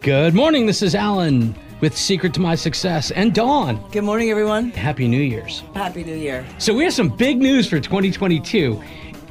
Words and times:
Good 0.00 0.32
morning. 0.32 0.66
This 0.66 0.80
is 0.80 0.94
Alan 0.94 1.56
with 1.80 1.96
Secret 1.96 2.32
to 2.34 2.40
My 2.40 2.54
Success 2.54 3.10
and 3.10 3.34
Dawn. 3.34 3.84
Good 3.90 4.04
morning, 4.04 4.30
everyone. 4.30 4.70
Happy 4.70 5.08
New 5.08 5.20
Year's. 5.20 5.64
Happy 5.74 6.04
New 6.04 6.14
Year. 6.14 6.46
So, 6.58 6.72
we 6.72 6.84
have 6.84 6.92
some 6.92 7.08
big 7.08 7.38
news 7.38 7.68
for 7.68 7.80
2022. 7.80 8.80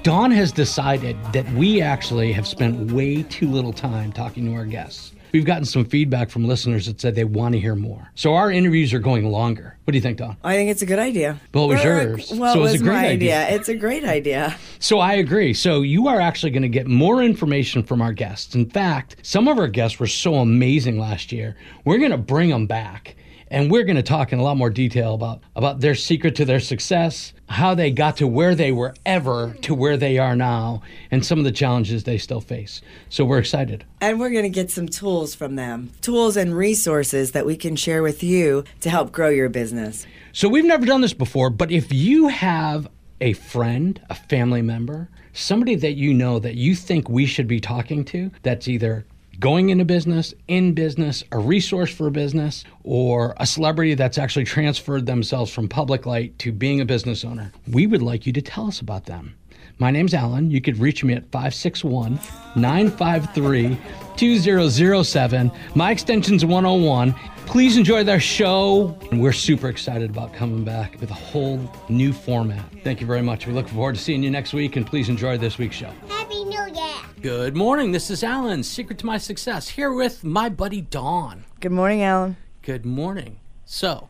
Dawn 0.04 0.30
has 0.30 0.52
decided 0.52 1.16
that 1.32 1.50
we 1.54 1.82
actually 1.82 2.34
have 2.34 2.46
spent 2.46 2.92
way 2.92 3.24
too 3.24 3.48
little 3.48 3.72
time 3.72 4.11
talking 4.11 4.45
to 4.45 4.54
our 4.55 4.66
guests. 4.66 5.14
We've 5.32 5.46
gotten 5.46 5.66
some 5.66 5.86
feedback 5.86 6.30
from 6.30 6.46
listeners 6.48 6.86
that 6.86 7.00
said 7.02 7.16
they 7.16 7.23
want 7.23 7.54
to 7.54 7.59
hear 7.59 7.76
more. 7.76 8.09
So, 8.16 8.34
our 8.36 8.52
interviews 8.52 8.94
are 8.94 9.00
going 9.00 9.30
longer. 9.30 9.77
What 9.84 9.91
do 9.91 9.98
you 9.98 10.02
think, 10.02 10.18
Don? 10.18 10.38
I 10.44 10.55
think 10.55 10.70
it's 10.70 10.82
a 10.82 10.86
good 10.86 11.00
idea. 11.00 11.39
Well, 11.54 11.66
it 11.71 11.76
was 11.76 11.86
Or- 11.86 12.02
yours, 12.04 12.34
Well, 12.36 12.54
so 12.54 12.62
it 12.62 12.64
it's 12.66 12.71
was 12.73 12.82
a 12.82 12.84
great 12.84 12.94
my 12.94 13.07
idea. 13.07 13.41
idea. 13.45 13.55
It's 13.58 13.70
a 13.70 13.76
great 13.76 14.04
idea. 14.04 14.55
So 14.80 15.00
I 15.00 15.13
agree. 15.13 15.54
So 15.54 15.82
you 15.82 16.08
are 16.08 16.20
actually 16.21 16.52
going 16.52 16.63
to 16.63 16.70
get 16.70 16.88
more 16.88 17.21
information 17.23 17.84
from 17.84 18.02
our 18.02 18.13
guests. 18.13 18.55
In 18.55 18.70
fact, 18.70 19.18
some 19.21 19.48
of 19.48 19.58
our 19.59 19.68
guests 19.68 20.00
were 20.00 20.08
so 20.08 20.36
amazing 20.36 21.00
last 21.00 21.31
year. 21.31 21.55
We're 21.86 21.98
going 22.00 22.12
to 22.12 22.17
bring 22.17 22.50
them 22.50 22.66
back 22.67 23.16
and 23.50 23.72
we're 23.72 23.84
going 23.84 23.95
to 23.95 24.03
talk 24.03 24.34
in 24.34 24.39
a 24.39 24.44
lot 24.44 24.58
more 24.58 24.70
detail 24.70 25.14
about 25.14 25.41
about 25.55 25.80
their 25.80 25.95
secret 25.95 26.36
to 26.36 26.44
their 26.45 26.59
success, 26.59 27.31
how 27.48 27.74
they 27.74 27.92
got 27.92 28.18
to 28.18 28.28
where 28.28 28.56
they 28.56 28.72
were 28.72 28.94
ever 29.06 29.56
to 29.62 29.74
where 29.74 29.98
they 29.98 30.18
are 30.18 30.36
now, 30.36 30.82
and 31.12 31.26
some 31.26 31.40
of 31.40 31.46
the 31.46 31.52
challenges 31.52 32.04
they 32.04 32.18
still 32.18 32.42
face. 32.42 32.82
So 33.10 33.26
we're 33.26 33.40
excited. 33.40 33.86
And 34.02 34.20
we're 34.20 34.30
going 34.30 34.44
to 34.44 34.50
get 34.50 34.70
some 34.70 34.88
tools 34.88 35.34
from 35.34 35.56
them 35.56 35.92
tools 36.02 36.38
and 36.38 36.56
resources 36.56 37.32
that 37.32 37.46
we 37.46 37.56
can 37.56 37.76
share 37.76 38.04
with 38.04 38.23
you 38.23 38.64
to 38.82 38.90
help 38.90 39.12
grow 39.12 39.30
your 39.30 39.50
business. 39.50 40.06
So 40.34 40.50
we've 40.50 40.66
never 40.66 40.86
done 40.86 41.02
this 41.02 41.14
before, 41.14 41.50
but 41.50 41.72
if 41.72 41.92
you 41.92 42.28
have 42.28 42.88
a 43.20 43.34
friend, 43.34 44.00
a 44.09 44.16
family 44.16 44.62
member, 44.62 45.09
somebody 45.34 45.76
that 45.76 45.94
you 45.94 46.14
know 46.14 46.40
that 46.40 46.56
you 46.56 46.76
think 46.76 47.09
we 47.09 47.26
should 47.26 47.48
be 47.48 47.59
talking 47.59 48.06
to, 48.06 48.32
that's 48.44 48.68
either 48.68 49.06
going 49.40 49.70
into 49.70 49.86
business, 49.86 50.34
in 50.48 50.73
business, 50.73 51.23
a 51.32 51.38
resource 51.38 51.94
for 51.94 52.09
business, 52.09 52.64
or 52.84 53.36
a 53.38 53.45
celebrity 53.45 53.94
that's 53.94 54.17
actually 54.17 54.45
transferred 54.45 55.06
themselves 55.06 55.52
from 55.52 55.67
public 55.67 56.06
light 56.06 56.38
to 56.39 56.52
being 56.52 56.81
a 56.81 56.86
business 56.86 57.23
owner, 57.23 57.52
we 57.72 57.86
would 57.86 58.02
like 58.02 58.26
you 58.26 58.34
to 58.34 58.42
tell 58.42 58.67
us 58.67 58.80
about 58.80 59.06
them. 59.06 59.36
My 59.80 59.92
name's 59.92 60.16
Alan. 60.16 60.50
You 60.50 60.59
could 60.59 60.80
reach 60.80 61.03
me 61.03 61.14
at 61.14 61.30
561 61.31 62.20
953 62.56 63.78
2007. 64.16 65.52
My 65.75 65.92
extension's 65.92 66.44
101. 66.44 67.14
Please 67.45 67.78
enjoy 67.78 68.03
their 68.03 68.20
show. 68.20 68.98
And 69.11 69.22
we're 69.22 69.31
super 69.31 69.70
excited 69.70 70.09
about 70.09 70.33
coming 70.33 70.64
back 70.64 71.00
with 71.00 71.11
a 71.11 71.16
whole 71.16 71.59
new 71.89 72.11
format. 72.11 72.66
Thank 72.83 73.02
you 73.02 73.08
very 73.08 73.22
much. 73.22 73.45
We 73.45 73.53
look 73.53 73.67
forward 73.67 73.94
to 73.95 74.02
seeing 74.02 74.23
you 74.23 74.31
next 74.31 74.52
week, 74.52 74.78
and 74.78 74.86
please 74.86 75.09
enjoy 75.09 75.38
this 75.38 75.59
week's 75.59 75.75
show. 75.75 75.92
Happy 76.08 76.44
New 76.44 76.73
Year. 76.73 76.95
Good 77.22 77.55
morning. 77.55 77.92
This 77.92 78.09
is 78.09 78.23
Alan, 78.23 78.64
Secret 78.64 78.98
to 79.00 79.05
My 79.05 79.20
Success, 79.20 79.70
here 79.70 79.94
with 79.94 80.23
my 80.23 80.50
buddy 80.50 80.81
Dawn. 80.81 81.45
Good 81.59 81.72
morning, 81.72 82.02
Alan. 82.02 82.36
Good 82.64 82.86
morning. 82.86 83.39
So, 83.64 84.09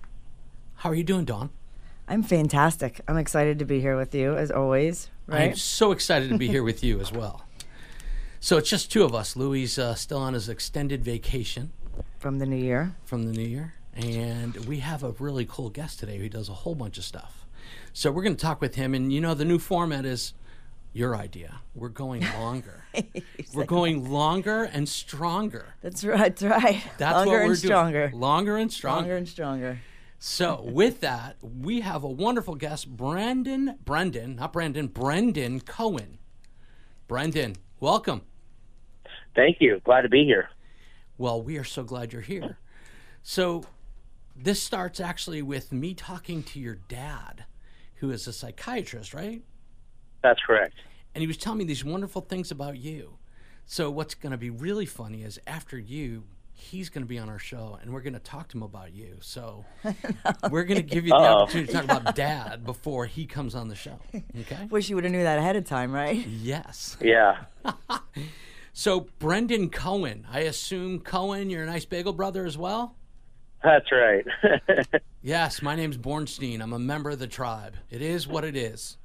how 0.75 0.91
are 0.91 0.95
you 0.95 1.03
doing, 1.03 1.25
Dawn? 1.25 1.49
I'm 2.07 2.23
fantastic. 2.23 3.01
I'm 3.05 3.17
excited 3.17 3.59
to 3.59 3.65
be 3.65 3.81
here 3.81 3.97
with 3.97 4.15
you, 4.15 4.35
as 4.37 4.49
always, 4.49 5.09
I'm 5.29 5.55
so 5.55 5.91
excited 5.91 6.29
to 6.29 6.37
be 6.37 6.47
here 6.47 6.63
with 6.63 6.83
you 6.83 6.99
as 6.99 7.11
well. 7.11 7.43
So, 8.39 8.57
it's 8.57 8.69
just 8.69 8.91
two 8.91 9.03
of 9.03 9.13
us. 9.15 9.35
Louis 9.35 9.77
uh, 9.77 9.95
still 9.95 10.19
on 10.19 10.33
his 10.33 10.47
extended 10.47 11.03
vacation. 11.03 11.71
From 12.19 12.39
the 12.39 12.45
new 12.45 12.55
year. 12.57 12.95
from 13.05 13.23
the 13.23 13.31
new 13.33 13.47
year. 13.47 13.73
And 13.95 14.55
we 14.67 14.79
have 14.79 15.03
a 15.03 15.11
really 15.13 15.45
cool 15.49 15.69
guest 15.69 15.99
today 15.99 16.17
who 16.19 16.29
does 16.29 16.49
a 16.49 16.53
whole 16.53 16.75
bunch 16.75 16.97
of 16.97 17.03
stuff. 17.03 17.45
So 17.93 18.11
we're 18.11 18.21
going 18.23 18.35
to 18.35 18.41
talk 18.41 18.61
with 18.61 18.75
him. 18.75 18.93
And 18.93 19.11
you 19.11 19.19
know, 19.19 19.33
the 19.33 19.45
new 19.45 19.57
format 19.57 20.05
is 20.05 20.33
your 20.93 21.15
idea. 21.15 21.61
We're 21.73 21.89
going 21.89 22.23
longer. 22.39 22.85
we're 23.53 23.65
going 23.65 24.09
longer 24.09 24.63
and 24.63 24.87
stronger. 24.87 25.75
That's 25.81 26.03
right. 26.03 26.35
That's 26.35 26.43
right. 26.43 26.83
That's 26.97 27.15
Longer 27.15 27.31
what 27.31 27.39
we're 27.39 27.45
and 27.49 27.57
stronger. 27.57 28.11
Longer 28.13 28.57
and 28.57 28.71
stronger. 28.71 28.99
Longer 29.01 29.15
and 29.17 29.27
stronger. 29.27 29.79
So 30.19 30.63
with 30.63 31.01
that, 31.01 31.37
we 31.41 31.81
have 31.81 32.03
a 32.03 32.09
wonderful 32.09 32.55
guest, 32.55 32.95
Brandon, 32.95 33.77
Brendan, 33.85 34.37
not 34.37 34.51
Brandon, 34.51 34.87
Brendan 34.87 35.61
Cohen. 35.61 36.17
Brendan, 37.07 37.55
welcome. 37.79 38.21
Thank 39.35 39.57
you. 39.59 39.79
Glad 39.83 40.01
to 40.01 40.09
be 40.09 40.25
here. 40.25 40.49
Well, 41.17 41.41
we 41.41 41.57
are 41.57 41.63
so 41.63 41.83
glad 41.83 42.13
you're 42.13 42.21
here. 42.21 42.57
So, 43.21 43.63
this 44.35 44.61
starts 44.61 44.99
actually 44.99 45.41
with 45.41 45.71
me 45.71 45.93
talking 45.93 46.43
to 46.43 46.59
your 46.59 46.75
dad, 46.75 47.45
who 47.95 48.11
is 48.11 48.27
a 48.27 48.33
psychiatrist, 48.33 49.13
right? 49.13 49.41
That's 50.23 50.39
correct. 50.45 50.75
And 51.13 51.21
he 51.21 51.27
was 51.27 51.37
telling 51.37 51.59
me 51.59 51.65
these 51.65 51.83
wonderful 51.83 52.21
things 52.21 52.51
about 52.51 52.77
you. 52.77 53.17
So, 53.65 53.91
what's 53.91 54.15
going 54.15 54.31
to 54.31 54.37
be 54.37 54.49
really 54.49 54.85
funny 54.85 55.23
is 55.23 55.39
after 55.45 55.77
you, 55.77 56.23
he's 56.59 56.89
going 56.89 57.03
to 57.03 57.07
be 57.07 57.19
on 57.19 57.29
our 57.29 57.37
show 57.37 57.77
and 57.81 57.93
we're 57.93 58.01
going 58.01 58.13
to 58.13 58.19
talk 58.19 58.47
to 58.49 58.57
him 58.57 58.63
about 58.63 58.91
you. 58.93 59.17
So, 59.21 59.63
we're 60.49 60.63
going 60.63 60.77
to 60.77 60.83
give 60.83 61.05
you 61.05 61.11
the 61.11 61.15
Uh-oh. 61.15 61.41
opportunity 61.43 61.71
to 61.71 61.77
talk 61.77 61.83
about 61.85 62.15
dad 62.15 62.65
before 62.65 63.05
he 63.05 63.25
comes 63.27 63.53
on 63.55 63.67
the 63.67 63.75
show. 63.75 63.99
Okay? 64.41 64.67
Wish 64.71 64.89
you 64.89 64.95
would 64.95 65.03
have 65.03 65.13
knew 65.13 65.23
that 65.23 65.37
ahead 65.37 65.55
of 65.55 65.65
time, 65.65 65.91
right? 65.91 66.17
Yes. 66.27 66.97
Yeah. 66.99 67.43
So, 68.73 69.07
Brendan 69.19 69.69
Cohen, 69.69 70.25
I 70.31 70.41
assume 70.41 70.99
Cohen, 70.99 71.49
you're 71.49 71.63
a 71.63 71.67
nice 71.67 71.85
bagel 71.85 72.13
brother 72.13 72.45
as 72.45 72.57
well? 72.57 72.95
That's 73.63 73.91
right. 73.91 74.25
Yes, 75.21 75.61
my 75.61 75.75
name's 75.75 75.97
Bornstein. 75.97 76.61
I'm 76.61 76.73
a 76.73 76.79
member 76.79 77.09
of 77.11 77.19
the 77.19 77.27
tribe. 77.27 77.75
It 77.89 78.01
is 78.01 78.27
what 78.27 78.43
it 78.43 78.55
is. 78.55 78.97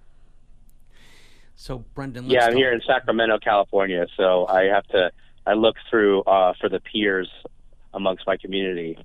So, 1.56 1.84
Brendan, 1.94 2.24
let's 2.24 2.34
yeah, 2.34 2.44
I'm 2.44 2.50
talk- 2.52 2.56
here 2.58 2.72
in 2.72 2.80
Sacramento, 2.86 3.38
California, 3.38 4.06
so 4.16 4.46
I 4.46 4.64
have 4.64 4.86
to 4.88 5.10
I 5.46 5.54
look 5.54 5.76
through 5.90 6.22
uh, 6.22 6.52
for 6.60 6.68
the 6.68 6.80
peers 6.80 7.28
amongst 7.94 8.26
my 8.26 8.36
community. 8.36 8.96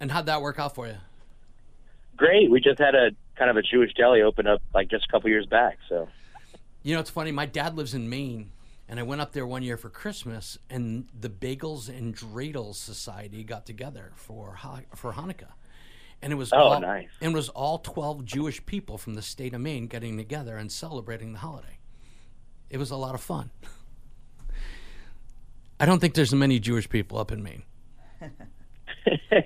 And 0.00 0.10
how'd 0.10 0.26
that 0.26 0.42
work 0.42 0.58
out 0.58 0.74
for 0.74 0.86
you? 0.86 0.96
Great. 2.16 2.50
We 2.50 2.60
just 2.60 2.78
had 2.78 2.94
a 2.94 3.10
kind 3.36 3.50
of 3.50 3.56
a 3.56 3.62
Jewish 3.62 3.92
deli 3.94 4.22
open 4.22 4.46
up 4.46 4.62
like 4.74 4.88
just 4.88 5.04
a 5.08 5.12
couple 5.12 5.28
years 5.30 5.46
back, 5.46 5.78
so 5.88 6.08
You 6.82 6.94
know, 6.94 7.00
it's 7.00 7.10
funny. 7.10 7.32
My 7.32 7.46
dad 7.46 7.76
lives 7.76 7.92
in 7.94 8.08
Maine, 8.08 8.50
and 8.88 8.98
I 8.98 9.02
went 9.02 9.20
up 9.20 9.32
there 9.32 9.46
one 9.46 9.62
year 9.62 9.76
for 9.76 9.90
Christmas, 9.90 10.56
and 10.70 11.08
the 11.18 11.28
Bagels 11.28 11.88
and 11.88 12.16
Dreidels 12.16 12.76
Society 12.76 13.44
got 13.44 13.66
together 13.66 14.12
for 14.14 14.56
for 14.94 15.12
Hanukkah, 15.12 15.52
and 16.22 16.32
it 16.32 16.36
was 16.36 16.52
Oh, 16.52 16.56
all, 16.58 16.80
nice. 16.80 17.08
and 17.20 17.32
it 17.32 17.34
was 17.36 17.48
all 17.50 17.78
twelve 17.78 18.24
Jewish 18.24 18.64
people 18.64 18.96
from 18.96 19.14
the 19.14 19.22
state 19.22 19.52
of 19.52 19.60
Maine 19.60 19.86
getting 19.86 20.16
together 20.16 20.56
and 20.56 20.70
celebrating 20.72 21.32
the 21.34 21.40
holiday. 21.40 21.78
It 22.70 22.78
was 22.78 22.90
a 22.90 22.96
lot 22.96 23.14
of 23.14 23.20
fun. 23.20 23.50
I 25.78 25.86
don't 25.86 26.00
think 26.00 26.14
there's 26.14 26.34
many 26.34 26.58
Jewish 26.58 26.88
people 26.88 27.18
up 27.18 27.30
in 27.30 27.42
Maine. 27.42 27.62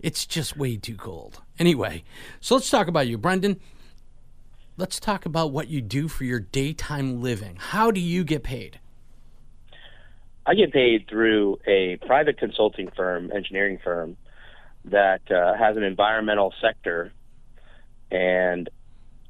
it's 0.00 0.26
just 0.26 0.56
way 0.56 0.76
too 0.76 0.96
cold. 0.96 1.40
Anyway, 1.58 2.04
so 2.40 2.54
let's 2.54 2.70
talk 2.70 2.88
about 2.88 3.06
you, 3.06 3.18
Brendan 3.18 3.58
let's 4.76 4.98
talk 4.98 5.26
about 5.26 5.52
what 5.52 5.68
you 5.68 5.80
do 5.80 6.08
for 6.08 6.24
your 6.24 6.40
daytime 6.40 7.22
living. 7.22 7.56
How 7.58 7.90
do 7.90 8.00
you 8.00 8.24
get 8.24 8.42
paid? 8.42 8.80
I 10.44 10.54
get 10.54 10.72
paid 10.72 11.06
through 11.08 11.60
a 11.66 11.98
private 12.06 12.38
consulting 12.38 12.90
firm, 12.96 13.30
engineering 13.32 13.78
firm, 13.82 14.16
that 14.86 15.30
uh, 15.30 15.54
has 15.56 15.76
an 15.76 15.84
environmental 15.84 16.52
sector. 16.60 17.12
And 18.10 18.68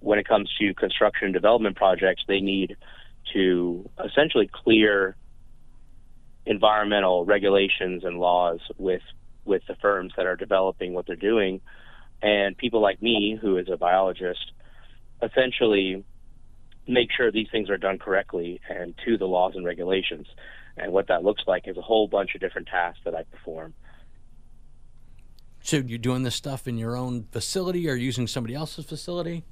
when 0.01 0.19
it 0.19 0.27
comes 0.27 0.51
to 0.59 0.73
construction 0.75 1.27
and 1.27 1.35
development 1.35 1.77
projects, 1.77 2.23
they 2.27 2.41
need 2.41 2.77
to 3.35 3.89
essentially 4.03 4.49
clear 4.51 5.17
environmental 6.47 7.25
regulations 7.25 8.05
and 8.05 8.19
laws 8.19 8.61
with 8.79 9.03
with 9.45 9.63
the 9.67 9.75
firms 9.77 10.13
that 10.17 10.27
are 10.27 10.37
developing 10.37 10.95
what 10.95 11.07
they're 11.07 11.17
doing. 11.17 11.61
And 12.23 12.57
people 12.57 12.81
like 12.81 13.03
me, 13.03 13.37
who 13.41 13.57
is 13.57 13.69
a 13.69 13.77
biologist, 13.77 14.53
essentially 15.21 16.05
make 16.87 17.09
sure 17.17 17.33
these 17.33 17.49
things 17.51 17.69
are 17.69 17.77
done 17.77 17.99
correctly 17.99 18.61
and 18.69 18.95
to 19.05 19.19
the 19.19 19.25
laws 19.25 19.55
and 19.57 19.65
regulations. 19.65 20.27
And 20.77 20.93
what 20.93 21.09
that 21.09 21.25
looks 21.25 21.43
like 21.47 21.67
is 21.67 21.77
a 21.77 21.83
whole 21.83 22.07
bunch 22.07 22.35
of 22.35 22.41
different 22.41 22.69
tasks 22.69 23.01
that 23.05 23.15
I 23.15 23.25
perform. 23.25 23.75
So 25.63 25.79
you're 25.79 25.99
doing 25.99 26.23
this 26.23 26.35
stuff 26.35 26.67
in 26.67 26.77
your 26.77 26.97
own 26.97 27.27
facility 27.31 27.89
or 27.89 27.95
using 27.95 28.27
somebody 28.27 28.55
else's 28.55 28.85
facility? 28.85 29.45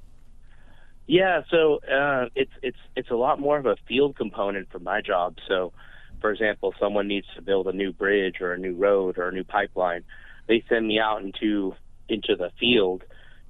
Yeah, 1.07 1.41
so 1.49 1.79
uh, 1.91 2.27
it's 2.35 2.51
it's 2.61 2.77
it's 2.95 3.09
a 3.09 3.15
lot 3.15 3.39
more 3.39 3.57
of 3.57 3.65
a 3.65 3.75
field 3.87 4.15
component 4.15 4.71
for 4.71 4.79
my 4.79 5.01
job. 5.01 5.35
So, 5.47 5.73
for 6.21 6.31
example, 6.31 6.73
someone 6.79 7.07
needs 7.07 7.27
to 7.35 7.41
build 7.41 7.67
a 7.67 7.73
new 7.73 7.91
bridge 7.91 8.39
or 8.39 8.53
a 8.53 8.57
new 8.57 8.75
road 8.75 9.17
or 9.17 9.27
a 9.27 9.31
new 9.31 9.43
pipeline, 9.43 10.03
they 10.47 10.63
send 10.69 10.87
me 10.87 10.99
out 10.99 11.21
into 11.21 11.73
into 12.07 12.35
the 12.35 12.51
field 12.59 13.03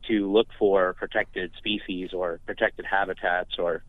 to 0.08 0.32
look 0.32 0.48
for 0.58 0.94
protected 0.94 1.52
species 1.58 2.14
or 2.14 2.40
protected 2.46 2.86
habitats 2.86 3.58
or 3.60 3.84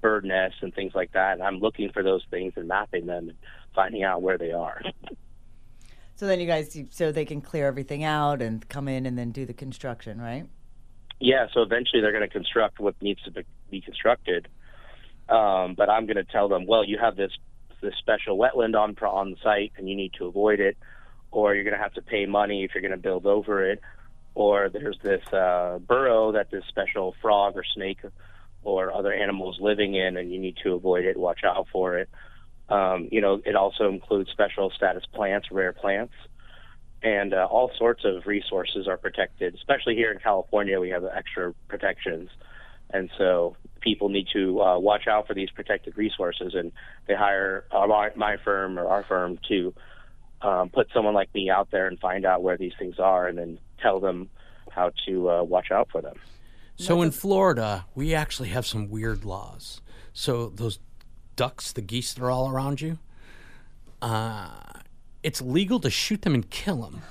bird 0.00 0.24
nests 0.24 0.58
and 0.60 0.74
things 0.74 0.92
like 0.94 1.12
that. 1.12 1.34
And 1.34 1.42
I'm 1.42 1.58
looking 1.58 1.90
for 1.92 2.02
those 2.02 2.22
things 2.30 2.52
and 2.56 2.68
mapping 2.68 3.06
them 3.06 3.28
and 3.28 3.38
finding 3.74 4.02
out 4.02 4.22
where 4.22 4.38
they 4.38 4.52
are. 4.52 4.80
So 6.14 6.26
then 6.26 6.40
you 6.40 6.46
guys, 6.46 6.78
so 6.90 7.12
they 7.12 7.26
can 7.26 7.42
clear 7.42 7.66
everything 7.66 8.02
out 8.02 8.40
and 8.40 8.66
come 8.68 8.88
in 8.88 9.04
and 9.04 9.18
then 9.18 9.32
do 9.32 9.44
the 9.44 9.52
construction, 9.52 10.20
right? 10.20 10.46
Yeah, 11.20 11.46
so 11.52 11.62
eventually 11.62 12.00
they're 12.00 12.12
going 12.12 12.26
to 12.26 12.32
construct 12.32 12.80
what 12.80 12.94
needs 13.02 13.22
to 13.22 13.44
be, 13.70 13.80
constructed. 13.80 14.48
Um, 15.28 15.74
but 15.74 15.90
I'm 15.90 16.06
going 16.06 16.16
to 16.16 16.24
tell 16.24 16.48
them, 16.48 16.66
well, 16.66 16.84
you 16.84 16.98
have 16.98 17.16
this 17.16 17.32
this 17.86 17.94
special 17.98 18.36
wetland 18.36 18.74
on 18.74 18.94
on 19.06 19.36
site 19.42 19.72
and 19.76 19.88
you 19.88 19.96
need 19.96 20.12
to 20.18 20.26
avoid 20.26 20.60
it, 20.60 20.76
or 21.30 21.54
you're 21.54 21.64
going 21.64 21.76
to 21.76 21.82
have 21.82 21.94
to 21.94 22.02
pay 22.02 22.26
money 22.26 22.64
if 22.64 22.72
you're 22.74 22.82
going 22.82 22.90
to 22.90 22.96
build 22.96 23.26
over 23.26 23.64
it, 23.70 23.80
or 24.34 24.68
there's 24.68 24.98
this 25.02 25.26
uh, 25.32 25.78
burrow 25.78 26.32
that 26.32 26.50
this 26.50 26.64
special 26.68 27.14
frog 27.22 27.56
or 27.56 27.64
snake 27.74 28.00
or 28.62 28.92
other 28.92 29.12
animals 29.12 29.58
living 29.60 29.94
in 29.94 30.16
and 30.16 30.32
you 30.32 30.38
need 30.38 30.56
to 30.62 30.74
avoid 30.74 31.04
it, 31.04 31.16
watch 31.16 31.40
out 31.44 31.66
for 31.72 31.98
it. 31.98 32.08
Um, 32.68 33.08
you 33.12 33.20
know, 33.20 33.40
it 33.44 33.54
also 33.54 33.88
includes 33.88 34.30
special 34.30 34.70
status 34.70 35.04
plants, 35.14 35.48
rare 35.52 35.72
plants, 35.72 36.14
and 37.02 37.32
uh, 37.32 37.46
all 37.48 37.70
sorts 37.78 38.04
of 38.04 38.26
resources 38.26 38.88
are 38.88 38.96
protected. 38.96 39.54
Especially 39.54 39.94
here 39.94 40.10
in 40.10 40.18
California, 40.18 40.80
we 40.80 40.90
have 40.90 41.04
extra 41.04 41.54
protections, 41.68 42.28
and 42.90 43.08
so 43.16 43.56
people 43.86 44.08
need 44.08 44.26
to 44.32 44.60
uh, 44.60 44.78
watch 44.78 45.06
out 45.06 45.28
for 45.28 45.34
these 45.34 45.50
protected 45.50 45.96
resources. 45.96 46.54
And 46.54 46.72
they 47.06 47.14
hire 47.14 47.64
uh, 47.70 47.86
my, 47.86 48.10
my 48.16 48.36
firm 48.44 48.78
or 48.80 48.86
our 48.88 49.04
firm 49.04 49.38
to 49.48 49.72
um, 50.42 50.68
put 50.70 50.88
someone 50.92 51.14
like 51.14 51.32
me 51.34 51.48
out 51.48 51.68
there 51.70 51.86
and 51.86 51.98
find 52.00 52.26
out 52.26 52.42
where 52.42 52.58
these 52.58 52.72
things 52.78 52.98
are, 52.98 53.28
and 53.28 53.38
then 53.38 53.58
tell 53.80 54.00
them 54.00 54.28
how 54.70 54.90
to 55.06 55.30
uh, 55.30 55.42
watch 55.42 55.70
out 55.70 55.88
for 55.92 56.02
them. 56.02 56.16
So 56.78 57.00
in 57.00 57.10
Florida, 57.10 57.86
we 57.94 58.14
actually 58.14 58.50
have 58.50 58.66
some 58.66 58.90
weird 58.90 59.24
laws. 59.24 59.80
So 60.12 60.48
those 60.48 60.78
ducks, 61.36 61.72
the 61.72 61.80
geese 61.80 62.12
that 62.12 62.22
are 62.22 62.30
all 62.30 62.50
around 62.50 62.80
you, 62.80 62.98
uh, 64.02 64.50
it's 65.22 65.40
legal 65.40 65.80
to 65.80 65.90
shoot 65.90 66.22
them 66.22 66.34
and 66.34 66.50
kill 66.50 66.82
them. 66.82 67.02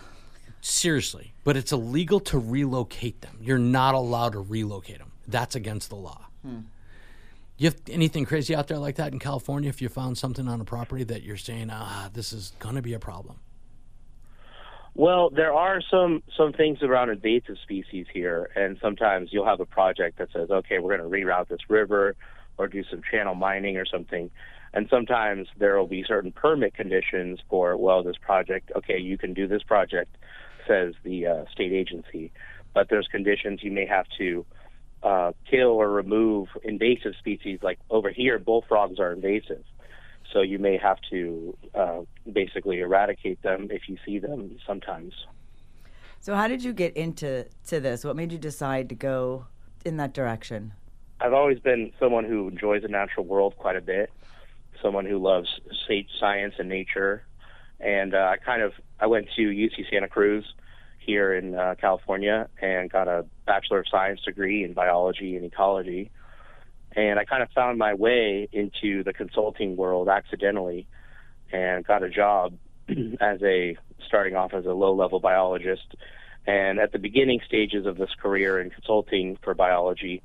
Seriously, 0.62 1.33
but 1.44 1.56
it's 1.56 1.71
illegal 1.71 2.19
to 2.21 2.38
relocate 2.39 3.21
them. 3.21 3.38
You're 3.39 3.57
not 3.57 3.95
allowed 3.95 4.33
to 4.33 4.39
relocate 4.39 5.00
them. 5.00 5.12
That's 5.28 5.56
against 5.56 5.89
the 5.89 5.95
law. 5.95 6.25
You 7.57 7.68
have 7.68 7.77
anything 7.89 8.25
crazy 8.25 8.53
out 8.53 8.68
there 8.68 8.77
like 8.77 8.95
that 8.95 9.13
in 9.13 9.19
California? 9.19 9.69
If 9.69 9.81
you 9.81 9.88
found 9.88 10.18
something 10.18 10.47
on 10.47 10.59
a 10.59 10.65
property 10.65 11.06
that 11.06 11.24
you're 11.24 11.38
saying, 11.38 11.69
ah, 11.71 12.09
this 12.13 12.33
is 12.33 12.51
going 12.59 12.75
to 12.75 12.81
be 12.81 12.94
a 12.94 13.00
problem. 13.00 13.38
Well, 14.94 15.30
there 15.30 15.53
are 15.53 15.81
some 15.81 16.24
some 16.38 16.53
things 16.53 16.81
around 16.81 17.09
invasive 17.09 17.57
species 17.62 18.07
here, 18.13 18.50
and 18.56 18.77
sometimes 18.81 19.30
you'll 19.31 19.45
have 19.45 19.59
a 19.59 19.65
project 19.65 20.18
that 20.19 20.30
says, 20.31 20.50
"Okay, 20.50 20.80
we're 20.80 20.97
going 20.97 21.09
to 21.09 21.18
reroute 21.18 21.50
this 21.50 21.69
river, 21.69 22.15
or 22.57 22.68
do 22.68 22.81
some 22.89 23.01
channel 23.12 23.36
mining 23.36 23.75
or 23.75 23.86
something," 23.86 24.31
and 24.74 24.88
sometimes 24.89 25.50
there 25.57 25.77
will 25.77 25.88
be 25.88 26.06
certain 26.07 26.31
permit 26.31 26.74
conditions 26.75 27.39
for, 27.50 27.75
well, 27.75 28.03
this 28.03 28.15
project. 28.18 28.71
Okay, 28.74 28.97
you 28.97 29.18
can 29.18 29.33
do 29.33 29.47
this 29.47 29.63
project, 29.63 30.15
says 30.65 30.94
the 31.03 31.27
uh, 31.27 31.45
state 31.51 31.74
agency, 31.74 32.31
but 32.74 32.88
there's 32.89 33.07
conditions 33.07 33.63
you 33.63 33.71
may 33.71 33.86
have 33.86 34.06
to 34.18 34.45
uh, 35.06 35.31
kill 35.50 35.68
or 35.68 35.90
remove 35.90 36.48
invasive 36.63 37.13
species. 37.19 37.60
Like 37.62 37.80
over 37.90 38.10
here, 38.10 38.40
bullfrogs 38.40 39.00
are 39.00 39.13
invasive. 39.13 39.63
So 40.34 40.42
you 40.42 40.57
may 40.57 40.78
have 40.78 40.98
to 41.12 41.56
uh, 41.75 42.02
basically 42.30 42.80
eradicate 42.80 43.42
them 43.44 43.68
if 43.69 43.84
you 43.88 43.98
see 44.04 44.18
them 44.18 44.57
sometimes. 44.66 45.13
So 46.19 46.34
how 46.34 46.48
did 46.48 46.63
you 46.63 46.74
get 46.74 46.98
into 46.98 47.46
to 47.68 47.80
this? 47.80 48.04
What 48.04 48.16
made 48.16 48.31
you 48.31 48.40
decide 48.40 48.90
to 48.90 48.96
go 48.96 49.46
in 49.86 49.98
that 49.98 50.13
direction? 50.13 50.74
I've 51.22 51.34
always 51.34 51.60
been 51.60 51.94
someone 52.00 52.25
who 52.25 52.50
enjoys 52.50 52.81
the 52.81 52.88
natural 52.88 53.25
world 53.25 53.56
quite 53.57 53.75
a 53.75 53.81
bit, 53.81 54.12
someone 54.81 55.06
who 55.06 55.19
loves 55.19 55.48
science 56.19 56.56
and 56.57 56.68
nature, 56.68 57.24
and 57.80 58.16
uh, 58.16 58.34
I 58.34 58.38
kind 58.38 58.63
of 58.63 58.74
I 59.00 59.06
went 59.06 59.28
to 59.36 59.42
UC 59.44 59.90
Santa 59.92 60.07
Cruz 60.07 60.44
here 61.06 61.34
in 61.34 61.56
uh, 61.56 61.75
California 61.80 62.50
and 62.62 62.90
got 62.90 63.07
a 63.07 63.25
bachelor 63.46 63.80
of 63.80 63.88
science 63.90 64.22
degree 64.22 64.63
in 64.63 64.74
biology 64.74 65.36
and 65.36 65.46
ecology 65.46 66.12
and 66.96 67.19
I 67.19 67.25
kind 67.25 67.44
of 67.44 67.50
found 67.52 67.78
my 67.78 67.94
way 67.94 68.48
into 68.52 69.04
the 69.04 69.13
consulting 69.13 69.75
world 69.75 70.07
accidentally 70.07 70.88
and 71.52 71.86
got 71.86 72.04
a 72.04 72.10
job 72.10 72.57
as 73.19 73.42
a 73.44 73.78
starting 74.06 74.36
off 74.36 74.54
as 74.54 74.66
a 74.66 74.72
low 74.72 74.96
level 74.96 75.19
biologist. 75.19 75.96
And 76.48 76.80
at 76.80 76.92
the 76.92 77.00
beginning 77.00 77.42
stages 77.46 77.86
of 77.86 77.98
this 77.98 78.12
career 78.22 78.62
in 78.62 78.69
consulting 78.69 79.38
for 79.44 79.54
biology, 79.54 80.22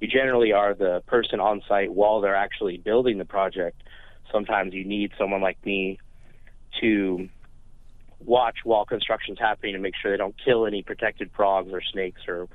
you 0.00 0.08
generally 0.08 0.52
are 0.52 0.74
the 0.74 1.02
person 1.06 1.40
on 1.40 1.62
site 1.66 1.92
while 1.92 2.20
they're 2.20 2.36
actually 2.36 2.76
building 2.76 3.18
the 3.18 3.24
project. 3.24 3.82
Sometimes 4.30 4.74
you 4.74 4.84
need 4.84 5.12
someone 5.16 5.40
like 5.40 5.64
me 5.64 5.98
to 6.80 7.28
watch 8.24 8.58
while 8.64 8.84
construction's 8.84 9.38
happening 9.38 9.74
to 9.74 9.78
make 9.78 9.94
sure 10.00 10.10
they 10.10 10.16
don't 10.16 10.36
kill 10.44 10.66
any 10.66 10.82
protected 10.82 11.30
frogs 11.34 11.72
or 11.72 11.80
snakes 11.80 12.20
or 12.28 12.48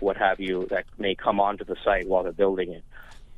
what 0.00 0.16
have 0.16 0.40
you 0.40 0.66
that 0.70 0.84
may 0.98 1.14
come 1.14 1.40
onto 1.40 1.64
the 1.64 1.76
site 1.84 2.08
while 2.08 2.22
they're 2.22 2.32
building 2.32 2.72
it 2.72 2.84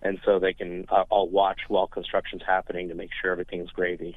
and 0.03 0.21
so 0.25 0.39
they 0.39 0.53
can 0.53 0.87
uh, 0.91 1.05
all 1.11 1.29
watch 1.29 1.61
while 1.69 1.87
construction's 1.87 2.43
happening 2.47 2.89
to 2.89 2.95
make 2.95 3.11
sure 3.21 3.33
everything's 3.33 3.71
gravy. 3.71 4.17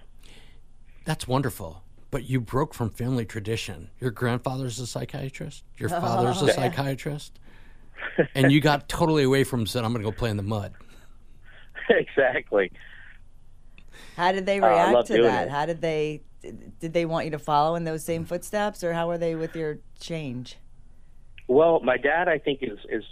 That's 1.05 1.27
wonderful. 1.27 1.83
But 2.11 2.29
you 2.29 2.39
broke 2.39 2.73
from 2.73 2.89
family 2.89 3.25
tradition. 3.25 3.89
Your 3.99 4.11
grandfather's 4.11 4.79
a 4.79 4.87
psychiatrist. 4.87 5.63
Your 5.77 5.89
father's 5.89 6.41
a 6.41 6.53
psychiatrist, 6.53 7.39
and 8.33 8.51
you 8.51 8.61
got 8.61 8.89
totally 8.89 9.23
away 9.23 9.43
from 9.43 9.67
said, 9.67 9.83
"I'm 9.83 9.93
going 9.93 10.03
to 10.03 10.11
go 10.11 10.15
play 10.15 10.31
in 10.31 10.37
the 10.37 10.43
mud." 10.43 10.73
exactly. 11.89 12.71
How 14.15 14.31
did 14.31 14.45
they 14.45 14.59
react 14.59 14.95
uh, 14.95 15.03
to 15.03 15.23
that? 15.23 15.47
It. 15.47 15.51
How 15.51 15.65
did 15.65 15.81
they? 15.81 16.21
Did 16.41 16.93
they 16.93 17.05
want 17.05 17.25
you 17.25 17.31
to 17.31 17.39
follow 17.39 17.75
in 17.75 17.83
those 17.83 18.03
same 18.03 18.25
footsteps, 18.25 18.83
or 18.83 18.93
how 18.93 19.09
are 19.09 19.17
they 19.17 19.35
with 19.35 19.55
your 19.55 19.79
change? 19.99 20.57
Well, 21.47 21.79
my 21.81 21.97
dad, 21.97 22.27
I 22.27 22.37
think, 22.37 22.59
is 22.61 22.79
is 22.89 23.03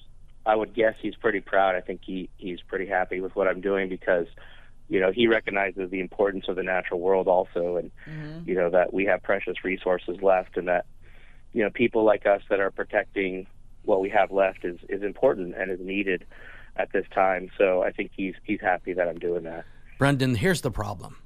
I 0.45 0.56
would 0.56 0.74
guess 0.74 0.94
he's 1.01 1.15
pretty 1.15 1.41
proud. 1.41 1.75
I 1.75 1.81
think 1.81 2.01
he 2.06 2.29
he's 2.38 2.62
pretty 2.62 2.88
happy 2.88 3.19
with 3.19 3.35
what 3.35 3.47
I'm 3.47 3.62
doing 3.62 3.89
because 3.89 4.27
you 4.89 5.00
know 5.00 5.12
he 5.12 5.27
recognizes 5.27 5.89
the 5.91 6.00
importance 6.00 6.45
of 6.47 6.56
the 6.56 6.63
natural 6.63 7.00
world 7.00 7.27
also 7.27 7.77
and 7.77 7.91
mm-hmm. 8.07 8.47
you 8.47 8.56
know 8.56 8.69
that 8.69 8.94
we 8.94 9.06
have 9.06 9.21
precious 9.21 9.63
resources 9.63 10.18
left 10.21 10.57
and 10.57 10.68
that 10.68 10.85
you 11.53 11.63
know 11.63 11.69
people 11.69 12.03
like 12.03 12.25
us 12.25 12.41
that 12.50 12.59
are 12.59 12.71
protecting 12.71 13.47
what 13.83 14.00
we 14.00 14.09
have 14.09 14.31
left 14.31 14.63
is 14.63 14.77
is 14.89 15.03
important 15.03 15.56
and 15.57 15.71
is 15.71 15.80
needed 15.80 16.25
at 16.75 16.91
this 16.94 17.06
time 17.13 17.50
so 17.57 17.83
i 17.83 17.91
think 17.91 18.12
he's 18.15 18.35
he's 18.44 18.62
happy 18.62 18.94
that 18.94 19.07
i'm 19.07 19.19
doing 19.19 19.44
that 19.44 19.65
brendan 19.97 20.35
here's 20.35 20.62
the 20.62 20.71
problem 20.71 21.18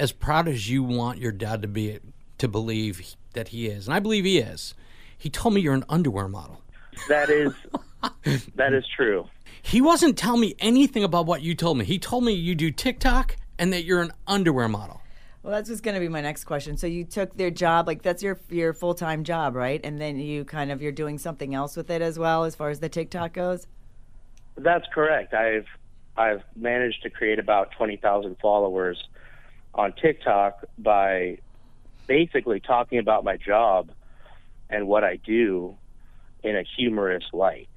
as 0.00 0.12
proud 0.12 0.48
as 0.48 0.68
you 0.68 0.82
want 0.82 1.18
your 1.18 1.32
dad 1.32 1.62
to 1.62 1.68
be 1.68 1.98
to 2.38 2.48
believe 2.48 3.14
that 3.34 3.48
he 3.48 3.66
is 3.66 3.86
and 3.86 3.94
i 3.94 4.00
believe 4.00 4.24
he 4.24 4.38
is 4.38 4.74
he 5.16 5.30
told 5.30 5.54
me 5.54 5.60
you're 5.60 5.74
an 5.74 5.84
underwear 5.88 6.26
model 6.26 6.60
that 7.08 7.30
is 7.30 7.52
that 8.54 8.72
is 8.72 8.84
true. 8.96 9.28
He 9.62 9.80
wasn't 9.80 10.16
telling 10.16 10.40
me 10.40 10.54
anything 10.58 11.04
about 11.04 11.26
what 11.26 11.42
you 11.42 11.54
told 11.54 11.78
me. 11.78 11.84
He 11.84 11.98
told 11.98 12.24
me 12.24 12.32
you 12.32 12.54
do 12.54 12.70
TikTok 12.70 13.36
and 13.58 13.72
that 13.72 13.84
you're 13.84 14.02
an 14.02 14.12
underwear 14.26 14.68
model. 14.68 15.00
Well, 15.42 15.52
that's 15.52 15.68
just 15.68 15.82
going 15.82 15.94
to 15.94 16.00
be 16.00 16.08
my 16.08 16.20
next 16.20 16.44
question. 16.44 16.76
So 16.76 16.86
you 16.86 17.04
took 17.04 17.36
their 17.36 17.50
job, 17.50 17.86
like 17.86 18.02
that's 18.02 18.22
your 18.22 18.38
your 18.50 18.72
full 18.72 18.94
time 18.94 19.24
job, 19.24 19.54
right? 19.54 19.80
And 19.82 20.00
then 20.00 20.18
you 20.18 20.44
kind 20.44 20.70
of 20.70 20.82
you're 20.82 20.92
doing 20.92 21.18
something 21.18 21.54
else 21.54 21.76
with 21.76 21.90
it 21.90 22.02
as 22.02 22.18
well, 22.18 22.44
as 22.44 22.54
far 22.54 22.70
as 22.70 22.80
the 22.80 22.88
TikTok 22.88 23.32
goes. 23.32 23.66
That's 24.56 24.86
correct. 24.92 25.32
I've 25.32 25.66
I've 26.16 26.42
managed 26.56 27.02
to 27.04 27.10
create 27.10 27.38
about 27.38 27.70
twenty 27.72 27.96
thousand 27.96 28.36
followers 28.42 29.02
on 29.74 29.92
TikTok 29.92 30.64
by 30.78 31.38
basically 32.06 32.60
talking 32.60 32.98
about 32.98 33.24
my 33.24 33.36
job 33.36 33.90
and 34.68 34.86
what 34.88 35.04
I 35.04 35.16
do 35.16 35.76
in 36.42 36.56
a 36.56 36.62
humorous 36.76 37.24
light. 37.32 37.68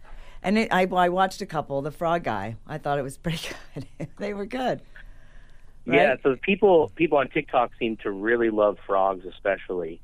And 0.41 0.57
it, 0.57 0.69
I, 0.71 0.83
I 0.85 1.09
watched 1.09 1.41
a 1.41 1.45
couple. 1.45 1.81
The 1.81 1.91
Frog 1.91 2.23
Guy, 2.23 2.57
I 2.67 2.77
thought 2.77 2.99
it 2.99 3.03
was 3.03 3.17
pretty 3.19 3.49
good. 3.73 3.87
they 4.17 4.33
were 4.33 4.45
good. 4.45 4.81
Right? 5.85 5.99
Yeah, 5.99 6.15
so 6.23 6.37
people 6.41 6.91
people 6.95 7.17
on 7.17 7.29
TikTok 7.29 7.71
seem 7.77 7.97
to 7.97 8.11
really 8.11 8.49
love 8.49 8.77
frogs, 8.87 9.25
especially, 9.25 9.99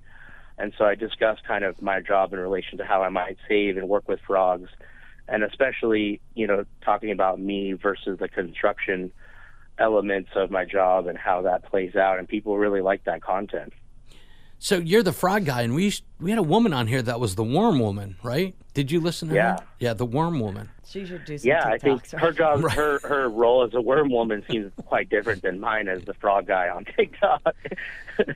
and 0.58 0.74
so 0.77 0.84
I 0.84 0.96
discussed 0.96 1.46
kind 1.46 1.63
of 1.63 1.81
my 1.81 2.01
job 2.01 2.34
in 2.34 2.39
relation 2.39 2.77
to 2.79 2.86
how 2.86 3.01
I 3.01 3.08
might 3.08 3.38
save 3.48 3.77
and 3.77 3.88
work 3.88 4.10
with 4.10 4.19
frogs, 4.27 4.69
and 5.29 5.41
especially 5.41 6.19
you 6.36 6.48
know 6.48 6.65
talking 6.81 7.12
about 7.12 7.39
me 7.39 7.74
versus 7.74 8.19
the 8.19 8.27
construction 8.27 9.12
elements 9.79 10.29
of 10.36 10.51
my 10.51 10.65
job 10.65 11.07
and 11.07 11.17
how 11.17 11.41
that 11.43 11.63
plays 11.63 11.95
out, 11.95 12.19
and 12.19 12.27
people 12.27 12.57
really 12.57 12.81
like 12.81 13.03
that 13.05 13.21
content. 13.21 13.74
So 14.62 14.77
you're 14.77 15.03
the 15.03 15.13
frog 15.13 15.45
guy, 15.45 15.62
and 15.62 15.74
we 15.74 15.93
we 16.19 16.31
had 16.31 16.39
a 16.39 16.43
woman 16.43 16.74
on 16.74 16.88
here 16.88 17.01
that 17.01 17.19
was 17.19 17.36
the 17.36 17.43
worm 17.43 17.79
woman, 17.79 18.17
right? 18.21 18.55
Did 18.74 18.91
you 18.91 19.00
listen 19.00 19.29
to 19.29 19.36
yeah. 19.36 19.51
her? 19.53 19.67
Yeah, 19.79 19.93
the 19.93 20.05
worm 20.05 20.39
woman. 20.39 20.69
She 20.86 21.05
should 21.05 21.24
do 21.24 21.38
some 21.38 21.48
Yeah, 21.48 21.63
TikToks, 21.63 21.74
I 21.74 21.77
think 21.77 22.01
right? 22.13 22.21
her 22.21 22.31
job, 22.33 22.63
right. 22.65 22.75
her 22.75 23.00
her 23.00 23.29
role 23.29 23.63
as 23.63 23.74
a 23.74 23.81
worm 23.81 24.09
woman 24.12 24.43
seems 24.50 24.74
quite 24.86 25.09
different 25.09 25.43
than 25.43 25.62
mine 25.62 25.88
as 25.88 26.03
the 26.03 26.13
frog 26.13 26.48
guy 26.48 26.67
on 26.67 26.86
TikTok. 26.98 27.55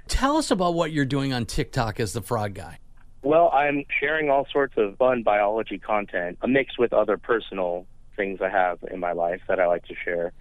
Tell 0.08 0.38
us 0.38 0.50
about 0.50 0.76
what 0.76 0.94
you're 0.94 1.06
doing 1.06 1.34
on 1.34 1.46
TikTok 1.46 2.00
as 2.00 2.14
the 2.14 2.22
frog 2.22 2.54
guy. 2.54 2.80
Well, 3.22 3.50
I'm 3.54 3.84
sharing 4.00 4.30
all 4.30 4.48
sorts 4.52 4.76
of 4.78 4.98
fun 4.98 5.24
biology 5.24 5.78
content, 5.78 6.38
mixed 6.46 6.80
with 6.80 6.94
other 6.94 7.18
personal 7.18 7.86
things 8.16 8.40
I 8.42 8.50
have 8.50 8.80
in 8.92 9.00
my 9.00 9.12
life 9.12 9.42
that 9.48 9.60
I 9.60 9.68
like 9.68 9.86
to 9.86 9.96
share. 9.96 10.32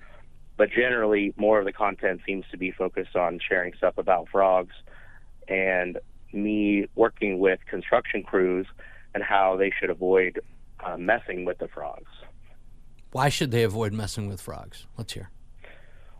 But 0.56 0.70
generally, 0.70 1.32
more 1.36 1.58
of 1.58 1.64
the 1.64 1.72
content 1.72 2.20
seems 2.26 2.44
to 2.50 2.58
be 2.58 2.70
focused 2.70 3.16
on 3.16 3.40
sharing 3.46 3.72
stuff 3.74 3.98
about 3.98 4.28
frogs 4.30 4.74
and 5.48 5.98
me 6.32 6.86
working 6.94 7.38
with 7.38 7.60
construction 7.68 8.22
crews 8.22 8.66
and 9.14 9.22
how 9.22 9.56
they 9.56 9.70
should 9.78 9.90
avoid 9.90 10.40
uh, 10.84 10.96
messing 10.96 11.44
with 11.44 11.58
the 11.58 11.68
frogs. 11.68 12.10
Why 13.12 13.28
should 13.28 13.50
they 13.50 13.62
avoid 13.62 13.92
messing 13.92 14.28
with 14.28 14.40
frogs? 14.40 14.86
Let's 14.96 15.12
hear. 15.12 15.30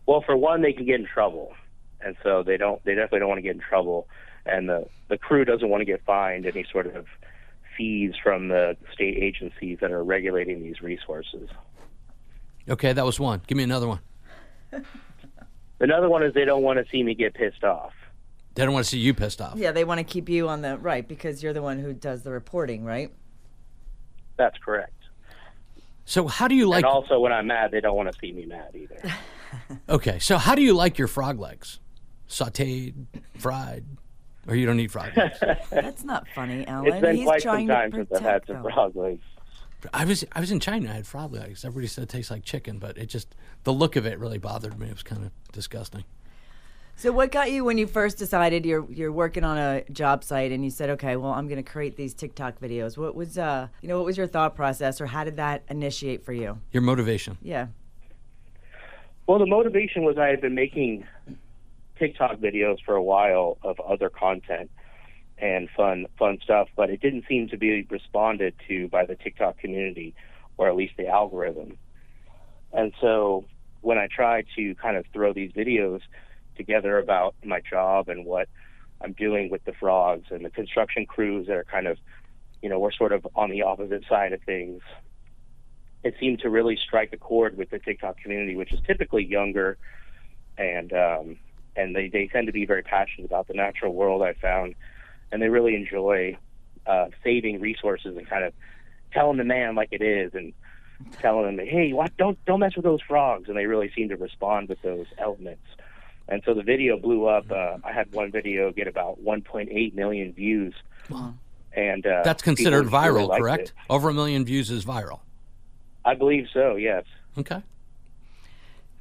Well, 0.05 0.21
for 0.25 0.37
one, 0.37 0.61
they 0.61 0.73
can 0.73 0.85
get 0.85 0.99
in 0.99 1.07
trouble, 1.07 1.53
and 2.01 2.15
so 2.23 2.43
they 2.43 2.57
don't. 2.57 2.83
They 2.83 2.93
definitely 2.93 3.19
don't 3.19 3.29
want 3.29 3.39
to 3.39 3.43
get 3.43 3.55
in 3.55 3.61
trouble, 3.61 4.07
and 4.45 4.69
the 4.69 4.85
the 5.09 5.17
crew 5.17 5.45
doesn't 5.45 5.69
want 5.69 5.81
to 5.81 5.85
get 5.85 6.03
fined 6.05 6.45
any 6.45 6.65
sort 6.71 6.87
of 6.95 7.07
fees 7.77 8.13
from 8.21 8.49
the 8.49 8.77
state 8.93 9.17
agencies 9.17 9.79
that 9.81 9.91
are 9.91 10.03
regulating 10.03 10.61
these 10.61 10.81
resources. 10.81 11.49
Okay, 12.69 12.93
that 12.93 13.05
was 13.05 13.19
one. 13.19 13.41
Give 13.47 13.57
me 13.57 13.63
another 13.63 13.87
one. 13.87 13.99
Another 15.79 16.09
one 16.09 16.23
is 16.23 16.33
they 16.33 16.45
don't 16.45 16.63
want 16.63 16.79
to 16.79 16.85
see 16.91 17.03
me 17.03 17.13
get 17.15 17.33
pissed 17.33 17.63
off. 17.63 17.91
They 18.55 18.63
don't 18.63 18.73
want 18.73 18.85
to 18.85 18.89
see 18.89 18.99
you 18.99 19.13
pissed 19.13 19.41
off. 19.41 19.57
Yeah, 19.57 19.71
they 19.71 19.83
want 19.83 19.97
to 19.99 20.03
keep 20.03 20.29
you 20.29 20.47
on 20.47 20.61
the 20.61 20.77
right 20.77 21.07
because 21.07 21.41
you're 21.41 21.53
the 21.53 21.61
one 21.61 21.79
who 21.79 21.91
does 21.93 22.21
the 22.23 22.31
reporting, 22.31 22.85
right? 22.85 23.11
That's 24.37 24.57
correct. 24.59 24.91
So 26.05 26.27
how 26.27 26.47
do 26.47 26.55
you 26.55 26.67
like? 26.69 26.77
and 26.83 26.85
also, 26.85 27.19
when 27.19 27.31
I'm 27.31 27.47
mad, 27.47 27.71
they 27.71 27.81
don't 27.81 27.95
want 27.95 28.11
to 28.11 28.19
see 28.19 28.31
me 28.31 28.45
mad 28.45 28.69
either. 28.75 28.99
Okay, 29.87 30.17
so 30.17 30.39
how 30.39 30.55
do 30.55 30.63
you 30.63 30.73
like 30.73 30.97
your 30.97 31.07
frog 31.07 31.39
legs? 31.39 31.79
Sautéed, 32.27 33.05
fried, 33.37 33.85
or 34.47 34.55
you 34.55 34.65
don't 34.65 34.79
eat 34.79 34.89
frog 34.89 35.15
legs? 35.15 35.37
That's 35.69 36.03
not 36.03 36.27
funny, 36.33 36.65
Alan. 36.65 36.87
it's 36.91 37.01
been 37.01 37.15
He's 37.17 37.25
quite 37.25 37.41
some 37.43 37.51
trying 37.51 37.67
time 37.67 37.91
to 37.91 37.97
since 37.97 38.11
I've 38.13 38.21
had 38.21 38.41
protect 38.41 38.47
some 38.47 38.63
them. 38.63 38.71
frog 38.73 38.95
legs. 38.95 39.21
I 39.93 40.05
was 40.05 40.23
I 40.31 40.39
was 40.39 40.51
in 40.51 40.59
China. 40.59 40.89
I 40.89 40.93
had 40.93 41.07
frog 41.07 41.33
legs. 41.33 41.65
Everybody 41.65 41.87
said 41.87 42.03
it 42.03 42.09
tastes 42.09 42.31
like 42.31 42.43
chicken, 42.43 42.77
but 42.79 42.97
it 42.97 43.07
just 43.07 43.35
the 43.63 43.73
look 43.73 43.95
of 43.95 44.05
it 44.05 44.19
really 44.19 44.37
bothered 44.37 44.79
me. 44.79 44.87
It 44.87 44.93
was 44.93 45.03
kind 45.03 45.23
of 45.25 45.31
disgusting. 45.51 46.03
So, 46.95 47.11
what 47.11 47.31
got 47.31 47.51
you 47.51 47.65
when 47.65 47.77
you 47.77 47.87
first 47.87 48.17
decided 48.17 48.65
you're 48.65 48.89
you're 48.91 49.11
working 49.11 49.43
on 49.43 49.57
a 49.57 49.83
job 49.91 50.23
site 50.23 50.51
and 50.51 50.63
you 50.63 50.69
said, 50.69 50.91
okay, 50.91 51.15
well, 51.15 51.31
I'm 51.31 51.47
going 51.47 51.61
to 51.61 51.69
create 51.69 51.97
these 51.97 52.13
TikTok 52.13 52.59
videos? 52.59 52.97
What 52.97 53.15
was 53.15 53.37
uh, 53.37 53.67
you 53.81 53.89
know, 53.89 53.97
what 53.97 54.05
was 54.05 54.17
your 54.17 54.27
thought 54.27 54.55
process, 54.55 55.01
or 55.01 55.07
how 55.07 55.23
did 55.23 55.37
that 55.37 55.63
initiate 55.69 56.23
for 56.23 56.33
you? 56.33 56.59
Your 56.71 56.83
motivation. 56.83 57.37
Yeah. 57.41 57.67
Well, 59.27 59.39
the 59.39 59.45
motivation 59.45 60.03
was 60.03 60.17
I 60.17 60.27
had 60.27 60.41
been 60.41 60.55
making 60.55 61.05
TikTok 61.97 62.37
videos 62.37 62.77
for 62.85 62.95
a 62.95 63.03
while 63.03 63.57
of 63.63 63.79
other 63.79 64.09
content 64.09 64.69
and 65.43 65.69
fun 65.75 66.05
fun 66.17 66.39
stuff, 66.41 66.69
but 66.73 66.89
it 66.89 67.01
didn't 67.01 67.25
seem 67.27 67.49
to 67.49 67.57
be 67.57 67.85
responded 67.89 68.55
to 68.69 68.87
by 68.87 69.05
the 69.05 69.15
TikTok 69.15 69.57
community 69.57 70.15
or 70.55 70.69
at 70.69 70.75
least 70.75 70.93
the 70.97 71.07
algorithm. 71.07 71.77
And 72.71 72.93
so 73.01 73.43
when 73.81 73.97
I 73.97 74.07
tried 74.07 74.45
to 74.55 74.73
kind 74.75 74.95
of 74.95 75.05
throw 75.11 75.33
these 75.33 75.51
videos 75.51 75.99
together 76.55 76.97
about 76.97 77.35
my 77.43 77.59
job 77.59 78.07
and 78.07 78.25
what 78.25 78.47
I'm 79.01 79.11
doing 79.11 79.49
with 79.49 79.65
the 79.65 79.73
frogs 79.73 80.27
and 80.29 80.45
the 80.45 80.49
construction 80.49 81.05
crews 81.05 81.47
that 81.47 81.57
are 81.57 81.65
kind 81.65 81.87
of, 81.87 81.97
you 82.61 82.69
know, 82.69 82.79
we're 82.79 82.93
sort 82.93 83.11
of 83.11 83.27
on 83.35 83.49
the 83.49 83.63
opposite 83.63 84.03
side 84.07 84.31
of 84.31 84.41
things. 84.43 84.81
It 86.05 86.15
seemed 86.21 86.39
to 86.39 86.49
really 86.49 86.77
strike 86.77 87.11
a 87.11 87.17
chord 87.17 87.57
with 87.57 87.69
the 87.69 87.79
TikTok 87.79 88.17
community, 88.17 88.55
which 88.55 88.71
is 88.71 88.79
typically 88.87 89.25
younger, 89.25 89.77
and 90.57 90.93
um, 90.93 91.37
and 91.75 91.95
they, 91.95 92.07
they 92.07 92.27
tend 92.27 92.47
to 92.47 92.53
be 92.53 92.65
very 92.65 92.83
passionate 92.83 93.25
about 93.25 93.47
the 93.47 93.53
natural 93.53 93.93
world. 93.93 94.21
I 94.21 94.33
found, 94.33 94.75
and 95.31 95.41
they 95.41 95.49
really 95.49 95.75
enjoy 95.75 96.37
uh, 96.85 97.07
saving 97.23 97.61
resources 97.61 98.17
and 98.17 98.27
kind 98.27 98.43
of 98.43 98.53
telling 99.11 99.37
the 99.37 99.43
man 99.43 99.75
like 99.75 99.89
it 99.91 100.01
is, 100.01 100.33
and 100.33 100.53
telling 101.19 101.55
them, 101.55 101.65
hey, 101.65 101.93
what, 101.93 102.15
don't 102.17 102.43
don't 102.45 102.59
mess 102.59 102.75
with 102.75 102.85
those 102.85 103.01
frogs, 103.01 103.47
and 103.49 103.57
they 103.57 103.65
really 103.65 103.91
seem 103.95 104.09
to 104.09 104.17
respond 104.17 104.69
with 104.69 104.81
those 104.81 105.05
elements. 105.17 105.65
And 106.27 106.41
so 106.45 106.53
the 106.53 106.63
video 106.63 106.97
blew 106.97 107.25
up. 107.25 107.51
Uh, 107.51 107.77
I 107.83 107.91
had 107.91 108.11
one 108.13 108.31
video 108.31 108.71
get 108.71 108.87
about 108.87 109.23
1.8 109.23 109.93
million 109.93 110.31
views, 110.33 110.73
and 111.73 112.05
uh, 112.05 112.21
That's 112.23 112.41
considered 112.41 112.85
people 112.85 112.99
really 112.99 113.27
viral, 113.27 113.37
correct? 113.37 113.69
it. 113.69 113.73
Over 113.89 114.09
a 114.09 114.13
million 114.13 114.45
views 114.45 114.71
is 114.71 114.85
viral. 114.85 115.19
I 116.05 116.15
believe 116.15 116.47
so. 116.53 116.75
Yes. 116.75 117.03
Okay. 117.37 117.61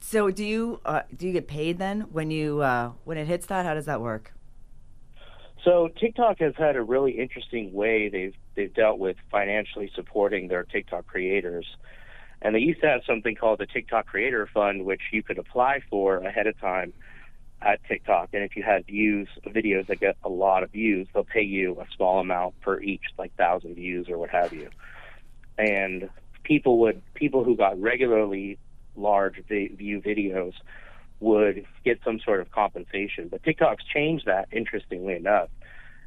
So, 0.01 0.31
do 0.31 0.45
you 0.45 0.81
uh, 0.85 1.03
do 1.17 1.27
you 1.27 1.33
get 1.33 1.47
paid 1.47 1.79
then 1.79 2.03
when 2.13 2.31
you 2.31 2.61
uh, 2.61 2.91
when 3.05 3.19
it 3.19 3.27
hits 3.27 3.47
that? 3.47 3.65
How 3.65 3.75
does 3.75 3.87
that 3.87 4.01
work? 4.01 4.33
So 5.65 5.89
TikTok 6.01 6.39
has 6.41 6.55
had 6.57 6.77
a 6.77 6.83
really 6.83 7.13
interesting 7.13 7.73
way 7.73 8.09
they've 8.09 8.35
they've 8.55 8.73
dealt 8.75 8.99
with 8.99 9.17
financially 9.31 9.91
supporting 9.95 10.49
their 10.49 10.65
TikTok 10.65 11.07
creators. 11.07 11.67
And 12.41 12.55
they 12.55 12.59
used 12.59 12.81
to 12.81 12.89
have 12.89 13.03
something 13.07 13.37
called 13.37 13.61
the 13.61 13.67
TikTok 13.67 14.07
Creator 14.07 14.49
Fund, 14.53 14.85
which 14.85 15.01
you 15.13 15.23
could 15.23 15.39
apply 15.39 15.81
for 15.89 16.17
ahead 16.19 16.49
of 16.49 16.59
time 16.61 16.93
at 17.61 17.79
TikTok. 17.85 18.31
And 18.33 18.43
if 18.43 18.57
you 18.57 18.65
had 18.65 18.87
views, 18.87 19.29
videos 19.47 19.87
that 19.87 20.01
get 20.01 20.17
a 20.25 20.29
lot 20.29 20.65
of 20.65 20.73
views, 20.73 21.07
they'll 21.15 21.23
pay 21.23 21.43
you 21.43 21.81
a 21.81 21.87
small 21.97 22.19
amount 22.19 22.61
per 22.61 22.81
each, 22.81 23.05
like 23.17 23.33
thousand 23.37 23.77
views 23.77 24.09
or 24.09 24.19
what 24.19 24.31
have 24.31 24.53
you. 24.53 24.69
And 25.57 26.11
people 26.43 26.81
would 26.81 27.01
people 27.15 27.45
who 27.45 27.57
got 27.57 27.81
regularly 27.81 28.59
large 28.97 29.37
vi- 29.49 29.69
view 29.69 30.01
videos 30.01 30.55
would 31.23 31.65
get 31.85 32.01
some 32.05 32.21
sort 32.21 32.41
of 32.41 32.51
compensation. 32.51 33.29
But 33.29 33.43
TikTok's 33.43 33.85
changed 33.85 34.27
that, 34.27 34.49
interestingly 34.53 35.15
enough. 35.15 35.49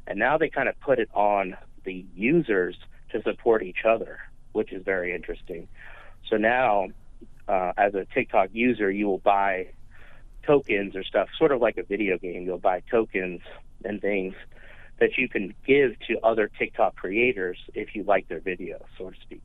And 0.06 0.18
now 0.18 0.38
they 0.38 0.48
kind 0.48 0.68
of 0.68 0.78
put 0.80 0.98
it 0.98 1.08
on 1.14 1.56
the 1.84 2.04
users 2.14 2.76
to 3.10 3.22
support 3.22 3.62
each 3.62 3.84
other, 3.84 4.20
which 4.52 4.72
is 4.72 4.84
very 4.84 5.14
interesting. 5.14 5.68
So 6.28 6.36
now, 6.36 6.88
uh, 7.48 7.72
as 7.76 7.94
a 7.94 8.04
TikTok 8.14 8.50
user, 8.52 8.90
you 8.90 9.06
will 9.06 9.18
buy 9.18 9.68
tokens 10.44 10.94
or 10.94 11.02
stuff, 11.02 11.28
sort 11.38 11.52
of 11.52 11.60
like 11.60 11.76
a 11.78 11.82
video 11.82 12.18
game. 12.18 12.44
You'll 12.44 12.58
buy 12.58 12.82
tokens 12.90 13.40
and 13.84 14.00
things 14.00 14.34
that 14.98 15.18
you 15.18 15.28
can 15.28 15.54
give 15.66 15.98
to 16.08 16.18
other 16.22 16.50
TikTok 16.58 16.96
creators 16.96 17.58
if 17.74 17.94
you 17.94 18.04
like 18.04 18.28
their 18.28 18.40
videos, 18.40 18.84
so 18.96 19.10
to 19.10 19.16
speak. 19.20 19.42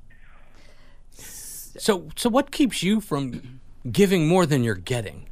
So 1.14 2.10
so 2.16 2.30
what 2.30 2.52
keeps 2.52 2.84
you 2.84 3.02
from 3.02 3.60
giving 3.90 4.28
more 4.28 4.46
than 4.46 4.64
you're 4.64 4.76
getting? 4.76 5.28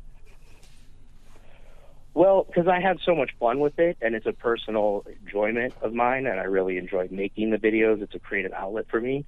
Well, 2.13 2.45
because 2.45 2.67
I 2.67 2.81
have 2.81 2.97
so 3.05 3.15
much 3.15 3.31
fun 3.39 3.59
with 3.59 3.77
it, 3.79 3.97
and 4.01 4.15
it's 4.15 4.25
a 4.25 4.33
personal 4.33 5.05
enjoyment 5.21 5.73
of 5.81 5.93
mine, 5.93 6.25
and 6.25 6.39
I 6.39 6.43
really 6.43 6.77
enjoy 6.77 7.07
making 7.11 7.51
the 7.51 7.57
videos. 7.57 8.01
It's 8.01 8.15
a 8.15 8.19
creative 8.19 8.51
outlet 8.51 8.85
for 8.89 8.99
me. 8.99 9.25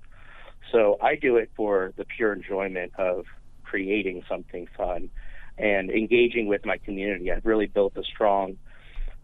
So 0.72 0.98
I 1.02 1.16
do 1.16 1.38
it 1.38 1.52
for 1.56 1.94
the 1.98 2.06
pure 2.06 2.34
enjoyment 2.34 2.94
of 2.98 3.26
creating 3.64 4.24
something 4.28 4.68
fun 4.76 5.10
and 5.58 5.90
engaging 5.90 6.48
with 6.48 6.66
my 6.66 6.78
community. 6.78 7.32
I've 7.32 7.46
really 7.46 7.68
built 7.68 7.94
a 7.96 8.04
strong 8.04 8.58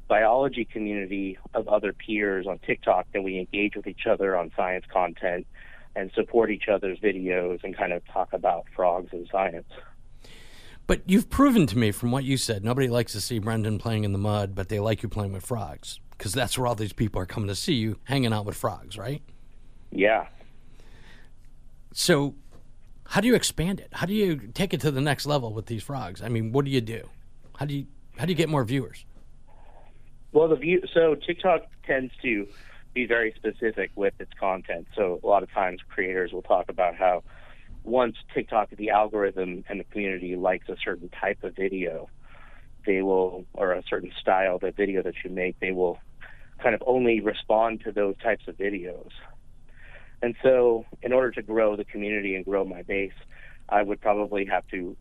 biology 0.08 0.66
community 0.66 1.38
of 1.54 1.68
other 1.68 1.94
peers 1.94 2.48
on 2.48 2.60
TikTok, 2.60 3.08
and 3.14 3.24
we 3.24 3.40
engage 3.40 3.76
with 3.76 3.88
each 3.88 4.08
other 4.10 4.38
on 4.38 4.52
science 4.56 4.86
content 4.92 5.46
and 5.96 6.12
support 6.14 6.52
each 6.52 6.66
other's 6.72 7.00
videos 7.00 7.60
and 7.64 7.76
kind 7.76 7.92
of 7.92 8.04
talk 8.06 8.32
about 8.32 8.66
frogs 8.76 9.10
and 9.12 9.28
science. 9.32 9.68
But 10.88 11.02
you've 11.06 11.30
proven 11.30 11.68
to 11.68 11.78
me 11.78 11.92
from 11.92 12.12
what 12.12 12.24
you 12.24 12.38
said, 12.38 12.64
nobody 12.64 12.88
likes 12.88 13.12
to 13.12 13.22
see 13.22 13.40
Brendan 13.40 13.78
playing 13.78 14.06
in 14.06 14.14
the 14.14 14.18
mud, 14.18 14.56
but 14.56 14.70
they 14.70 14.80
like 14.80 15.04
you 15.04 15.10
playing 15.10 15.34
with 15.34 15.46
frogs 15.46 16.00
because 16.12 16.34
that's 16.34 16.58
where 16.58 16.66
all 16.66 16.76
these 16.76 16.94
people 16.94 17.22
are 17.22 17.26
coming 17.26 17.50
to 17.50 17.56
see 17.56 17.74
you 17.74 18.00
hanging 18.06 18.32
out 18.32 18.46
with 18.46 18.56
frogs, 18.56 18.98
right? 18.98 19.22
Yeah. 19.92 20.28
So, 21.92 22.36
how 23.06 23.22
do 23.22 23.28
you 23.28 23.36
expand 23.36 23.80
it? 23.80 23.90
How 23.92 24.06
do 24.06 24.14
you 24.14 24.38
take 24.54 24.74
it 24.74 24.82
to 24.82 24.92
the 24.92 25.02
next 25.02 25.26
level 25.26 25.54
with 25.54 25.66
these 25.66 25.84
frogs? 25.84 26.22
I 26.22 26.30
mean, 26.30 26.52
what 26.52 26.66
do 26.66 26.72
you 26.72 26.82
do? 26.82 27.10
How 27.58 27.66
do 27.66 27.76
you 27.76 27.88
how 28.18 28.26
do 28.26 28.32
you 28.32 28.36
get 28.36 28.50
more 28.50 28.64
viewers? 28.64 29.06
Well, 30.32 30.48
the 30.48 30.56
view 30.56 30.82
so 30.94 31.16
TikTok 31.16 31.68
tends 31.86 32.14
to 32.22 32.48
be 32.94 33.06
very 33.06 33.34
specific 33.36 33.92
with 33.96 34.14
its 34.20 34.32
content. 34.40 34.88
So 34.96 35.20
a 35.24 35.28
lot 35.28 35.44
of 35.44 35.52
times 35.52 35.82
creators 35.88 36.32
will 36.32 36.42
talk 36.42 36.70
about 36.70 36.96
how 36.96 37.24
once 37.88 38.18
TikTok, 38.34 38.70
the 38.72 38.90
algorithm 38.90 39.64
and 39.70 39.80
the 39.80 39.84
community 39.86 40.36
likes 40.36 40.68
a 40.70 40.76
certain 40.84 41.10
type 41.10 41.44
of 41.44 41.56
video, 41.56 42.10
they 42.86 43.02
will, 43.02 43.46
or 43.54 43.72
a 43.72 43.84
certain 43.90 44.12
style 44.20 44.60
of 44.62 44.76
video 44.76 45.02
that 45.04 45.16
you 45.24 45.30
make, 45.30 45.60
they 45.60 45.72
will 45.72 45.98
kind 46.62 46.76
of 46.76 46.84
only 46.86 47.22
respond 47.22 47.82
to 47.82 47.92
those 47.92 48.18
types 48.18 48.48
of 48.48 48.58
videos. 48.58 49.10
And 50.22 50.36
so, 50.44 50.86
in 51.02 51.14
order 51.14 51.32
to 51.32 51.42
grow 51.42 51.76
the 51.76 51.86
community 51.86 52.36
and 52.36 52.44
grow 52.44 52.66
my 52.66 52.82
base, 52.82 53.14
I 53.70 53.84
would 53.84 54.02
probably 54.02 54.46
have 54.46 54.68
to 54.68 54.98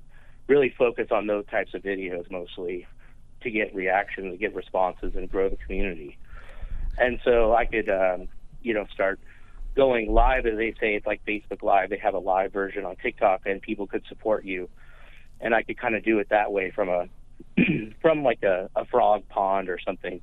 really 0.47 0.73
focus 0.76 1.09
on 1.11 1.26
those 1.26 1.47
types 1.47 1.75
of 1.75 1.83
videos 1.83 2.31
mostly 2.31 2.87
to 3.43 3.50
get 3.50 3.75
reactions, 3.75 4.33
to 4.33 4.38
get 4.38 4.55
responses, 4.55 5.14
and 5.16 5.31
grow 5.31 5.49
the 5.49 5.57
community. 5.57 6.19
And 6.99 7.19
so 7.25 7.55
I 7.55 7.64
could, 7.64 7.88
um, 7.88 8.28
you 8.62 8.75
know, 8.75 8.87
start 8.93 9.19
going 9.76 10.12
live, 10.12 10.47
as 10.47 10.56
they 10.56 10.75
say, 10.80 10.95
it's 10.95 11.06
like 11.06 11.25
Facebook 11.25 11.62
Live. 11.62 11.90
They 11.90 11.99
have 11.99 12.14
a 12.14 12.18
live 12.18 12.52
version 12.52 12.85
on 12.85 12.97
TikTok, 12.97 13.42
and 13.47 13.61
people 13.61 13.87
could 13.87 14.02
support 14.09 14.45
you. 14.45 14.68
And 15.40 15.54
I 15.54 15.62
could 15.62 15.78
kind 15.78 15.95
of 15.95 16.02
do 16.02 16.18
it 16.18 16.30
that 16.30 16.50
way 16.50 16.71
from 16.71 16.88
a 16.88 17.09
from 18.00 18.25
like 18.25 18.42
a, 18.42 18.71
a 18.75 18.87
frog 18.87 19.28
pond 19.28 19.68
or 19.68 19.78
something, 19.78 20.21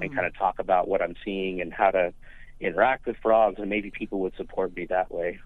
and 0.00 0.10
hmm. 0.10 0.14
kind 0.14 0.26
of 0.26 0.36
talk 0.36 0.58
about 0.58 0.88
what 0.88 1.00
I'm 1.00 1.14
seeing 1.24 1.60
and 1.60 1.72
how 1.72 1.92
to 1.92 2.12
interact 2.60 3.06
with 3.06 3.16
frogs, 3.22 3.56
and 3.58 3.70
maybe 3.70 3.90
people 3.90 4.20
would 4.20 4.34
support 4.36 4.74
me 4.74 4.86
that 4.86 5.10
way. 5.12 5.38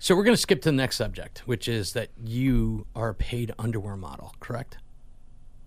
So 0.00 0.14
we're 0.14 0.24
going 0.24 0.36
to 0.36 0.40
skip 0.40 0.62
to 0.62 0.68
the 0.68 0.76
next 0.76 0.96
subject, 0.96 1.40
which 1.40 1.68
is 1.68 1.92
that 1.92 2.10
you 2.22 2.86
are 2.94 3.10
a 3.10 3.14
paid 3.14 3.52
underwear 3.58 3.96
model, 3.96 4.34
correct? 4.38 4.78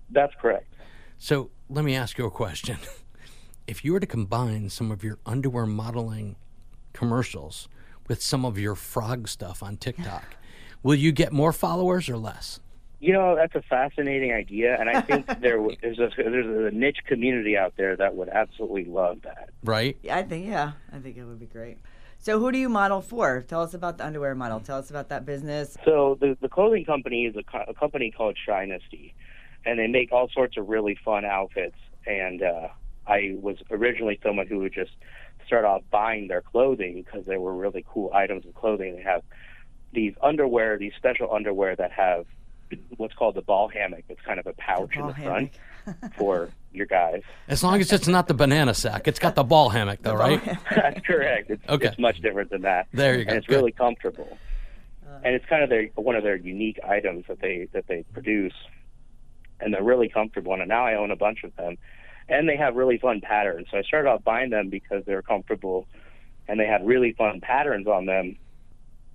That's 0.10 0.34
correct. 0.42 0.74
So 1.18 1.52
let 1.70 1.84
me 1.84 1.96
ask 1.96 2.18
you 2.18 2.26
a 2.26 2.32
question. 2.32 2.78
If 3.68 3.86
you 3.86 3.94
were 3.94 4.02
to 4.02 4.08
combine 4.08 4.70
some 4.70 4.92
of 4.92 5.02
your 5.02 5.20
underwear 5.26 5.66
modeling 5.66 6.36
commercials 6.94 7.68
with 8.08 8.22
some 8.22 8.46
of 8.46 8.60
your 8.60 8.76
frog 8.76 9.28
stuff 9.28 9.64
on 9.64 9.78
TikTok, 9.78 10.24
will 10.84 10.96
you 10.96 11.12
get 11.12 11.32
more 11.32 11.54
followers 11.54 12.10
or 12.10 12.18
less? 12.18 12.60
You 13.00 13.14
know, 13.14 13.36
that's 13.36 13.56
a 13.56 13.64
fascinating 13.64 14.32
idea, 14.32 14.78
and 14.80 14.88
I 14.90 15.02
think 15.02 15.26
there 15.42 15.60
there's 15.82 15.98
a 15.98 16.10
there's 16.16 16.74
a 16.74 16.76
niche 16.76 17.00
community 17.08 17.58
out 17.58 17.74
there 17.76 17.96
that 17.96 18.16
would 18.16 18.30
absolutely 18.30 18.86
love 18.86 19.24
that. 19.24 19.50
Right? 19.64 19.98
Yeah, 20.04 20.18
I 20.18 20.24
think 20.24 20.46
yeah, 20.46 20.74
I 20.92 21.00
think 21.00 21.18
it 21.18 21.24
would 21.24 21.40
be 21.40 21.48
great. 21.48 21.80
So 22.20 22.40
who 22.40 22.52
do 22.52 22.60
you 22.60 22.70
model 22.70 23.02
for? 23.02 23.42
Tell 23.48 23.64
us 23.64 23.74
about 23.74 23.98
the 23.98 24.06
underwear 24.06 24.36
model. 24.36 24.60
Tell 24.60 24.78
us 24.78 24.92
about 24.92 25.10
that 25.10 25.26
business. 25.26 25.76
So 25.84 26.18
the 26.20 26.38
the 26.40 26.50
clothing 26.50 26.86
company 26.86 27.26
is 27.26 27.36
a, 27.36 27.42
co- 27.42 27.66
a 27.68 27.74
company 27.74 28.12
called 28.12 28.38
Shinesty, 28.48 29.14
and 29.66 29.80
they 29.80 29.88
make 29.88 30.12
all 30.12 30.30
sorts 30.30 30.56
of 30.58 30.70
really 30.70 30.96
fun 31.04 31.26
outfits. 31.26 31.78
And 32.06 32.44
uh, 32.44 32.68
I 33.08 33.36
was 33.42 33.58
originally 33.72 34.20
someone 34.22 34.46
who 34.46 34.60
would 34.60 34.74
just 34.74 34.92
start 35.52 35.66
off 35.66 35.82
buying 35.92 36.30
their 36.30 36.42
clothing 36.42 36.94
because 37.04 37.26
they 37.26 37.36
were 37.38 37.54
really 37.54 37.84
cool 37.86 38.10
items 38.14 38.46
of 38.46 38.56
clothing. 38.56 38.96
They 38.96 39.02
have 39.02 39.22
these 39.92 40.14
underwear, 40.24 40.78
these 40.78 40.94
special 40.96 41.34
underwear 41.34 41.76
that 41.76 41.92
have 41.92 42.26
what's 42.96 43.14
called 43.14 43.36
the 43.36 43.42
ball 43.42 43.68
hammock. 43.68 44.06
It's 44.08 44.22
kind 44.22 44.40
of 44.40 44.48
a 44.48 44.54
pouch 44.54 44.96
in 44.96 45.02
ball 45.02 45.10
the 45.10 45.14
front 45.14 45.52
for 46.18 46.48
your 46.72 46.86
guys. 46.86 47.22
As 47.50 47.66
long 47.66 47.82
as 47.82 47.92
it's 47.92 48.08
not 48.08 48.30
the 48.30 48.34
banana 48.34 48.74
sack, 48.74 49.10
it's 49.10 49.20
got 49.20 49.36
the 49.36 49.44
ball 49.44 49.68
hammock, 49.68 50.00
though, 50.04 50.16
right? 50.16 50.42
That's 50.74 51.06
correct. 51.06 51.50
It's, 51.50 51.62
Okay. 51.68 51.88
it's 51.88 52.00
much 52.00 52.22
different 52.22 52.50
than 52.50 52.62
that. 52.62 52.88
There 52.94 53.20
you 53.20 53.26
go. 53.26 53.30
And 53.32 53.38
it's 53.40 53.48
Good. 53.48 53.56
really 53.58 53.74
comfortable. 53.74 54.38
and 55.26 55.36
it's 55.36 55.46
kind 55.48 55.64
of 55.64 55.70
their 55.70 55.88
one 55.96 56.16
of 56.16 56.24
their 56.24 56.38
unique 56.38 56.80
items 56.88 57.26
that 57.28 57.42
they 57.42 57.68
that 57.74 57.88
they 57.88 58.06
produce, 58.14 58.54
and 59.60 59.74
they're 59.74 59.84
really 59.84 60.08
comfortable. 60.08 60.54
And 60.54 60.66
now 60.70 60.86
I 60.86 60.96
own 60.96 61.12
a 61.12 61.18
bunch 61.18 61.44
of 61.44 61.54
them, 61.58 61.76
and 62.32 62.48
they 62.50 62.56
have 62.58 62.76
really 62.76 62.98
fun 62.98 63.22
patterns. 63.22 63.68
So 63.70 63.78
I 63.78 63.84
started 63.84 64.10
off 64.10 64.24
buying 64.24 64.50
them 64.50 64.70
because 64.70 65.04
they're 65.06 65.22
comfortable, 65.22 65.86
and 66.48 66.60
they 66.60 66.66
had 66.66 66.86
really 66.86 67.14
fun 67.14 67.42
patterns 67.42 67.88
on 67.88 68.06
them. 68.06 68.38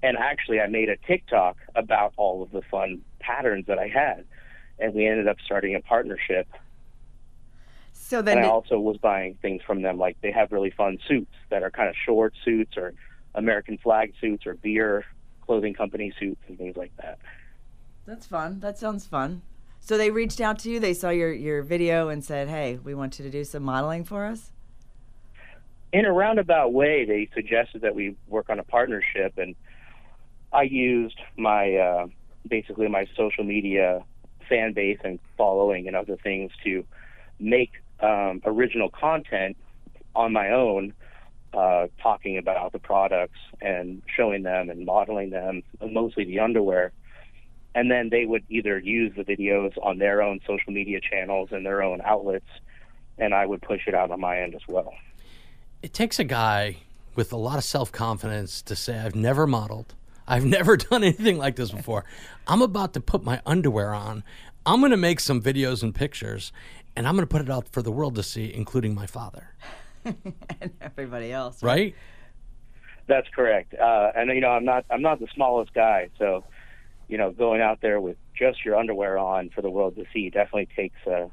And 0.03 0.17
actually, 0.19 0.61
I 0.61 0.69
made 0.69 0.91
a 0.91 0.97
TikTok 0.99 1.57
about 1.75 2.13
all 2.17 2.43
of 2.43 2.53
the 2.53 2.63
fun 2.71 3.01
patterns 3.19 3.67
that 3.67 3.79
I 3.79 3.89
had, 3.89 4.25
and 4.79 4.95
we 4.95 5.07
ended 5.07 5.27
up 5.27 5.39
starting 5.45 5.75
a 5.75 5.81
partnership 5.81 6.47
So 7.93 8.23
then, 8.23 8.39
and 8.39 8.47
I 8.47 8.51
also 8.51 8.79
was 8.79 8.99
buying 8.99 9.37
things 9.41 9.63
from 9.67 9.83
them. 9.83 9.99
Like 9.99 10.19
they 10.21 10.31
have 10.31 10.53
really 10.53 10.71
fun 10.71 10.99
suits 11.09 11.33
that 11.51 11.63
are 11.63 11.71
kind 11.71 11.89
of 11.89 11.97
short 12.05 12.35
suits 12.45 12.77
or 12.77 12.93
American 13.35 13.79
flag 13.79 14.13
suits 14.21 14.47
or 14.47 14.55
beer 14.55 15.05
clothing 15.47 15.75
company 15.75 16.13
suits 16.21 16.43
and 16.49 16.59
things 16.59 16.77
like 16.77 16.93
that. 16.99 17.19
that's 18.05 18.27
fun. 18.27 18.61
That 18.61 18.79
sounds 18.79 19.07
fun. 19.07 19.43
So 19.87 19.97
they 19.97 20.11
reached 20.11 20.41
out 20.41 20.59
to 20.61 20.69
you. 20.69 20.81
They 20.81 20.95
saw 20.95 21.11
your 21.11 21.33
your 21.33 21.63
video 21.63 22.09
and 22.09 22.25
said, 22.25 22.49
"Hey, 22.49 22.81
we 22.83 22.93
want 22.93 23.21
you 23.21 23.25
to 23.25 23.31
do 23.31 23.45
some 23.45 23.63
modeling 23.63 24.03
for 24.03 24.25
us." 24.25 24.51
In 25.93 26.05
a 26.05 26.13
roundabout 26.13 26.73
way, 26.73 27.05
they 27.05 27.29
suggested 27.33 27.83
that 27.83 27.95
we 27.95 28.17
work 28.27 28.51
on 28.51 28.59
a 28.59 28.65
partnership, 28.65 29.39
and 29.39 29.55
I 30.53 30.63
used 30.63 31.21
my 31.37 31.77
uh, 31.77 32.07
basically 32.49 32.89
my 32.89 33.07
social 33.17 33.45
media 33.45 34.03
fan 34.49 34.73
base 34.73 34.99
and 35.05 35.21
following 35.39 35.87
and 35.87 35.95
other 35.95 36.17
things 36.17 36.51
to 36.65 36.85
make 37.39 37.71
um, 38.01 38.43
original 38.45 38.89
content 38.89 39.57
on 40.17 40.33
my 40.33 40.51
own, 40.51 40.95
uh, 41.55 41.87
talking 42.03 42.39
about 42.39 42.73
the 42.73 42.81
products 42.81 43.39
and 43.61 44.03
showing 44.17 44.43
them 44.43 44.69
and 44.69 44.85
modeling 44.85 45.31
them, 45.31 45.63
mostly 45.81 46.25
the 46.25 46.41
underwear. 46.41 46.91
And 47.77 47.91
then 47.91 48.09
they 48.09 48.25
would 48.25 48.43
either 48.49 48.79
use 48.79 49.13
the 49.15 49.23
videos 49.23 49.75
on 49.83 49.99
their 49.99 50.23
own 50.23 50.41
social 50.47 50.73
media 50.73 50.99
channels 50.99 51.51
and 51.53 51.65
their 51.65 51.83
own 51.83 52.01
outlets, 52.01 52.49
and 53.19 53.35
I 53.35 53.45
would 53.45 53.61
push 53.61 53.83
it 53.87 53.95
out 53.95 54.11
on 54.11 54.19
my 54.19 54.41
end 54.41 54.55
as 54.55 54.63
well. 54.67 54.95
It 55.83 55.93
takes 55.93 56.19
a 56.19 56.25
guy 56.25 56.79
with 57.15 57.35
a 57.35 57.37
lot 57.37 57.59
of 57.59 57.65
self 57.65 57.93
confidence 57.93 58.63
to 58.63 58.75
say, 58.75 58.99
I've 58.99 59.15
never 59.15 59.47
modeled. 59.47 59.95
I've 60.27 60.45
never 60.59 60.79
done 60.79 61.05
anything 61.05 61.37
like 61.37 61.57
this 61.57 61.71
before. 61.71 62.07
I'm 62.49 62.63
about 62.63 62.95
to 62.95 63.01
put 63.01 63.23
my 63.23 63.43
underwear 63.45 63.93
on. 63.93 64.25
I'm 64.65 64.81
going 64.81 64.91
to 64.91 64.97
make 64.97 65.21
some 65.21 65.43
videos 65.43 65.83
and 65.83 65.95
pictures, 65.95 66.53
and 66.97 67.07
I'm 67.07 67.15
going 67.15 67.29
to 67.29 67.31
put 67.31 67.43
it 67.43 67.51
out 67.51 67.69
for 67.69 67.83
the 67.83 67.93
world 67.93 68.15
to 68.15 68.23
see, 68.23 68.53
including 68.55 68.95
my 68.95 69.07
father. 69.07 69.51
and 70.07 70.73
everybody 70.81 71.31
else. 71.31 71.63
Right? 71.63 71.95
That's 73.07 73.29
correct. 73.37 73.75
Uh, 73.75 74.13
and 74.17 74.31
you 74.31 74.41
know, 74.41 74.51
I'm 74.51 74.65
not 74.65 74.87
I'm 74.91 75.03
not 75.03 75.21
the 75.21 75.29
smallest 75.35 75.75
guy, 75.75 76.09
so 76.19 76.43
you 77.09 77.19
know, 77.19 77.31
going 77.31 77.61
out 77.61 77.81
there 77.81 78.01
with 78.01 78.17
just 78.37 78.65
your 78.65 78.77
underwear 78.77 79.19
on 79.19 79.51
for 79.51 79.63
the 79.63 79.71
world 79.71 79.97
to 79.97 80.05
see 80.13 80.31
definitely 80.31 80.69
takes 80.75 81.07
uh, 81.07 81.29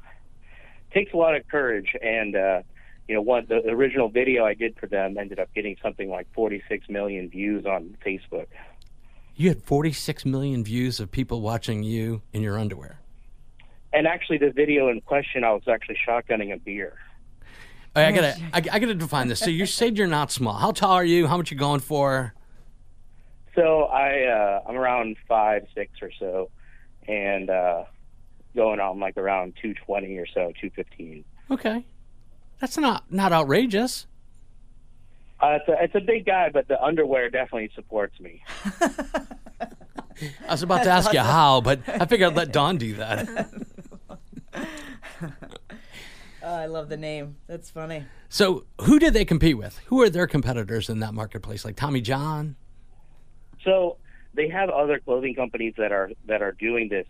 takes 0.92 1.12
a 1.12 1.16
lot 1.16 1.34
of 1.34 1.46
courage. 1.48 1.94
And 2.00 2.36
uh, 2.36 2.62
you 3.08 3.14
know, 3.14 3.22
one 3.22 3.46
the 3.48 3.66
original 3.68 4.08
video 4.08 4.44
I 4.44 4.54
did 4.54 4.78
for 4.78 4.86
them 4.86 5.18
ended 5.18 5.38
up 5.38 5.52
getting 5.54 5.76
something 5.82 6.08
like 6.08 6.26
46 6.34 6.88
million 6.88 7.28
views 7.28 7.66
on 7.66 7.96
Facebook. 8.04 8.46
You 9.36 9.48
had 9.48 9.62
46 9.62 10.24
million 10.24 10.62
views 10.62 11.00
of 11.00 11.10
people 11.10 11.40
watching 11.40 11.82
you 11.82 12.22
in 12.32 12.42
your 12.42 12.58
underwear. 12.58 13.00
And 13.92 14.06
actually, 14.06 14.38
the 14.38 14.50
video 14.50 14.88
in 14.88 15.00
question, 15.00 15.44
I 15.44 15.52
was 15.52 15.62
actually 15.68 15.98
shotgunning 16.06 16.52
a 16.52 16.58
beer. 16.58 16.94
All 17.96 18.02
right, 18.02 18.08
I 18.08 18.12
gotta, 18.12 18.36
I, 18.52 18.76
I 18.76 18.78
gotta 18.80 18.94
define 18.94 19.28
this. 19.28 19.38
So 19.38 19.50
you 19.50 19.66
said 19.66 19.96
you're 19.96 20.08
not 20.08 20.32
small. 20.32 20.54
How 20.54 20.72
tall 20.72 20.92
are 20.92 21.04
you? 21.04 21.28
How 21.28 21.36
much 21.36 21.52
you 21.52 21.56
going 21.56 21.78
for? 21.78 22.34
So 23.54 23.84
I 23.84 24.24
uh, 24.24 24.62
I'm 24.68 24.76
around 24.76 25.16
five 25.28 25.66
six 25.74 26.02
or 26.02 26.10
so, 26.18 26.50
and 27.06 27.48
uh, 27.50 27.84
going 28.54 28.80
on 28.80 28.98
like 28.98 29.16
around 29.16 29.54
220 29.62 30.16
or 30.18 30.26
so, 30.26 30.52
215. 30.60 31.24
Okay, 31.50 31.86
that's 32.60 32.78
not 32.78 33.04
not 33.12 33.32
outrageous. 33.32 34.06
Uh, 35.40 35.58
it's, 35.60 35.68
a, 35.68 35.82
it's 35.82 35.94
a 35.94 36.00
big 36.00 36.24
guy, 36.24 36.48
but 36.48 36.68
the 36.68 36.82
underwear 36.82 37.28
definitely 37.28 37.70
supports 37.74 38.18
me. 38.18 38.42
I 38.80 40.50
was 40.50 40.62
about 40.62 40.84
to 40.84 40.90
ask 40.90 41.12
you 41.12 41.20
how, 41.20 41.60
but 41.60 41.80
I 41.86 42.06
figured 42.06 42.30
I'd 42.30 42.36
let 42.36 42.52
Don 42.52 42.78
do 42.78 42.94
that. 42.94 43.50
Oh, 46.46 46.54
I 46.54 46.66
love 46.66 46.90
the 46.90 46.98
name. 46.98 47.36
That's 47.46 47.70
funny. 47.70 48.04
So, 48.28 48.66
who 48.82 48.98
did 48.98 49.14
they 49.14 49.24
compete 49.24 49.56
with? 49.56 49.78
Who 49.86 50.02
are 50.02 50.10
their 50.10 50.26
competitors 50.26 50.90
in 50.90 51.00
that 51.00 51.14
marketplace? 51.14 51.64
Like 51.64 51.74
Tommy 51.74 52.02
John? 52.02 52.56
So 53.64 53.96
they 54.34 54.48
have 54.48 54.70
other 54.70 54.98
clothing 54.98 55.34
companies 55.34 55.74
that 55.78 55.92
are 55.92 56.10
that 56.26 56.42
are 56.42 56.52
doing 56.52 56.88
this 56.88 57.06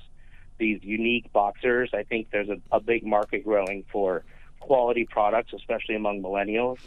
these 0.58 0.80
unique 0.82 1.32
boxers. 1.32 1.90
I 1.92 2.04
think 2.04 2.28
there's 2.30 2.48
a, 2.48 2.60
a 2.70 2.80
big 2.80 3.04
market 3.04 3.44
growing 3.44 3.84
for 3.90 4.24
quality 4.60 5.04
products, 5.04 5.52
especially 5.52 5.96
among 5.96 6.22
millennials. 6.22 6.78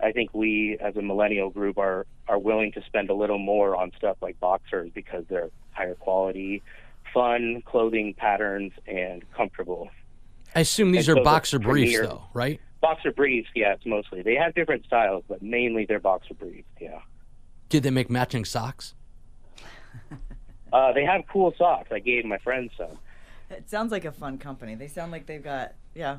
I 0.00 0.12
think 0.12 0.34
we 0.34 0.76
as 0.80 0.96
a 0.96 1.02
millennial 1.02 1.50
group 1.50 1.78
are 1.78 2.06
are 2.28 2.38
willing 2.38 2.72
to 2.72 2.82
spend 2.84 3.10
a 3.10 3.14
little 3.14 3.38
more 3.38 3.76
on 3.76 3.92
stuff 3.96 4.16
like 4.20 4.38
boxers 4.40 4.90
because 4.94 5.24
they're 5.28 5.50
higher 5.72 5.94
quality, 5.94 6.62
fun 7.14 7.62
clothing 7.64 8.14
patterns 8.14 8.72
and 8.86 9.24
comfortable. 9.32 9.88
I 10.54 10.60
assume 10.60 10.90
these 10.90 11.08
And 11.08 11.16
are 11.16 11.20
so 11.20 11.20
the 11.20 11.24
boxer 11.24 11.58
briefs, 11.58 11.96
premier- 11.96 12.08
though, 12.08 12.24
right? 12.34 12.60
Boxer 12.80 13.12
briefs, 13.12 13.48
yes, 13.54 13.78
mostly. 13.84 14.22
They 14.22 14.34
have 14.34 14.54
different 14.54 14.84
styles, 14.84 15.24
but 15.28 15.42
mainly 15.42 15.86
they're 15.86 15.98
boxer 15.98 16.34
briefs, 16.34 16.68
yeah. 16.80 17.00
Did 17.68 17.82
they 17.82 17.90
make 17.90 18.10
matching 18.10 18.44
socks? 18.44 18.94
Uh, 20.72 20.92
they 20.92 21.04
have 21.04 21.22
cool 21.32 21.54
socks. 21.56 21.88
I 21.92 22.00
gave 22.00 22.24
my 22.24 22.38
friends 22.38 22.72
some. 22.76 22.98
It 23.50 23.70
sounds 23.70 23.92
like 23.92 24.04
a 24.04 24.12
fun 24.12 24.36
company. 24.36 24.74
They 24.74 24.88
sound 24.88 25.12
like 25.12 25.24
they've 25.24 25.42
got 25.42 25.72
yeah. 25.94 26.18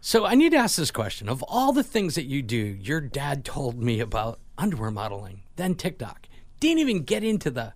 So 0.00 0.26
I 0.26 0.34
need 0.34 0.50
to 0.50 0.58
ask 0.58 0.76
this 0.76 0.90
question. 0.90 1.28
Of 1.28 1.42
all 1.44 1.72
the 1.72 1.84
things 1.84 2.16
that 2.16 2.24
you 2.24 2.42
do, 2.42 2.56
your 2.56 3.00
dad 3.00 3.44
told 3.44 3.80
me 3.80 4.00
about 4.00 4.40
underwear 4.58 4.90
modeling, 4.90 5.42
then 5.54 5.76
TikTok. 5.76 6.26
Didn't 6.58 6.80
even 6.80 7.04
get 7.04 7.22
into 7.22 7.50
the 7.50 7.72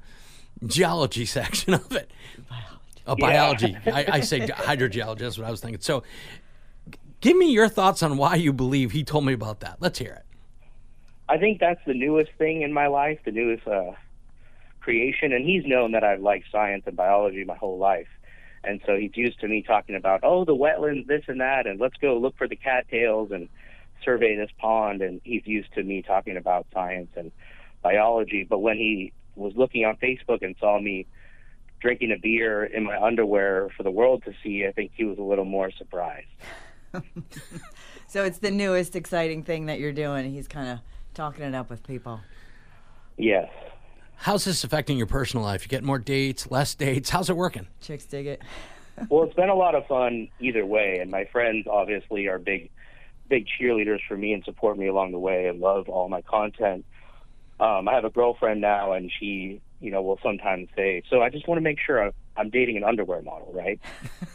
geology 0.66 1.24
section 1.38 1.74
of 1.74 1.92
it. 1.92 2.10
Biology. 2.48 2.66
Oh, 3.06 3.16
biology. 3.16 3.76
I, 3.86 4.16
I 4.16 4.20
say 4.20 4.40
hydrogeology. 4.48 5.20
That's 5.20 5.38
what 5.38 5.46
I 5.46 5.50
was 5.52 5.60
thinking. 5.60 5.80
So 5.80 6.02
give 7.20 7.36
me 7.36 7.52
your 7.52 7.68
thoughts 7.68 8.02
on 8.02 8.16
why 8.16 8.34
you 8.34 8.52
believe 8.52 8.90
he 8.90 9.04
told 9.04 9.24
me 9.24 9.32
about 9.32 9.60
that. 9.60 9.76
Let's 9.78 10.00
hear 10.00 10.12
it. 10.12 10.25
I 11.28 11.38
think 11.38 11.58
that's 11.60 11.80
the 11.86 11.94
newest 11.94 12.30
thing 12.38 12.62
in 12.62 12.72
my 12.72 12.86
life, 12.86 13.18
the 13.24 13.32
newest 13.32 13.66
uh, 13.66 13.92
creation. 14.80 15.32
And 15.32 15.44
he's 15.44 15.64
known 15.66 15.92
that 15.92 16.04
I've 16.04 16.20
liked 16.20 16.46
science 16.52 16.84
and 16.86 16.96
biology 16.96 17.44
my 17.44 17.56
whole 17.56 17.78
life. 17.78 18.08
And 18.64 18.80
so 18.86 18.96
he's 18.96 19.16
used 19.16 19.40
to 19.40 19.48
me 19.48 19.62
talking 19.62 19.96
about, 19.96 20.20
oh, 20.22 20.44
the 20.44 20.54
wetlands, 20.54 21.06
this 21.06 21.24
and 21.28 21.40
that, 21.40 21.66
and 21.66 21.80
let's 21.80 21.96
go 22.00 22.18
look 22.18 22.36
for 22.36 22.48
the 22.48 22.56
cattails 22.56 23.30
and 23.30 23.48
survey 24.04 24.36
this 24.36 24.50
pond. 24.58 25.02
And 25.02 25.20
he's 25.24 25.46
used 25.46 25.72
to 25.74 25.82
me 25.82 26.02
talking 26.02 26.36
about 26.36 26.66
science 26.72 27.10
and 27.16 27.32
biology. 27.82 28.46
But 28.48 28.58
when 28.58 28.76
he 28.76 29.12
was 29.34 29.52
looking 29.56 29.84
on 29.84 29.96
Facebook 29.96 30.42
and 30.42 30.56
saw 30.58 30.80
me 30.80 31.06
drinking 31.80 32.12
a 32.12 32.18
beer 32.18 32.64
in 32.64 32.84
my 32.84 33.00
underwear 33.00 33.68
for 33.76 33.82
the 33.82 33.90
world 33.90 34.24
to 34.24 34.32
see, 34.42 34.66
I 34.66 34.72
think 34.72 34.92
he 34.94 35.04
was 35.04 35.18
a 35.18 35.22
little 35.22 35.44
more 35.44 35.70
surprised. 35.70 36.26
So 38.08 38.24
it's 38.24 38.38
the 38.38 38.50
newest 38.50 38.94
exciting 38.94 39.42
thing 39.42 39.66
that 39.66 39.80
you're 39.80 39.92
doing. 39.92 40.32
He's 40.32 40.48
kind 40.48 40.68
of 40.68 40.78
talking 41.16 41.44
it 41.44 41.54
up 41.54 41.70
with 41.70 41.82
people. 41.82 42.20
Yes. 43.16 43.48
How's 44.16 44.44
this 44.44 44.64
affecting 44.64 44.98
your 44.98 45.06
personal 45.06 45.44
life? 45.44 45.62
You 45.62 45.68
get 45.68 45.82
more 45.82 45.98
dates, 45.98 46.50
less 46.50 46.74
dates? 46.74 47.10
How's 47.10 47.30
it 47.30 47.36
working? 47.36 47.66
Chicks 47.80 48.04
dig 48.04 48.26
it. 48.26 48.42
well, 49.08 49.24
it's 49.24 49.34
been 49.34 49.48
a 49.48 49.54
lot 49.54 49.74
of 49.74 49.86
fun 49.86 50.28
either 50.40 50.64
way, 50.64 50.98
and 51.00 51.10
my 51.10 51.24
friends 51.24 51.66
obviously 51.66 52.26
are 52.26 52.38
big, 52.38 52.70
big 53.28 53.46
cheerleaders 53.46 54.00
for 54.06 54.16
me 54.16 54.32
and 54.34 54.44
support 54.44 54.78
me 54.78 54.86
along 54.86 55.12
the 55.12 55.18
way 55.18 55.46
and 55.46 55.60
love 55.60 55.88
all 55.88 56.08
my 56.08 56.20
content. 56.22 56.84
Um, 57.58 57.88
I 57.88 57.94
have 57.94 58.04
a 58.04 58.10
girlfriend 58.10 58.60
now, 58.60 58.92
and 58.92 59.10
she, 59.18 59.60
you 59.80 59.90
know, 59.90 60.02
will 60.02 60.18
sometimes 60.22 60.68
say, 60.76 61.02
"So 61.08 61.22
I 61.22 61.30
just 61.30 61.48
want 61.48 61.56
to 61.56 61.62
make 61.62 61.78
sure 61.80 62.06
I, 62.06 62.12
I'm 62.36 62.50
dating 62.50 62.76
an 62.76 62.84
underwear 62.84 63.22
model, 63.22 63.50
right? 63.54 63.80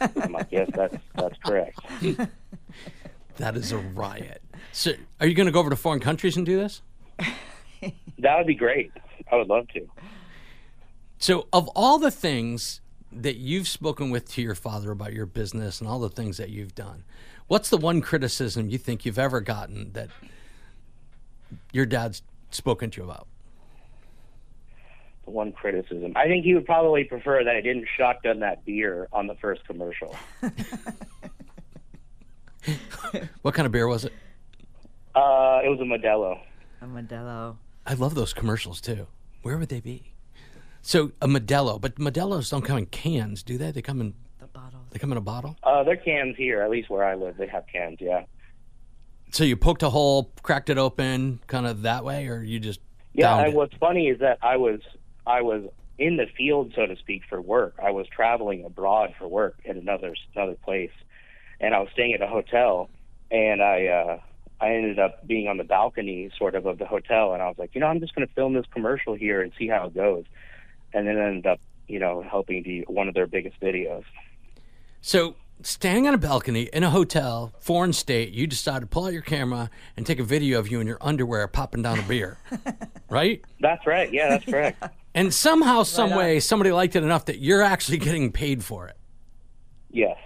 I'm 0.20 0.32
like, 0.32 0.48
yes, 0.50 0.68
that's 0.74 0.96
that's 1.14 1.38
correct. 1.44 1.78
That 3.36 3.56
is 3.56 3.72
a 3.72 3.78
riot. 3.78 4.42
So, 4.72 4.92
are 5.20 5.26
you 5.26 5.34
going 5.34 5.46
to 5.46 5.52
go 5.52 5.60
over 5.60 5.70
to 5.70 5.76
foreign 5.76 6.00
countries 6.00 6.36
and 6.36 6.46
do 6.46 6.56
this? 6.56 6.82
That 8.18 8.38
would 8.38 8.46
be 8.46 8.54
great. 8.54 8.92
I 9.32 9.36
would 9.36 9.48
love 9.48 9.66
to. 9.74 9.88
So, 11.18 11.48
of 11.52 11.68
all 11.74 11.98
the 11.98 12.12
things 12.12 12.80
that 13.10 13.36
you've 13.36 13.66
spoken 13.66 14.10
with 14.10 14.30
to 14.32 14.42
your 14.42 14.54
father 14.54 14.92
about 14.92 15.12
your 15.12 15.26
business 15.26 15.80
and 15.80 15.88
all 15.88 15.98
the 15.98 16.08
things 16.08 16.36
that 16.36 16.48
you've 16.50 16.74
done, 16.74 17.02
what's 17.48 17.68
the 17.68 17.76
one 17.76 18.00
criticism 18.00 18.68
you 18.70 18.78
think 18.78 19.04
you've 19.04 19.18
ever 19.18 19.40
gotten 19.40 19.92
that 19.92 20.08
your 21.72 21.84
dad's 21.84 22.22
spoken 22.50 22.90
to 22.92 23.00
you 23.00 23.04
about? 23.04 23.26
The 25.24 25.30
one 25.30 25.52
criticism. 25.52 26.12
I 26.16 26.26
think 26.26 26.44
he 26.44 26.54
would 26.54 26.66
probably 26.66 27.04
prefer 27.04 27.42
that 27.44 27.56
I 27.56 27.60
didn't 27.60 27.86
shotgun 27.96 28.40
that 28.40 28.64
beer 28.64 29.08
on 29.12 29.26
the 29.26 29.34
first 29.34 29.64
commercial. 29.66 30.16
What 33.42 33.54
kind 33.54 33.66
of 33.66 33.72
beer 33.72 33.86
was 33.88 34.04
it? 34.04 34.12
Uh, 35.14 35.60
it 35.64 35.68
was 35.68 35.78
a 35.80 35.84
Modelo. 35.84 36.38
A 36.80 36.86
Modelo. 36.86 37.56
I 37.86 37.94
love 37.94 38.14
those 38.14 38.32
commercials 38.32 38.80
too. 38.80 39.06
Where 39.42 39.58
would 39.58 39.68
they 39.68 39.80
be? 39.80 40.12
So 40.80 41.12
a 41.20 41.26
Modelo, 41.28 41.80
but 41.80 41.96
Modelos 41.96 42.50
don't 42.50 42.62
come 42.62 42.78
in 42.78 42.86
cans, 42.86 43.42
do 43.42 43.58
they? 43.58 43.70
They 43.70 43.82
come 43.82 44.00
in 44.00 44.14
The 44.40 44.46
bottles. 44.46 44.86
they 44.90 44.98
come 44.98 45.12
in 45.12 45.18
a 45.18 45.22
bottle. 45.22 45.56
Uh, 45.62 45.82
they're 45.84 45.96
cans 45.96 46.36
here, 46.36 46.62
at 46.62 46.70
least 46.70 46.88
where 46.90 47.04
I 47.04 47.14
live. 47.14 47.36
They 47.36 47.46
have 47.48 47.64
cans, 47.72 47.98
yeah. 48.00 48.24
So 49.32 49.44
you 49.44 49.56
poked 49.56 49.82
a 49.82 49.90
hole, 49.90 50.30
cracked 50.42 50.70
it 50.70 50.78
open, 50.78 51.40
kind 51.46 51.66
of 51.66 51.82
that 51.82 52.04
way, 52.04 52.26
or 52.28 52.42
you 52.42 52.58
just 52.60 52.80
Yeah, 53.14 53.36
and 53.38 53.48
it? 53.48 53.54
what's 53.54 53.74
funny 53.76 54.08
is 54.08 54.18
that 54.20 54.38
I 54.42 54.56
was 54.56 54.80
I 55.26 55.42
was 55.42 55.64
in 55.98 56.16
the 56.16 56.26
field, 56.36 56.72
so 56.74 56.86
to 56.86 56.96
speak, 56.96 57.22
for 57.28 57.40
work. 57.40 57.74
I 57.82 57.90
was 57.90 58.06
traveling 58.08 58.64
abroad 58.64 59.14
for 59.18 59.28
work 59.28 59.58
in 59.64 59.76
another 59.78 60.14
another 60.34 60.54
place, 60.64 60.90
and 61.62 61.74
I 61.74 61.78
was 61.78 61.88
staying 61.92 62.12
at 62.12 62.20
a 62.20 62.26
hotel, 62.26 62.90
and 63.30 63.62
I 63.62 63.86
uh, 63.86 64.18
I 64.60 64.74
ended 64.74 64.98
up 64.98 65.26
being 65.26 65.48
on 65.48 65.56
the 65.56 65.64
balcony, 65.64 66.30
sort 66.36 66.54
of, 66.54 66.66
of 66.66 66.78
the 66.78 66.86
hotel, 66.86 67.32
and 67.32 67.42
I 67.42 67.48
was 67.48 67.56
like, 67.56 67.74
you 67.74 67.80
know, 67.80 67.86
I'm 67.86 68.00
just 68.00 68.14
going 68.14 68.26
to 68.26 68.34
film 68.34 68.52
this 68.52 68.66
commercial 68.72 69.14
here 69.14 69.40
and 69.40 69.52
see 69.58 69.68
how 69.68 69.86
it 69.86 69.94
goes, 69.94 70.24
and 70.92 71.06
then 71.06 71.16
ended 71.16 71.46
up, 71.46 71.60
you 71.88 71.98
know, 71.98 72.22
helping 72.22 72.62
be 72.62 72.84
one 72.86 73.08
of 73.08 73.14
their 73.14 73.26
biggest 73.26 73.60
videos. 73.60 74.04
So, 75.00 75.36
standing 75.62 76.06
on 76.08 76.14
a 76.14 76.18
balcony 76.18 76.68
in 76.72 76.82
a 76.82 76.90
hotel, 76.90 77.52
foreign 77.60 77.92
state, 77.92 78.32
you 78.32 78.46
decide 78.46 78.80
to 78.80 78.86
pull 78.86 79.06
out 79.06 79.12
your 79.12 79.22
camera 79.22 79.70
and 79.96 80.04
take 80.04 80.18
a 80.18 80.24
video 80.24 80.58
of 80.58 80.70
you 80.70 80.80
in 80.80 80.86
your 80.86 80.98
underwear 81.00 81.46
popping 81.48 81.82
down 81.82 81.98
a 81.98 82.02
beer, 82.02 82.38
right? 83.08 83.44
That's 83.60 83.86
right. 83.86 84.12
Yeah, 84.12 84.30
that's 84.30 84.44
correct. 84.44 84.82
And 85.14 85.34
somehow, 85.34 85.82
some 85.82 86.12
on. 86.12 86.18
way, 86.18 86.40
somebody 86.40 86.72
liked 86.72 86.96
it 86.96 87.02
enough 87.02 87.26
that 87.26 87.38
you're 87.38 87.62
actually 87.62 87.98
getting 87.98 88.32
paid 88.32 88.64
for 88.64 88.88
it. 88.88 88.96
yes. 89.90 90.16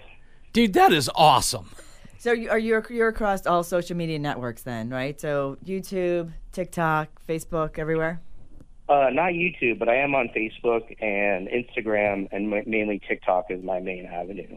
Dude, 0.56 0.72
that 0.72 0.90
is 0.90 1.10
awesome. 1.14 1.68
So 2.16 2.32
you- 2.32 2.48
are 2.48 2.58
you 2.58 2.82
you're 2.88 3.08
across 3.08 3.46
all 3.46 3.62
social 3.62 3.94
media 3.94 4.18
networks 4.18 4.62
then, 4.62 4.88
right? 4.88 5.20
So 5.20 5.58
YouTube, 5.62 6.32
TikTok, 6.52 7.08
Facebook, 7.28 7.78
everywhere. 7.78 8.22
Uh, 8.88 9.10
not 9.12 9.32
YouTube, 9.34 9.78
but 9.78 9.90
I 9.90 9.96
am 9.96 10.14
on 10.14 10.30
Facebook 10.34 10.96
and 11.02 11.46
Instagram, 11.48 12.28
and 12.32 12.48
mainly 12.66 13.02
TikTok 13.06 13.50
is 13.50 13.62
my 13.62 13.80
main 13.80 14.06
avenue. 14.06 14.56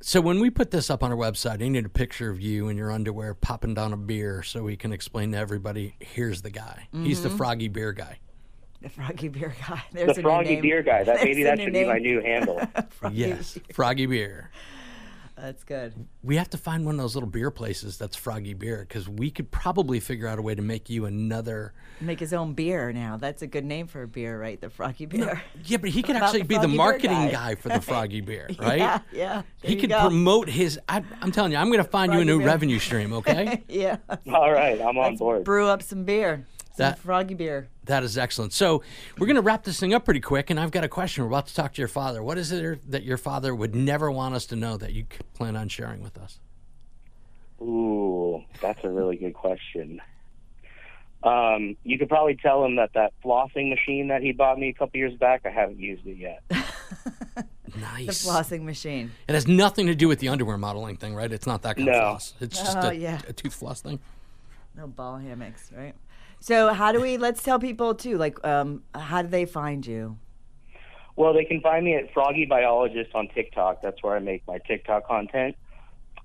So, 0.00 0.22
when 0.22 0.40
we 0.40 0.48
put 0.48 0.70
this 0.70 0.88
up 0.88 1.02
on 1.02 1.10
our 1.10 1.18
website, 1.18 1.62
I 1.62 1.68
need 1.68 1.84
a 1.84 1.90
picture 1.90 2.30
of 2.30 2.40
you 2.40 2.68
in 2.70 2.78
your 2.78 2.90
underwear 2.90 3.34
popping 3.34 3.74
down 3.74 3.92
a 3.92 3.96
beer 3.98 4.42
so 4.42 4.62
we 4.62 4.76
can 4.78 4.90
explain 4.90 5.32
to 5.32 5.38
everybody 5.38 5.96
here's 6.00 6.40
the 6.40 6.50
guy. 6.50 6.88
He's 6.94 7.22
the 7.22 7.28
froggy 7.28 7.68
beer 7.68 7.92
guy. 7.92 8.20
The 8.82 8.88
Froggy 8.88 9.28
Beer 9.28 9.54
guy. 9.68 9.82
There's 9.92 10.06
The 10.06 10.12
a 10.12 10.16
new 10.16 10.22
Froggy 10.22 10.48
name. 10.54 10.62
Beer 10.62 10.82
guy. 10.82 10.98
That 11.04 11.16
There's 11.16 11.24
maybe 11.24 11.42
that 11.44 11.58
new 11.58 11.64
should 11.64 11.72
be 11.72 11.84
my 11.86 11.98
new 11.98 12.20
handle. 12.20 12.60
froggy 12.90 13.16
Yes, 13.16 13.58
froggy 13.72 14.06
beer. 14.06 14.50
That's 15.38 15.64
good. 15.64 15.92
We 16.22 16.36
have 16.36 16.48
to 16.50 16.56
find 16.56 16.86
one 16.86 16.94
of 16.94 17.00
those 17.02 17.14
little 17.14 17.28
beer 17.28 17.50
places 17.50 17.98
that's 17.98 18.16
froggy 18.16 18.54
beer 18.54 18.86
because 18.88 19.06
we 19.06 19.30
could 19.30 19.50
probably 19.50 20.00
figure 20.00 20.26
out 20.26 20.38
a 20.38 20.42
way 20.42 20.54
to 20.54 20.62
make 20.62 20.88
you 20.88 21.04
another. 21.04 21.74
Make 22.00 22.20
his 22.20 22.32
own 22.32 22.54
beer 22.54 22.90
now. 22.90 23.18
That's 23.18 23.42
a 23.42 23.46
good 23.46 23.64
name 23.66 23.86
for 23.86 24.02
a 24.02 24.08
beer, 24.08 24.40
right? 24.40 24.58
The 24.58 24.70
Froggy 24.70 25.04
Beer. 25.04 25.42
Yeah, 25.64 25.76
but 25.76 25.90
he 25.90 26.02
could 26.02 26.16
actually 26.16 26.40
the 26.40 26.46
be 26.46 26.56
the 26.58 26.68
marketing 26.68 27.10
guy. 27.26 27.30
guy. 27.32 27.54
for 27.56 27.68
the 27.68 27.80
froggy 27.82 28.22
beer, 28.22 28.48
right? 28.58 28.78
Yeah, 28.78 29.00
yeah. 29.12 29.42
He 29.62 29.76
could 29.76 29.90
go. 29.90 30.00
promote 30.00 30.48
his. 30.48 30.80
I, 30.88 31.02
I'm 31.20 31.32
telling 31.32 31.52
you, 31.52 31.58
I'm 31.58 31.68
going 31.70 31.84
to 31.84 31.90
find 31.90 32.14
you 32.14 32.20
a 32.20 32.24
new 32.24 32.38
beer. 32.38 32.46
revenue 32.46 32.78
stream. 32.78 33.12
Okay, 33.12 33.62
Yeah. 33.68 33.96
All 34.32 34.50
right, 34.50 34.80
I'm 34.80 34.96
on 34.96 35.10
Let's 35.10 35.18
board. 35.18 35.44
brew 35.44 35.66
up 35.66 35.82
some 35.82 36.04
beer. 36.04 36.46
Some 36.58 36.74
That- 36.78 36.98
Froggy 36.98 37.34
Beer. 37.34 37.68
That 37.86 38.02
is 38.04 38.16
excellent. 38.18 38.52
So 38.52 38.82
we're 39.18 39.26
going 39.26 39.36
to 39.36 39.42
wrap 39.42 39.64
this 39.64 39.80
thing 39.80 39.94
up 39.94 40.04
pretty 40.04 40.20
quick, 40.20 40.50
and 40.50 40.60
I've 40.60 40.70
got 40.70 40.84
a 40.84 40.88
question. 40.88 41.24
We're 41.24 41.30
about 41.30 41.46
to 41.48 41.54
talk 41.54 41.72
to 41.74 41.80
your 41.80 41.88
father. 41.88 42.22
What 42.22 42.38
is 42.38 42.52
it 42.52 42.90
that 42.90 43.02
your 43.04 43.16
father 43.16 43.54
would 43.54 43.74
never 43.74 44.10
want 44.10 44.34
us 44.34 44.46
to 44.46 44.56
know 44.56 44.76
that 44.76 44.92
you 44.92 45.06
plan 45.34 45.56
on 45.56 45.68
sharing 45.68 46.02
with 46.02 46.18
us? 46.18 46.38
Ooh, 47.60 48.42
that's 48.60 48.84
a 48.84 48.88
really 48.90 49.16
good 49.16 49.34
question. 49.34 50.00
Um, 51.22 51.76
you 51.82 51.98
could 51.98 52.08
probably 52.08 52.36
tell 52.36 52.64
him 52.64 52.76
that 52.76 52.92
that 52.94 53.12
flossing 53.24 53.70
machine 53.70 54.08
that 54.08 54.22
he 54.22 54.32
bought 54.32 54.58
me 54.58 54.68
a 54.68 54.72
couple 54.74 54.98
years 54.98 55.14
back, 55.14 55.42
I 55.44 55.50
haven't 55.50 55.78
used 55.80 56.06
it 56.06 56.16
yet. 56.18 56.42
The 57.66 57.80
Nice. 57.80 58.24
flossing 58.24 58.62
machine. 58.62 59.10
It 59.28 59.34
has 59.34 59.46
nothing 59.46 59.86
to 59.88 59.94
do 59.94 60.08
with 60.08 60.18
the 60.20 60.28
underwear 60.28 60.56
modeling 60.56 60.96
thing, 60.96 61.14
right? 61.14 61.30
It's 61.30 61.46
not 61.46 61.60
that 61.62 61.76
kind 61.76 61.88
of 61.90 61.94
floss. 61.96 62.34
It's 62.40 62.56
just 62.56 62.76
Oh, 62.76 62.88
a, 62.88 62.92
yeah. 62.94 63.20
a 63.28 63.32
tooth 63.34 63.52
floss 63.54 63.82
thing. 63.82 63.98
No 64.76 64.86
ball 64.86 65.18
hammocks, 65.18 65.70
right? 65.76 65.94
So 66.40 66.72
how 66.72 66.92
do 66.92 67.00
we? 67.00 67.16
Let's 67.16 67.42
tell 67.42 67.58
people 67.58 67.94
too. 67.94 68.18
Like, 68.18 68.44
um, 68.46 68.82
how 68.94 69.22
do 69.22 69.28
they 69.28 69.46
find 69.46 69.86
you? 69.86 70.18
Well, 71.16 71.32
they 71.32 71.44
can 71.44 71.60
find 71.60 71.84
me 71.84 71.94
at 71.94 72.12
Froggy 72.12 72.44
Biologist 72.44 73.14
on 73.14 73.28
TikTok. 73.28 73.80
That's 73.82 74.02
where 74.02 74.14
I 74.14 74.18
make 74.18 74.46
my 74.46 74.58
TikTok 74.58 75.06
content, 75.06 75.56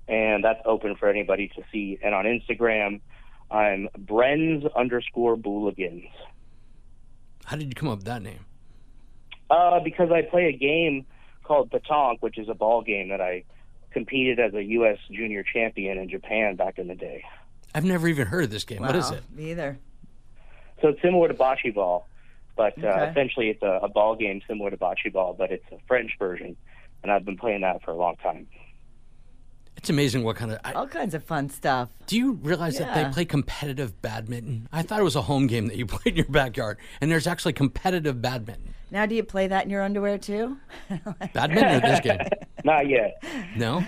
and 0.08 0.44
that's 0.44 0.60
open 0.66 0.96
for 0.96 1.10
anybody 1.10 1.48
to 1.56 1.64
see. 1.72 1.98
And 2.04 2.14
on 2.14 2.26
Instagram, 2.26 3.00
I'm 3.50 3.88
Bren's 3.98 4.66
underscore 4.76 5.38
Booligans. 5.38 6.10
How 7.46 7.56
did 7.56 7.68
you 7.68 7.74
come 7.74 7.90
up 7.90 8.00
with 8.00 8.06
that 8.06 8.22
name? 8.22 8.46
Uh, 9.50 9.80
because 9.80 10.12
I 10.12 10.22
play 10.22 10.46
a 10.48 10.58
game 10.58 11.06
called 11.44 11.72
Petanque, 11.72 12.22
which 12.22 12.38
is 12.38 12.48
a 12.48 12.54
ball 12.54 12.82
game 12.82 13.10
that 13.10 13.20
I 13.22 13.44
competed 13.92 14.40
as 14.40 14.54
a 14.54 14.64
U.S. 14.64 14.98
junior 15.12 15.44
champion 15.44 15.98
in 15.98 16.10
Japan 16.10 16.56
back 16.56 16.78
in 16.78 16.88
the 16.88 16.96
day. 16.96 17.24
I've 17.74 17.84
never 17.86 18.08
even 18.08 18.28
heard 18.28 18.44
of 18.44 18.50
this 18.50 18.64
game. 18.64 18.82
What 18.82 18.96
is 18.96 19.10
it? 19.12 19.24
Me 19.34 19.52
either. 19.52 19.80
So 20.82 20.90
it's 20.90 21.02
similar 21.02 21.28
to 21.28 21.34
bocce 21.34 21.74
ball, 21.74 22.08
but 22.56 22.74
uh, 22.84 22.88
Okay. 22.88 23.12
essentially 23.12 23.50
it's 23.50 23.62
a, 23.64 23.80
a 23.84 23.90
ball 23.90 24.16
game 24.16 24.42
similar 24.48 24.70
to 24.72 24.78
bocce 24.78 25.12
ball, 25.14 25.34
but 25.38 25.52
it's 25.52 25.66
a 25.72 25.78
French 25.88 26.12
version, 26.20 26.56
and 27.04 27.12
I've 27.12 27.26
been 27.26 27.38
playing 27.38 27.62
that 27.62 27.84
for 27.84 27.92
a 27.92 27.96
long 27.96 28.16
time. 28.18 28.48
It's 29.78 29.90
amazing 29.90 30.24
what 30.24 30.36
kind 30.36 30.52
of. 30.52 30.60
I, 30.64 30.74
All 30.74 30.88
kinds 30.88 31.14
of 31.16 31.24
fun 31.24 31.50
stuff. 31.50 31.90
do 32.06 32.16
you 32.18 32.34
realize 32.34 32.78
that 32.78 32.94
they 32.94 33.10
play 33.12 33.26
competitive 33.26 34.00
badminton? 34.02 34.68
I 34.72 34.82
thought 34.84 35.00
it 35.00 35.04
was 35.04 35.16
a 35.16 35.22
home 35.24 35.48
game 35.48 35.68
that 35.68 35.78
you 35.78 35.86
played 35.88 36.08
in 36.14 36.16
your 36.18 36.26
backyard, 36.28 36.78
and 37.00 37.10
there's 37.12 37.26
actually 37.26 37.54
competitive 37.54 38.22
badminton. 38.22 38.74
Now, 38.92 39.06
do 39.06 39.16
you 39.16 39.24
play 39.24 39.48
that 39.48 39.64
in 39.64 39.70
your 39.70 39.82
underwear 39.82 40.18
too? 40.18 40.58
Badminton 41.34 41.76
or 41.78 41.80
this 41.80 42.00
game? 42.02 42.20
Not 42.66 42.90
yet. 42.90 43.24
No. 43.56 43.84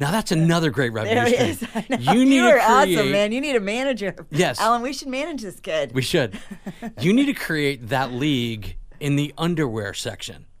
Now 0.00 0.10
that's 0.10 0.32
another 0.32 0.70
great 0.70 0.92
revenue 0.92 1.14
There 1.14 1.54
stream. 1.54 1.84
is. 1.90 2.00
You 2.14 2.24
need 2.24 2.34
you 2.36 2.42
to 2.44 2.50
are 2.52 2.58
awesome, 2.60 2.94
create- 2.94 3.12
man. 3.12 3.32
You 3.32 3.40
need 3.40 3.54
a 3.56 3.60
manager. 3.60 4.14
Yes. 4.30 4.58
Alan, 4.58 4.82
we 4.82 4.92
should 4.92 5.08
manage 5.08 5.42
this 5.42 5.60
kid. 5.60 5.92
We 5.94 6.02
should. 6.02 6.38
You 7.00 7.12
need 7.12 7.26
to 7.26 7.34
create 7.34 7.88
that 7.88 8.10
league 8.12 8.76
in 8.98 9.16
the 9.16 9.32
underwear 9.38 9.92
section. 9.94 10.46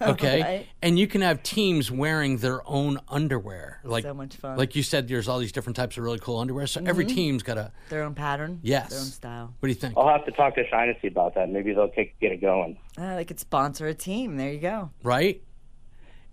Okay, 0.00 0.40
Right. 0.40 0.66
and 0.82 0.98
you 0.98 1.06
can 1.08 1.20
have 1.20 1.42
teams 1.42 1.90
wearing 1.90 2.36
their 2.38 2.60
own 2.68 3.00
underwear. 3.08 3.80
Like 3.82 4.04
So 4.04 4.14
much 4.14 4.36
fun. 4.36 4.56
Like 4.56 4.76
you 4.76 4.82
said, 4.84 5.08
there's 5.08 5.26
all 5.26 5.38
these 5.40 5.50
different 5.52 5.74
types 5.76 5.96
of 5.98 6.04
really 6.04 6.20
cool 6.20 6.38
underwear. 6.38 6.66
So 6.68 6.80
every 6.86 7.04
team's 7.06 7.42
got 7.42 7.58
a. 7.58 7.72
Their 7.88 8.04
own 8.04 8.14
pattern. 8.14 8.60
Yes. 8.62 8.90
Their 8.90 9.00
own 9.00 9.06
style. 9.06 9.54
What 9.58 9.66
do 9.66 9.68
you 9.68 9.74
think? 9.74 9.94
I'll 9.96 10.08
have 10.08 10.24
to 10.26 10.30
talk 10.32 10.54
to 10.54 10.64
Shinesty 10.68 11.08
about 11.10 11.34
that. 11.34 11.48
Maybe 11.50 11.72
they'll 11.74 11.88
take, 11.88 12.18
get 12.20 12.30
it 12.32 12.40
going. 12.40 12.78
Uh, 12.96 13.16
they 13.16 13.24
could 13.24 13.40
sponsor 13.40 13.88
a 13.88 13.94
team. 13.94 14.36
There 14.36 14.52
you 14.52 14.60
go. 14.60 14.90
Right. 15.02 15.42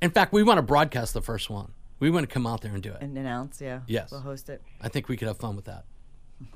In 0.03 0.11
fact, 0.11 0.33
we 0.33 0.43
want 0.43 0.57
to 0.57 0.61
broadcast 0.61 1.13
the 1.13 1.21
first 1.21 1.49
one. 1.49 1.71
We 1.99 2.11
want 2.11 2.27
to 2.27 2.33
come 2.33 2.45
out 2.45 2.59
there 2.59 2.73
and 2.73 2.83
do 2.83 2.91
it. 2.91 2.97
And 2.99 3.17
announce, 3.17 3.61
yeah. 3.61 3.79
Yes. 3.87 4.11
We'll 4.11 4.19
host 4.19 4.49
it. 4.49 4.61
I 4.81 4.89
think 4.89 5.07
we 5.07 5.15
could 5.15 5.29
have 5.29 5.37
fun 5.37 5.55
with 5.55 5.63
that. 5.65 5.85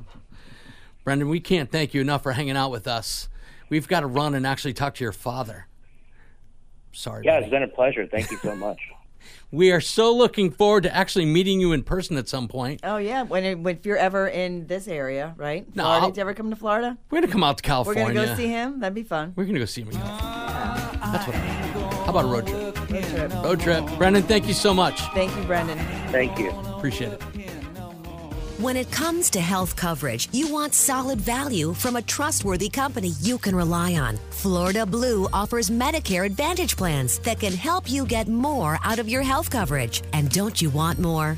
Brendan, 1.06 1.30
we 1.30 1.40
can't 1.40 1.72
thank 1.72 1.94
you 1.94 2.02
enough 2.02 2.24
for 2.24 2.34
hanging 2.34 2.58
out 2.58 2.72
with 2.72 2.90
us. 2.90 3.30
We've 3.70 3.88
got 3.88 4.02
to 4.02 4.08
run 4.08 4.36
and 4.36 4.46
actually 4.46 4.74
talk 4.74 4.96
to 4.96 5.04
your 5.06 5.14
father. 5.14 5.68
Sorry. 6.92 7.24
Yeah, 7.24 7.36
buddy. 7.36 7.46
it's 7.46 7.52
been 7.52 7.64
a 7.64 7.70
pleasure. 7.70 8.06
Thank 8.06 8.32
you 8.32 8.38
so 8.38 8.54
much. 8.54 8.80
We 9.52 9.72
are 9.72 9.80
so 9.80 10.14
looking 10.14 10.52
forward 10.52 10.84
to 10.84 10.94
actually 10.94 11.26
meeting 11.26 11.62
you 11.62 11.72
in 11.72 11.84
person 11.84 12.18
at 12.18 12.28
some 12.28 12.50
point. 12.50 12.82
Oh 12.84 12.98
yeah, 12.98 13.24
when, 13.24 13.46
it, 13.46 13.58
when 13.58 13.78
if 13.78 13.86
you're 13.86 13.98
ever 13.98 14.28
in 14.28 14.68
this 14.68 14.90
area, 14.90 15.34
right? 15.38 15.66
No, 15.74 15.84
Florida. 15.84 16.02
I'll- 16.02 16.10
Did 16.10 16.18
you 16.18 16.22
ever 16.22 16.34
come 16.34 16.50
to 16.50 16.58
Florida? 16.58 16.98
We're 17.10 17.22
gonna 17.22 17.32
come 17.32 17.44
out 17.46 17.58
to 17.58 17.64
California. 17.64 18.04
We're 18.04 18.14
gonna 18.14 18.28
go 18.28 18.36
see 18.36 18.50
him. 18.50 18.82
That'd 18.82 18.94
be 18.94 19.04
fun. 19.04 19.32
We're 19.38 19.46
gonna 19.46 19.60
go 19.60 19.66
see 19.66 19.84
him. 19.84 19.90
in 19.90 19.98
California. 19.98 21.00
That's 21.02 21.28
what. 21.28 21.36
I 21.36 21.40
How 21.40 22.10
about 22.10 22.26
a 22.26 22.28
road 22.28 22.48
trip? 22.48 22.67
Road 22.90 23.04
trip. 23.04 23.34
Road 23.34 23.60
trip. 23.60 23.98
Brendan, 23.98 24.24
thank 24.24 24.48
you 24.48 24.54
so 24.54 24.74
much. 24.74 25.02
Thank 25.14 25.36
you, 25.36 25.44
Brendan. 25.44 25.78
Thank 26.12 26.40
you. 26.40 26.50
Appreciate 26.50 27.14
it. 27.14 27.22
When 28.60 28.76
it 28.76 28.92
comes 28.92 29.30
to 29.32 29.40
health 29.40 29.76
coverage, 29.76 30.30
you 30.32 30.52
want 30.52 30.74
solid 30.74 31.22
value 31.22 31.74
from 31.74 31.96
a 31.96 32.02
trustworthy 32.02 32.70
company 32.70 33.10
you 33.22 33.38
can 33.38 33.56
rely 33.56 33.94
on. 33.94 34.18
Florida 34.32 34.84
Blue 34.84 35.28
offers 35.32 35.70
Medicare 35.70 36.26
Advantage 36.26 36.76
plans 36.76 37.20
that 37.20 37.40
can 37.40 37.54
help 37.54 37.88
you 37.88 38.04
get 38.04 38.28
more 38.28 38.80
out 38.84 38.98
of 38.98 39.08
your 39.08 39.22
health 39.22 39.52
coverage. 39.52 40.02
And 40.12 40.32
don't 40.32 40.60
you 40.60 40.72
want 40.72 40.98
more? 40.98 41.38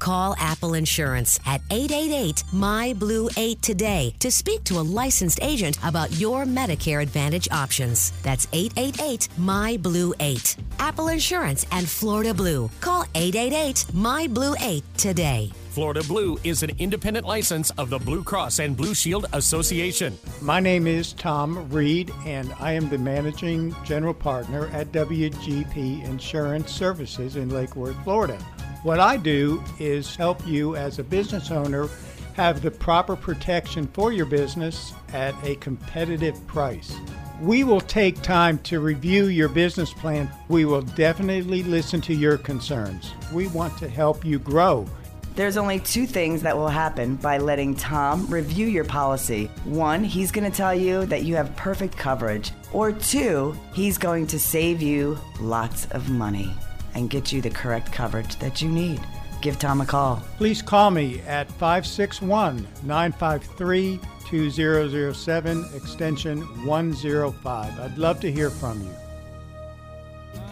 Call 0.00 0.34
Apple 0.38 0.74
Insurance 0.74 1.38
at 1.44 1.60
888 1.70 2.42
My 2.54 2.94
Blue 2.94 3.28
8 3.36 3.60
today 3.60 4.14
to 4.18 4.30
speak 4.30 4.64
to 4.64 4.78
a 4.78 4.80
licensed 4.80 5.38
agent 5.42 5.78
about 5.84 6.10
your 6.18 6.44
Medicare 6.46 7.02
Advantage 7.02 7.48
options. 7.52 8.12
That's 8.22 8.48
888 8.54 9.28
My 9.36 9.76
Blue 9.76 10.14
8. 10.18 10.56
Apple 10.78 11.08
Insurance 11.08 11.66
and 11.70 11.86
Florida 11.86 12.32
Blue. 12.32 12.70
Call 12.80 13.04
888 13.14 13.84
My 13.92 14.26
Blue 14.26 14.54
8 14.58 14.82
today. 14.96 15.52
Florida 15.68 16.02
Blue 16.02 16.38
is 16.44 16.62
an 16.62 16.70
independent 16.78 17.26
license 17.26 17.70
of 17.72 17.90
the 17.90 17.98
Blue 17.98 18.24
Cross 18.24 18.58
and 18.58 18.74
Blue 18.74 18.94
Shield 18.94 19.26
Association. 19.34 20.18
My 20.40 20.60
name 20.60 20.86
is 20.86 21.12
Tom 21.12 21.68
Reed, 21.68 22.10
and 22.24 22.52
I 22.58 22.72
am 22.72 22.88
the 22.88 22.98
managing 22.98 23.76
general 23.84 24.14
partner 24.14 24.68
at 24.68 24.92
WGP 24.92 26.02
Insurance 26.04 26.72
Services 26.72 27.36
in 27.36 27.50
Lake 27.50 27.76
Worth, 27.76 28.02
Florida. 28.02 28.38
What 28.82 28.98
I 28.98 29.18
do 29.18 29.62
is 29.78 30.16
help 30.16 30.46
you 30.46 30.74
as 30.74 30.98
a 30.98 31.04
business 31.04 31.50
owner 31.50 31.90
have 32.32 32.62
the 32.62 32.70
proper 32.70 33.14
protection 33.14 33.86
for 33.88 34.10
your 34.10 34.24
business 34.24 34.94
at 35.12 35.34
a 35.44 35.56
competitive 35.56 36.46
price. 36.46 36.96
We 37.42 37.62
will 37.62 37.82
take 37.82 38.22
time 38.22 38.58
to 38.60 38.80
review 38.80 39.26
your 39.26 39.50
business 39.50 39.92
plan. 39.92 40.30
We 40.48 40.64
will 40.64 40.80
definitely 40.80 41.62
listen 41.62 42.00
to 42.02 42.14
your 42.14 42.38
concerns. 42.38 43.12
We 43.34 43.48
want 43.48 43.76
to 43.80 43.88
help 43.88 44.24
you 44.24 44.38
grow. 44.38 44.86
There's 45.34 45.58
only 45.58 45.80
two 45.80 46.06
things 46.06 46.40
that 46.42 46.56
will 46.56 46.68
happen 46.68 47.16
by 47.16 47.36
letting 47.36 47.74
Tom 47.74 48.26
review 48.28 48.66
your 48.66 48.84
policy. 48.84 49.50
One, 49.64 50.02
he's 50.02 50.32
going 50.32 50.50
to 50.50 50.56
tell 50.56 50.74
you 50.74 51.04
that 51.06 51.24
you 51.24 51.36
have 51.36 51.54
perfect 51.54 51.98
coverage. 51.98 52.50
Or 52.72 52.92
two, 52.92 53.54
he's 53.74 53.98
going 53.98 54.26
to 54.28 54.38
save 54.38 54.80
you 54.80 55.18
lots 55.38 55.84
of 55.90 56.08
money 56.08 56.50
and 56.94 57.10
get 57.10 57.32
you 57.32 57.40
the 57.40 57.50
correct 57.50 57.92
coverage 57.92 58.36
that 58.36 58.60
you 58.60 58.68
need. 58.70 59.00
Give 59.40 59.58
Tom 59.58 59.80
a 59.80 59.86
call. 59.86 60.22
Please 60.36 60.60
call 60.60 60.90
me 60.90 61.20
at 61.26 61.50
561 61.52 62.66
953 62.82 64.00
2007, 64.28 65.64
extension 65.74 66.40
105. 66.64 67.80
I'd 67.80 67.98
love 67.98 68.20
to 68.20 68.30
hear 68.30 68.50
from 68.50 68.80
you. 68.82 68.94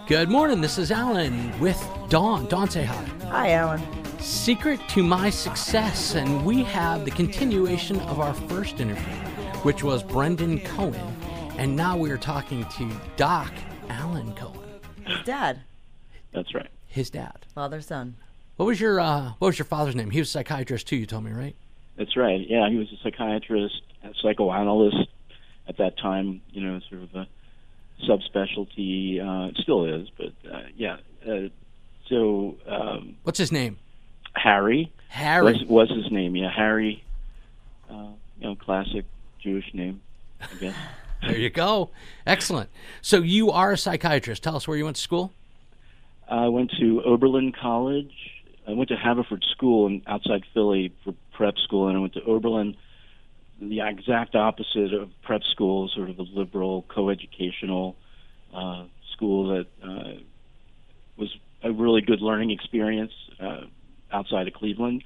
Good 0.09 0.31
morning. 0.31 0.63
This 0.63 0.79
is 0.79 0.91
Alan 0.91 1.59
with 1.61 1.79
Dawn. 2.09 2.47
Dawn, 2.47 2.71
say 2.71 2.83
hi. 2.83 3.05
Hi, 3.29 3.53
Alan. 3.53 3.83
Secret 4.21 4.81
to 4.89 5.03
my 5.03 5.29
success, 5.29 6.15
and 6.15 6.45
we 6.45 6.63
have 6.65 7.05
the 7.05 7.11
continuation 7.11 8.01
of 8.01 8.19
our 8.19 8.33
first 8.33 8.81
interview, 8.81 9.15
which 9.63 9.85
was 9.85 10.03
Brendan 10.03 10.61
Cohen, 10.61 11.15
and 11.59 11.77
now 11.77 11.97
we 11.97 12.11
are 12.11 12.19
talking 12.19 12.65
to 12.79 12.91
Doc 13.17 13.53
Alan 13.91 14.35
Cohen, 14.35 14.81
His 15.05 15.19
dad, 15.25 15.61
That's 16.39 16.55
right. 16.55 16.69
his 16.87 17.11
dad. 17.11 17.47
father, 17.55 17.81
son. 17.81 18.17
What 18.57 18.67
was 18.67 18.81
your 18.81 19.01
uh, 19.01 19.33
What 19.39 19.49
was 19.49 19.59
your 19.59 19.67
father's 19.67 19.95
name? 19.97 20.11
He 20.11 20.19
was 20.21 20.29
a 20.29 20.33
psychiatrist 20.33 20.87
too. 20.87 20.97
You 20.97 21.07
told 21.07 21.25
me, 21.25 21.33
right? 21.33 21.55
That's 21.97 22.17
right. 22.17 22.41
Yeah, 22.49 22.69
he 22.71 22.77
was 22.77 22.89
a 22.93 22.97
psychiatrist, 23.03 23.83
a 24.05 24.11
psychoanalyst 24.23 25.09
at 25.69 25.77
that 25.79 25.99
time. 25.99 26.41
You 26.53 26.63
know, 26.63 26.81
sort 26.89 27.03
of 27.03 27.15
a 27.15 27.27
subspecialty. 28.09 29.21
Uh, 29.21 29.49
it 29.49 29.57
still 29.59 29.85
is, 29.85 30.09
but 30.17 30.33
uh, 30.51 30.63
yeah. 30.77 30.99
Uh, 31.29 31.49
so 32.09 32.57
um, 32.67 33.17
What's 33.25 33.39
his 33.39 33.53
name? 33.53 33.79
Harry 34.35 34.93
Harry. 35.09 35.45
was, 35.45 35.65
was 35.65 35.91
his 35.91 36.11
name. 36.13 36.37
Yeah, 36.37 36.51
Harry. 36.55 37.03
Uh, 37.91 38.09
you 38.39 38.47
know, 38.47 38.55
classic 38.55 39.05
Jewish 39.41 39.73
name, 39.75 40.01
I 40.41 40.55
guess. 40.61 40.75
There 41.21 41.37
you 41.37 41.51
go. 41.51 41.91
Excellent. 42.25 42.71
So 43.03 43.23
you 43.23 43.51
are 43.51 43.73
a 43.73 43.77
psychiatrist. 43.77 44.41
Tell 44.45 44.55
us 44.55 44.69
where 44.69 44.77
you 44.79 44.85
went 44.85 44.95
to 44.95 45.03
school. 45.03 45.33
I 46.29 46.49
went 46.49 46.73
to 46.79 47.03
Oberlin 47.05 47.53
College. 47.53 48.13
I 48.67 48.73
went 48.73 48.91
to 48.91 48.97
Haverford 48.97 49.45
School 49.51 50.01
outside 50.07 50.45
Philly 50.53 50.93
for 51.03 51.15
prep 51.33 51.57
school, 51.59 51.89
and 51.89 51.97
I 51.97 52.01
went 52.01 52.15
to 52.15 52.23
Oberlin, 52.23 52.77
the 53.61 53.81
exact 53.81 54.35
opposite 54.35 54.93
of 54.93 55.11
prep 55.23 55.43
school, 55.43 55.89
sort 55.89 56.11
of 56.11 56.19
a 56.19 56.23
liberal, 56.23 56.85
coeducational 56.89 57.95
uh, 58.55 58.85
school 59.13 59.49
that 59.49 59.67
uh, 59.83 60.21
was 61.17 61.35
a 61.63 61.73
really 61.73 62.03
good 62.03 62.21
learning 62.21 62.51
experience 62.51 63.13
uh, 63.41 63.63
outside 64.13 64.47
of 64.49 64.55
Cleveland. 64.55 65.05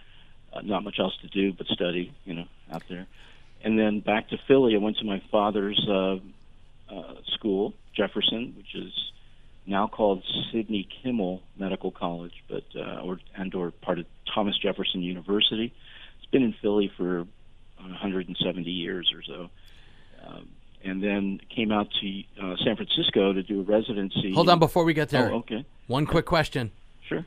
Uh, 0.53 0.61
not 0.63 0.85
much 0.85 0.99
else 0.99 1.17
to 1.23 1.29
do 1.29 1.53
but 1.53 1.67
study, 1.69 2.13
you 2.25 2.35
know, 2.35 2.45
out 2.71 2.83
there. 2.89 3.07
And 3.65 3.79
then 3.79 4.01
back 4.01 4.29
to 4.31 4.39
Philly, 4.49 4.75
I 4.75 4.79
went 4.79 4.99
to 4.99 5.05
my 5.05 5.23
father's 5.31 5.87
uh, 5.89 6.19
uh, 6.91 7.15
school, 7.35 7.75
Jefferson, 7.95 8.55
which 8.57 8.75
is 8.75 8.93
now 9.67 9.87
called 9.87 10.23
Sidney 10.51 10.89
Kimmel 11.03 11.43
Medical 11.57 11.91
College, 11.91 12.33
but 12.49 12.65
uh, 12.77 13.01
or 13.03 13.19
and 13.37 13.55
or 13.55 13.71
part 13.71 13.99
of 13.99 14.07
Thomas 14.35 14.57
Jefferson 14.59 15.03
University. 15.03 15.73
It's 16.19 16.31
been 16.31 16.43
in 16.43 16.55
Philly 16.61 16.91
for 16.97 17.27
170 17.79 18.71
years 18.71 19.13
or 19.15 19.23
so, 19.23 19.51
um, 20.27 20.49
and 20.85 21.03
then 21.03 21.41
came 21.55 21.71
out 21.73 21.89
to 22.01 22.23
uh, 22.43 22.57
San 22.65 22.77
Francisco 22.77 23.33
to 23.33 23.43
do 23.43 23.61
a 23.61 23.65
residency. 23.65 24.33
Hold 24.35 24.49
on 24.49 24.59
before 24.59 24.85
we 24.85 24.95
get 24.95 25.09
there. 25.11 25.31
Oh, 25.33 25.39
okay, 25.39 25.65
One 25.87 26.07
quick 26.07 26.27
question. 26.27 26.73
sure. 27.09 27.25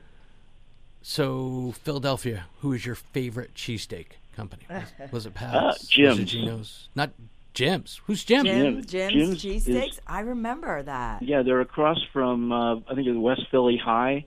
So 1.02 1.72
Philadelphia, 1.82 2.46
who 2.60 2.72
is 2.72 2.84
your 2.84 2.96
favorite 2.96 3.54
cheesesteak 3.54 4.06
company? 4.34 4.64
Was, 4.68 5.12
was 5.12 5.26
it 5.26 5.34
Pat's? 5.34 5.54
Uh, 5.54 5.66
Was 6.02 6.18
it 6.18 6.24
Jim's. 6.24 6.88
Not 6.96 7.12
Jim's. 7.56 8.00
Who's 8.06 8.22
Jim? 8.24 8.44
Jim, 8.44 8.82
Jim- 8.82 9.10
Jim's, 9.10 9.42
Jim's 9.42 9.66
cheesesteaks. 9.66 9.92
is- 9.92 10.00
I 10.06 10.20
remember 10.20 10.82
that. 10.82 11.22
Yeah, 11.22 11.42
they're 11.42 11.60
across 11.62 11.98
from 12.12 12.52
uh, 12.52 12.76
I 12.76 12.94
think 12.94 13.08
it's 13.08 13.16
West 13.18 13.42
Philly 13.50 13.78
High, 13.82 14.26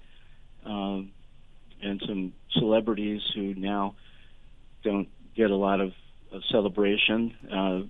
um, 0.65 1.11
and 1.81 2.01
some 2.05 2.33
celebrities 2.53 3.21
who 3.35 3.53
now 3.53 3.95
don't 4.83 5.07
get 5.35 5.51
a 5.51 5.55
lot 5.55 5.79
of, 5.79 5.93
of 6.33 6.41
celebration. 6.51 7.35
Uh, 7.51 7.81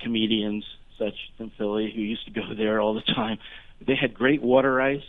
comedians 0.00 0.64
such 0.98 1.14
from 1.38 1.50
Philly 1.56 1.90
who 1.94 2.02
used 2.02 2.26
to 2.26 2.30
go 2.30 2.42
there 2.56 2.80
all 2.80 2.94
the 2.94 3.00
time. 3.14 3.38
They 3.86 3.96
had 3.96 4.14
great 4.14 4.42
water 4.42 4.80
ice 4.80 5.00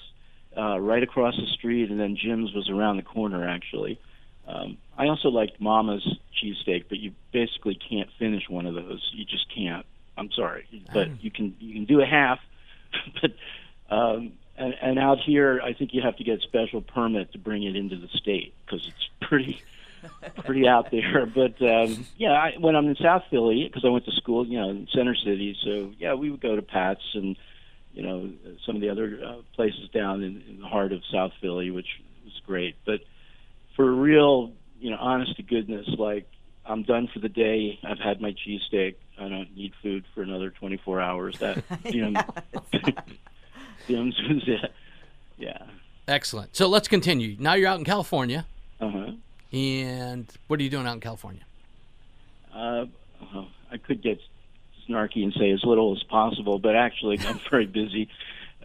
uh, 0.58 0.80
right 0.80 1.04
across 1.04 1.36
the 1.36 1.46
street, 1.58 1.92
and 1.92 2.00
then 2.00 2.16
Jim's 2.22 2.54
was 2.54 2.70
around 2.70 2.98
the 2.98 3.04
corner 3.04 3.48
actually. 3.48 4.00
Um, 4.48 4.78
I 4.98 5.08
also 5.08 5.30
liked 5.30 5.60
Mama's 5.60 6.08
cheesesteak, 6.42 6.86
but 6.90 7.00
you 7.00 7.12
basically 7.32 7.76
can't 7.76 8.10
finish 8.18 8.44
one 8.50 8.66
of 8.66 8.76
those. 8.76 9.12
You 9.14 9.26
just 9.26 9.54
can't. 9.54 9.86
I'm 10.18 10.32
sorry, 10.32 10.66
but 10.94 11.24
you 11.24 11.30
can 11.30 11.56
you 11.60 11.74
can 11.76 11.86
do 11.86 12.02
a 12.02 12.06
half, 12.06 12.40
but 13.22 13.32
um, 13.96 14.34
and, 14.58 14.74
and 14.82 15.00
out 15.00 15.20
here, 15.20 15.62
I 15.64 15.74
think 15.74 15.94
you 15.94 16.02
have 16.02 16.18
to 16.18 16.24
get 16.24 16.40
a 16.40 16.42
special 16.42 16.82
permit 16.82 17.34
to 17.34 17.38
bring 17.38 17.64
it 17.64 17.76
into 17.76 17.98
the 17.98 18.08
state 18.08 18.56
because 18.66 18.88
it's 18.88 19.10
pretty 19.22 19.62
pretty 20.46 20.68
out 20.68 20.90
there. 20.92 21.26
But 21.26 21.62
um, 21.62 22.06
yeah, 22.18 22.32
I, 22.32 22.54
when 22.60 22.76
I'm 22.76 22.88
in 22.88 22.96
South 22.96 23.24
Philly, 23.30 23.66
because 23.66 23.86
I 23.86 23.90
went 23.90 24.06
to 24.06 24.12
school, 24.14 24.48
you 24.48 24.60
know, 24.60 24.70
in 24.70 24.88
Center 24.92 25.16
City, 25.16 25.56
so 25.64 25.92
yeah, 26.00 26.16
we 26.16 26.32
would 26.32 26.42
go 26.42 26.56
to 26.56 26.62
Pat's 26.62 27.04
and 27.14 27.36
you 27.94 28.04
know 28.04 28.32
some 28.66 28.76
of 28.76 28.82
the 28.82 28.90
other 28.90 29.20
uh, 29.24 29.36
places 29.56 29.90
down 29.94 30.24
in, 30.24 30.42
in 30.50 30.60
the 30.62 30.68
heart 30.68 30.92
of 30.92 31.02
South 31.12 31.34
Philly, 31.40 31.70
which 31.70 32.02
was 32.24 32.34
great. 32.46 32.76
But 32.86 33.02
for 33.78 33.90
real, 33.90 34.52
you 34.82 34.90
know, 34.92 34.98
honest 35.00 35.38
to 35.38 35.44
goodness, 35.44 35.88
like 35.98 36.28
I'm 36.66 36.84
done 36.84 37.08
for 37.14 37.20
the 37.20 37.30
day. 37.30 37.80
I've 37.88 38.00
had 38.00 38.20
my 38.20 38.34
cheesesteak. 38.34 38.96
I 39.18 39.30
don't 39.30 39.56
need 39.56 39.72
food 39.82 40.04
for 40.14 40.22
another 40.22 40.50
24 40.50 41.00
hours. 41.00 41.40
That 41.40 41.64
you 41.86 42.10
know, 42.10 42.22
Jim's 43.88 44.20
was 44.30 44.44
it. 44.48 44.74
Yeah. 45.38 45.64
Excellent. 46.08 46.56
So 46.56 46.68
let's 46.68 46.88
continue. 46.90 47.36
Now 47.40 47.54
you're 47.54 47.70
out 47.70 47.80
in 47.80 47.86
California, 47.86 48.46
Uh 48.82 48.90
huh. 48.90 49.12
and 49.54 50.28
what 50.48 50.60
are 50.60 50.64
you 50.64 50.70
doing 50.70 50.86
out 50.88 50.94
in 50.96 51.00
California? 51.00 51.42
Uh, 52.54 52.86
well, 53.34 53.48
I 53.72 53.78
could 53.78 54.02
get 54.02 54.20
snarky 54.90 55.24
and 55.24 55.34
say 55.34 55.52
as 55.52 55.64
little 55.64 55.96
as 55.96 56.04
possible, 56.04 56.60
but 56.60 56.76
actually, 56.76 57.20
I'm 57.20 57.40
very 57.52 57.66
busy. 57.66 58.10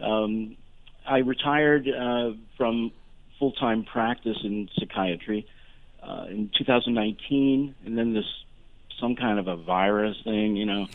Um, 0.01 0.57
I 1.07 1.19
retired 1.19 1.89
uh, 1.89 2.33
from 2.57 2.93
full 3.43 3.51
time 3.51 3.83
practice 3.83 4.37
in 4.45 4.69
psychiatry 4.79 5.45
uh, 6.01 6.27
in 6.31 6.49
2019, 6.57 7.75
and 7.85 7.99
then 7.99 8.15
this 8.15 8.25
some 9.01 9.17
kind 9.17 9.41
of 9.41 9.49
a 9.49 9.57
virus 9.57 10.17
thing, 10.23 10.55
you 10.55 10.65
know, 10.65 10.87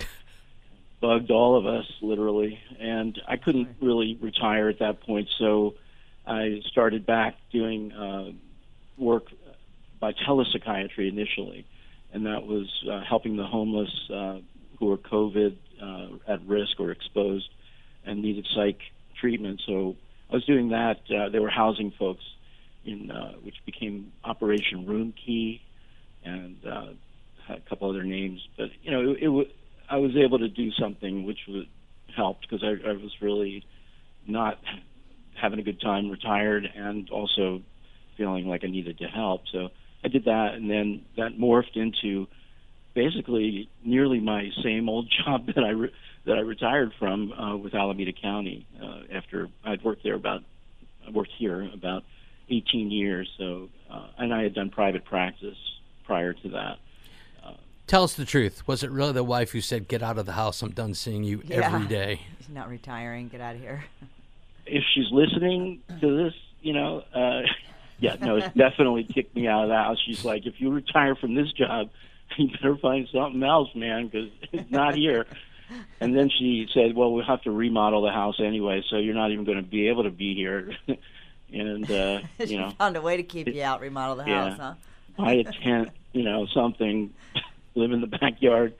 bugged 1.02 1.30
all 1.30 1.58
of 1.58 1.66
us 1.66 1.86
literally, 2.02 2.58
and 2.80 3.22
I 3.28 3.36
couldn't 3.36 3.68
really 3.82 4.18
retire 4.22 4.70
at 4.70 4.80
that 4.80 5.02
point, 5.02 5.28
so 5.38 5.74
I 6.26 6.62
started 6.72 7.06
back 7.06 7.36
doing 7.52 7.92
uh, 7.92 8.32
work 8.98 9.26
by 10.00 10.14
telepsychiatry 10.14 11.10
initially, 11.10 11.66
and 12.14 12.28
that 12.28 12.48
was 12.48 12.70
uh, 12.90 13.02
helping 13.02 13.36
the 13.36 13.46
homeless 13.46 13.92
uh, 14.10 14.38
who 14.80 14.86
were 14.86 14.98
COVID 14.98 15.58
uh, 15.84 16.32
at 16.32 16.48
risk 16.48 16.80
or 16.80 16.92
exposed 16.92 17.50
and 18.06 18.22
needed 18.22 18.48
psych 18.56 18.80
treatment. 19.20 19.62
So 19.66 19.98
I 20.32 20.36
was 20.36 20.46
doing 20.46 20.70
that. 20.70 21.02
Uh, 21.14 21.28
they 21.28 21.40
were 21.40 21.50
housing 21.50 21.92
folks 21.92 22.24
in 22.88 23.12
uh, 23.12 23.34
which 23.44 23.56
became 23.66 24.12
Operation 24.24 24.88
Room 24.88 25.14
Key, 25.26 25.62
and 26.24 26.58
uh, 26.66 26.86
had 27.48 27.58
a 27.58 27.70
couple 27.70 27.90
other 27.90 28.04
names. 28.04 28.42
But 28.58 28.70
you 28.82 28.92
know, 28.92 29.12
it, 29.12 29.18
it 29.22 29.26
w- 29.26 29.50
I 29.90 29.98
was 29.98 30.12
able 30.18 30.40
to 30.40 30.50
do 30.50 30.72
something 30.72 31.26
which 31.26 31.40
would 31.48 31.68
helped 32.16 32.48
because 32.50 32.64
I, 32.64 32.90
I 32.90 32.94
was 32.94 33.12
really 33.22 33.64
not 34.28 34.60
having 35.40 35.60
a 35.60 35.64
good 35.64 35.80
time, 35.80 36.10
retired, 36.10 36.68
and 36.76 37.10
also 37.10 37.62
feeling 38.18 38.48
like 38.48 38.64
I 38.64 38.68
needed 38.68 38.98
to 39.00 39.06
help. 39.06 39.44
So 39.52 39.70
I 40.04 40.08
did 40.08 40.26
that, 40.26 40.56
and 40.56 40.70
then 40.70 41.06
that 41.16 41.38
morphed 41.38 41.76
into 41.76 42.28
basically 42.96 43.70
nearly 43.86 44.20
my 44.20 44.50
same 44.64 44.90
old 44.90 45.14
job 45.26 45.46
that 45.48 45.64
I 45.64 45.70
re- 45.70 45.94
that 46.26 46.38
I 46.38 46.42
retired 46.42 46.92
from 47.00 47.32
uh, 47.32 47.56
with 47.56 47.74
Alameda 47.74 48.12
County 48.12 48.68
uh, 48.82 49.16
after 49.16 49.50
I'd 49.64 49.84
worked 49.84 50.04
there 50.04 50.16
about 50.16 50.42
I 51.08 51.12
worked 51.12 51.32
here 51.38 51.70
about 51.74 52.04
18 52.50 52.92
years. 52.92 53.30
So 53.38 53.70
uh, 53.90 54.08
and 54.18 54.34
I 54.34 54.44
had 54.44 54.54
done 54.54 54.70
private 54.70 55.06
practice 55.06 55.58
prior 56.06 56.34
to 56.34 56.50
that. 56.50 56.78
Tell 57.88 58.04
us 58.04 58.16
the 58.16 58.26
truth. 58.26 58.68
Was 58.68 58.84
it 58.84 58.92
really 58.92 59.14
the 59.14 59.24
wife 59.24 59.52
who 59.52 59.62
said, 59.62 59.88
"Get 59.88 60.04
out 60.04 60.18
of 60.18 60.26
the 60.26 60.34
house. 60.34 60.62
I'm 60.62 60.72
done 60.72 60.94
seeing 60.94 61.24
you 61.24 61.42
Yeah. 61.46 61.74
every 61.74 61.88
day"? 61.88 62.20
She's 62.40 62.50
not 62.50 62.70
retiring. 62.70 63.30
Get 63.30 63.40
out 63.40 63.56
of 63.56 63.62
here. 63.62 63.86
if 64.66 64.84
she's 64.94 65.10
listening 65.12 65.82
to 66.02 66.24
this, 66.24 66.34
you 66.62 66.74
know, 66.74 67.04
uh, 67.14 67.42
yeah, 68.00 68.16
no, 68.20 68.36
it's 68.36 68.54
definitely 68.56 69.06
kicked 69.06 69.36
me 69.36 69.48
out 69.48 69.64
of 69.64 69.70
the 69.70 69.76
house. 69.76 69.98
She's 70.06 70.26
like, 70.26 70.46
if 70.46 70.60
you 70.60 70.72
retire 70.72 71.16
from 71.16 71.36
this 71.36 71.52
job, 71.54 71.90
you 72.38 72.50
better 72.52 72.76
find 72.78 73.08
something 73.12 73.42
else, 73.42 73.70
man, 73.76 74.08
because 74.08 74.30
it's 74.52 74.70
not 74.70 74.96
here. 74.96 75.26
And 76.00 76.16
then 76.16 76.30
she 76.30 76.68
said, 76.74 76.96
well, 76.96 77.12
we'll 77.12 77.26
have 77.26 77.42
to 77.44 77.52
remodel 77.52 78.02
the 78.02 78.12
house 78.12 78.40
anyway, 78.40 78.84
so 78.90 78.98
you're 78.98 79.16
not 79.16 79.32
even 79.32 79.46
going 79.46 79.58
to 79.58 79.70
be 79.70 79.88
able 79.90 80.04
to 80.04 80.12
be 80.12 80.34
here. 80.36 80.76
And, 81.52 81.90
uh, 81.92 82.20
she 82.40 82.54
you 82.54 82.58
know, 82.60 82.74
found 82.78 82.98
a 82.98 83.02
way 83.02 83.18
to 83.18 83.24
keep 83.24 83.48
you 83.48 83.64
out, 83.64 83.82
remodel 83.82 84.16
the 84.18 84.24
Yeah. 84.24 84.50
house, 84.50 84.60
huh? 84.60 84.74
buy 85.18 85.34
a 85.34 85.44
tent, 85.44 85.90
you 86.14 86.24
know, 86.24 86.46
something, 86.54 87.12
live 87.76 87.92
in 87.92 88.02
the 88.02 88.08
backyard. 88.08 88.74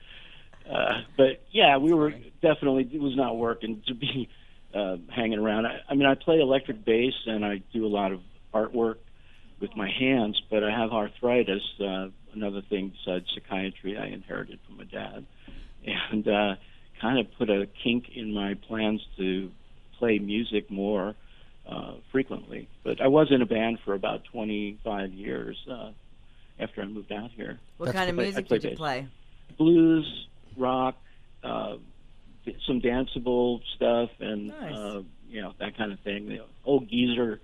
Uh, 0.68 1.00
but 1.16 1.44
yeah, 1.50 1.78
we 1.78 1.92
were 1.94 2.12
definitely 2.42 2.88
it 2.92 3.00
was 3.00 3.16
not 3.16 3.36
working 3.36 3.82
to 3.86 3.94
be 3.94 4.28
uh, 4.74 4.96
hanging 5.14 5.38
around. 5.38 5.66
I, 5.66 5.80
I 5.88 5.94
mean, 5.94 6.06
I 6.06 6.14
play 6.14 6.40
electric 6.40 6.84
bass 6.84 7.14
and 7.26 7.44
I 7.44 7.62
do 7.72 7.86
a 7.86 7.88
lot 7.88 8.12
of 8.12 8.20
artwork 8.52 8.96
with 9.60 9.74
my 9.76 9.90
hands, 9.90 10.40
but 10.50 10.62
I 10.62 10.70
have 10.70 10.90
arthritis. 10.90 11.62
Uh, 11.80 12.08
another 12.34 12.62
thing 12.68 12.92
besides 13.04 13.26
psychiatry, 13.34 13.96
I 13.96 14.06
inherited 14.08 14.58
from 14.66 14.76
my 14.76 14.84
dad, 14.84 15.24
and 16.12 16.28
uh, 16.28 16.54
kind 17.00 17.18
of 17.18 17.26
put 17.38 17.48
a 17.48 17.66
kink 17.82 18.10
in 18.14 18.34
my 18.34 18.54
plans 18.68 19.00
to 19.16 19.50
play 19.98 20.18
music 20.18 20.70
more 20.70 21.14
uh, 21.68 21.94
frequently. 22.12 22.68
But 22.84 23.00
I 23.00 23.08
was 23.08 23.28
in 23.30 23.42
a 23.42 23.46
band 23.46 23.78
for 23.84 23.94
about 23.94 24.24
25 24.24 25.12
years 25.12 25.56
uh, 25.70 25.90
after 26.58 26.82
I 26.82 26.86
moved 26.86 27.12
out 27.12 27.30
here. 27.32 27.58
What 27.76 27.86
That's 27.86 27.96
kind 27.98 28.10
of 28.10 28.16
what 28.16 28.22
I- 28.22 28.24
I 28.24 28.30
music 28.30 28.48
play 28.48 28.58
did 28.58 28.64
you 28.64 28.70
bass. 28.70 28.78
play? 28.78 29.06
Blues, 29.56 30.26
rock, 30.56 30.96
uh, 31.42 31.76
some 32.66 32.80
danceable 32.80 33.60
stuff, 33.76 34.10
and 34.20 34.48
Nice. 34.48 34.74
uh, 34.74 35.02
you 35.28 35.42
know 35.42 35.52
that 35.58 35.76
kind 35.76 35.92
of 35.92 36.00
thing. 36.00 36.28
The 36.28 36.40
old 36.64 36.88
geezer 36.88 37.40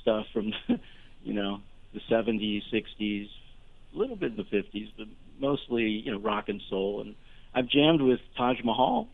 stuff 0.00 0.26
from 0.32 0.52
you 1.22 1.34
know 1.34 1.60
the 1.92 2.00
70s, 2.10 2.62
60s, 2.72 3.28
a 3.94 3.98
little 3.98 4.16
bit 4.16 4.30
in 4.32 4.36
the 4.38 4.44
50s, 4.44 4.90
but 4.96 5.06
mostly 5.38 5.84
you 5.84 6.10
know 6.12 6.18
rock 6.18 6.48
and 6.48 6.62
soul. 6.70 7.02
And 7.02 7.14
I've 7.54 7.68
jammed 7.68 8.00
with 8.00 8.20
Taj 8.36 8.62
Mahal, 8.64 9.08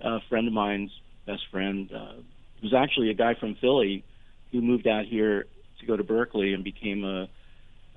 a 0.00 0.20
friend 0.28 0.46
of 0.46 0.52
mine's 0.54 0.92
best 1.26 1.42
friend, 1.50 1.90
uh, 1.92 2.12
who's 2.60 2.74
actually 2.74 3.10
a 3.10 3.14
guy 3.14 3.34
from 3.34 3.54
Philly 3.56 4.04
who 4.52 4.60
moved 4.60 4.86
out 4.86 5.04
here 5.04 5.46
to 5.80 5.86
go 5.86 5.96
to 5.96 6.04
Berkeley 6.04 6.52
and 6.52 6.64
became 6.64 7.04
a 7.04 7.28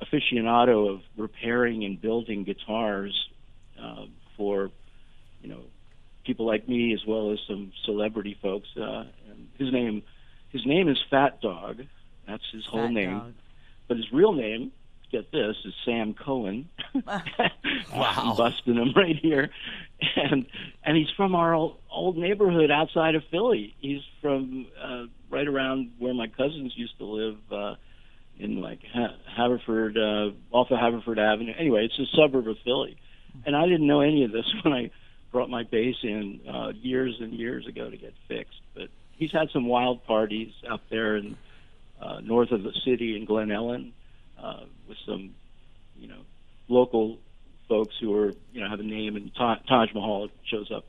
aficionado 0.02 0.94
of 0.94 1.02
repairing 1.18 1.86
and 1.86 2.02
building 2.02 2.44
guitars 2.44 3.30
uh, 3.82 4.06
for 4.36 4.72
you 5.42 5.50
know 5.50 5.62
people 6.26 6.46
like 6.46 6.68
me 6.68 6.94
as 6.94 7.06
well 7.06 7.32
as 7.32 7.40
some 7.48 7.72
celebrity 7.86 8.38
folks. 8.42 8.70
Uh, 8.78 9.06
and 9.30 9.48
his 9.58 9.72
name 9.72 10.04
his 10.50 10.66
name 10.66 10.88
is 10.88 10.98
Fat 11.10 11.42
Dog. 11.42 11.84
That's 12.28 12.44
his 12.52 12.66
whole 12.66 12.90
name. 12.90 13.18
Dog. 13.18 13.34
But 13.88 13.98
his 13.98 14.12
real 14.14 14.34
name, 14.34 14.72
get 15.14 15.32
this, 15.32 15.56
is 15.66 15.74
Sam 15.86 16.14
Cohen. 16.14 16.70
Wow. 17.94 18.14
I'm 18.32 18.38
busting 18.38 18.76
him 18.76 18.94
right 18.96 19.16
here. 19.16 19.50
And 20.16 20.48
and 20.84 20.98
he's 20.98 21.10
from 21.16 21.36
our 21.36 21.54
old, 21.54 21.78
old 21.92 22.18
neighborhood 22.18 22.72
outside 22.72 23.14
of 23.14 23.24
Philly. 23.30 23.76
He's 23.80 24.02
from 24.22 24.66
uh, 24.82 25.06
right 25.30 25.48
around 25.48 25.92
where 26.00 26.14
my 26.14 26.28
cousins 26.28 26.74
used 26.76 26.98
to 26.98 27.06
live 27.06 27.38
uh, 27.52 27.76
in 28.40 28.62
like 28.62 28.80
ha- 28.92 29.16
Haverford, 29.36 29.98
uh, 29.98 30.32
off 30.52 30.72
of 30.72 30.80
Haverford 30.80 31.20
Avenue. 31.20 31.54
Anyway, 31.58 31.86
it's 31.86 32.00
a 32.00 32.16
suburb 32.16 32.48
of 32.48 32.58
Philly. 32.64 32.98
And 33.46 33.56
I 33.56 33.66
didn't 33.66 33.88
know 33.88 34.02
any 34.02 34.24
of 34.24 34.32
this 34.32 34.52
when 34.64 34.74
I 34.74 34.92
brought 35.32 35.50
my 35.50 35.64
bass 35.64 35.96
in 36.04 36.42
uh, 36.48 36.70
years 36.76 37.18
and 37.20 37.34
years 37.34 37.68
ago 37.68 37.90
to 37.90 37.98
get 37.98 38.14
fixed. 38.28 38.62
But 38.74 38.90
he's 39.12 39.32
had 39.32 39.50
some 39.52 39.68
wild 39.68 40.04
parties 40.06 40.52
out 40.68 40.82
there 40.90 41.18
in 41.18 41.38
uh, 42.02 42.20
north 42.22 42.52
of 42.52 42.64
the 42.64 42.74
city 42.86 43.16
in 43.16 43.26
Glen 43.26 43.52
Ellen 43.52 43.94
uh, 44.44 44.66
with 44.88 44.98
some, 45.06 45.34
you 45.96 46.08
know, 46.08 46.22
local 46.68 47.18
folks 47.70 47.96
who 48.00 48.14
are, 48.16 48.34
you 48.52 48.62
know, 48.62 48.70
have 48.70 48.80
a 48.80 48.84
name. 48.84 49.16
And 49.16 49.34
Ta- 49.36 49.60
Taj 49.68 49.94
Mahal 49.94 50.30
shows 50.50 50.70
up 50.72 50.86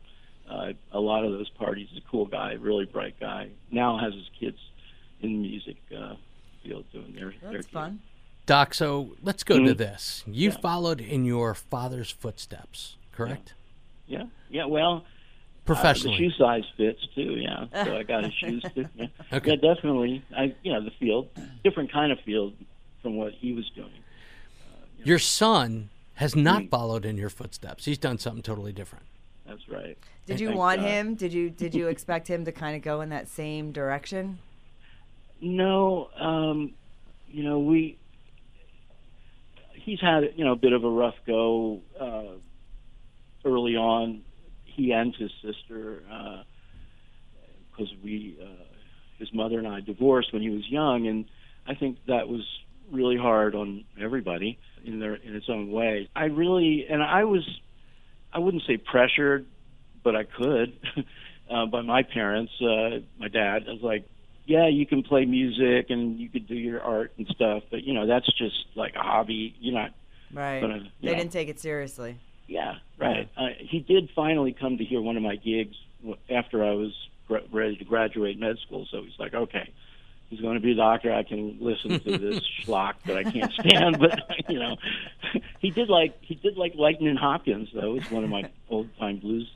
uh, 0.50 0.72
a 0.92 1.00
lot 1.00 1.24
of 1.24 1.32
those 1.32 1.48
parties. 1.50 1.88
He's 1.90 2.02
a 2.02 2.10
cool 2.10 2.26
guy, 2.26 2.52
really 2.54 2.84
bright 2.84 3.18
guy. 3.20 3.50
Now 3.70 3.98
has 3.98 4.12
his 4.14 4.28
kids 4.38 4.58
in 5.20 5.32
the 5.34 5.38
music 5.48 5.76
uh, 5.96 6.14
field 6.62 6.84
doing 6.92 7.14
their 7.14 7.32
their 7.42 7.52
That's 7.52 7.66
gig. 7.66 7.72
fun. 7.72 8.00
Doc, 8.46 8.74
so 8.74 9.16
let's 9.22 9.42
go 9.42 9.56
to 9.58 9.74
Mhm. 9.74 9.78
this. 9.78 10.22
You 10.26 10.50
Yeah. 10.50 10.56
followed 10.58 11.00
in 11.00 11.24
your 11.24 11.54
father's 11.54 12.10
footsteps, 12.10 12.96
correct? 13.12 13.54
Yeah, 14.06 14.24
yeah. 14.50 14.66
Well, 14.66 15.04
Professionally. 15.64 16.16
Uh, 16.16 16.18
the 16.18 16.24
shoe 16.30 16.36
size 16.36 16.64
fits 16.76 17.06
too. 17.14 17.36
Yeah, 17.40 17.64
so 17.84 17.96
I 17.96 18.02
got 18.02 18.24
his 18.24 18.34
shoes 18.34 18.62
too. 18.74 18.86
Yeah. 18.96 19.06
Okay. 19.32 19.52
yeah, 19.52 19.74
definitely. 19.74 20.22
I, 20.36 20.54
you 20.62 20.72
know, 20.74 20.84
the 20.84 20.90
field, 21.00 21.30
different 21.62 21.90
kind 21.90 22.12
of 22.12 22.20
field 22.20 22.52
from 23.04 23.16
what 23.16 23.34
he 23.34 23.52
was 23.52 23.68
doing. 23.76 23.92
Your 25.04 25.18
son 25.18 25.90
has 26.14 26.34
not 26.34 26.62
Mm. 26.62 26.70
followed 26.70 27.04
in 27.04 27.18
your 27.18 27.28
footsteps. 27.28 27.84
He's 27.84 27.98
done 27.98 28.16
something 28.18 28.42
totally 28.42 28.72
different. 28.72 29.04
That's 29.46 29.68
right. 29.68 29.98
Did 30.24 30.40
you 30.40 30.48
Thank 30.48 30.58
want 30.58 30.80
God. 30.80 30.88
him? 30.88 31.14
Did 31.14 31.32
you 31.34 31.50
did 31.50 31.74
you 31.74 31.88
expect 31.94 32.26
him 32.28 32.46
to 32.46 32.52
kind 32.52 32.74
of 32.74 32.80
go 32.82 33.02
in 33.02 33.10
that 33.10 33.28
same 33.28 33.70
direction? 33.72 34.38
No, 35.42 36.08
um, 36.18 36.72
you 37.30 37.42
know, 37.44 37.58
we. 37.58 37.98
He's 39.74 40.00
had 40.00 40.32
you 40.34 40.44
know 40.46 40.52
a 40.52 40.56
bit 40.56 40.72
of 40.72 40.82
a 40.82 40.88
rough 40.88 41.16
go 41.26 41.82
uh, 42.00 42.38
early 43.44 43.76
on. 43.76 44.22
He 44.64 44.92
and 44.92 45.14
his 45.14 45.30
sister, 45.42 46.02
because 47.70 47.92
we, 48.02 48.38
uh, 48.42 48.64
his 49.18 49.30
mother 49.34 49.58
and 49.58 49.68
I 49.68 49.80
divorced 49.80 50.32
when 50.32 50.40
he 50.40 50.48
was 50.48 50.66
young, 50.68 51.06
and 51.06 51.26
I 51.66 51.74
think 51.74 51.98
that 52.06 52.28
was 52.28 52.40
really 52.90 53.16
hard 53.16 53.54
on 53.54 53.84
everybody 54.00 54.58
in 54.84 54.98
their 55.00 55.14
in 55.14 55.34
its 55.34 55.46
own 55.48 55.70
way. 55.70 56.08
I 56.14 56.24
really, 56.26 56.86
and 56.88 57.02
I 57.02 57.24
was, 57.24 57.42
I 58.32 58.38
wouldn't 58.38 58.62
say 58.66 58.76
pressured, 58.76 59.46
but 60.02 60.14
I 60.14 60.24
could, 60.24 60.78
uh, 61.50 61.66
by 61.66 61.82
my 61.82 62.02
parents. 62.02 62.52
Uh, 62.60 63.00
my 63.18 63.28
dad 63.28 63.64
I 63.68 63.72
was 63.72 63.82
like, 63.82 64.04
yeah, 64.46 64.68
you 64.68 64.84
can 64.86 65.02
play 65.02 65.24
music 65.24 65.86
and 65.88 66.18
you 66.18 66.28
could 66.28 66.46
do 66.46 66.54
your 66.54 66.82
art 66.82 67.12
and 67.16 67.26
stuff, 67.28 67.62
but 67.70 67.82
you 67.84 67.94
know 67.94 68.06
that's 68.06 68.26
just 68.36 68.66
like 68.74 68.94
a 68.94 69.00
hobby. 69.02 69.54
You're 69.60 69.74
not 69.74 69.92
Right. 70.32 70.60
gonna. 70.60 70.78
you 70.78 70.90
They 71.02 71.12
know. 71.12 71.14
didn't 71.18 71.32
take 71.32 71.48
it 71.48 71.60
seriously. 71.60 72.16
Yeah, 72.46 72.74
right. 72.98 73.28
Uh, 73.36 73.48
he 73.58 73.80
did 73.80 74.10
finally 74.14 74.52
come 74.52 74.76
to 74.76 74.84
hear 74.84 75.00
one 75.00 75.16
of 75.16 75.22
my 75.22 75.36
gigs 75.36 75.76
w- 76.02 76.18
after 76.28 76.62
I 76.62 76.72
was 76.72 76.92
ready 77.50 77.76
to 77.76 77.84
graduate 77.84 78.38
med 78.38 78.58
school. 78.58 78.86
So 78.90 79.02
he's 79.02 79.18
like, 79.18 79.32
okay, 79.32 79.70
he's 80.28 80.40
going 80.40 80.54
to 80.54 80.60
be 80.60 80.72
a 80.72 80.76
doctor. 80.76 81.12
I 81.12 81.22
can 81.22 81.58
listen 81.60 82.00
to 82.00 82.18
this 82.18 82.40
schlock 82.64 82.94
that 83.06 83.16
I 83.16 83.24
can't 83.24 83.52
stand. 83.52 83.98
But 83.98 84.20
you 84.48 84.58
know, 84.58 84.76
he 85.58 85.70
did 85.70 85.88
like 85.88 86.16
he 86.20 86.34
did 86.34 86.56
like 86.56 86.74
Lightning 86.74 87.16
Hopkins 87.16 87.68
though. 87.74 87.96
It's 87.96 88.10
one 88.10 88.24
of 88.24 88.30
my 88.30 88.50
old 88.68 88.88
time 88.98 89.18
blues 89.18 89.50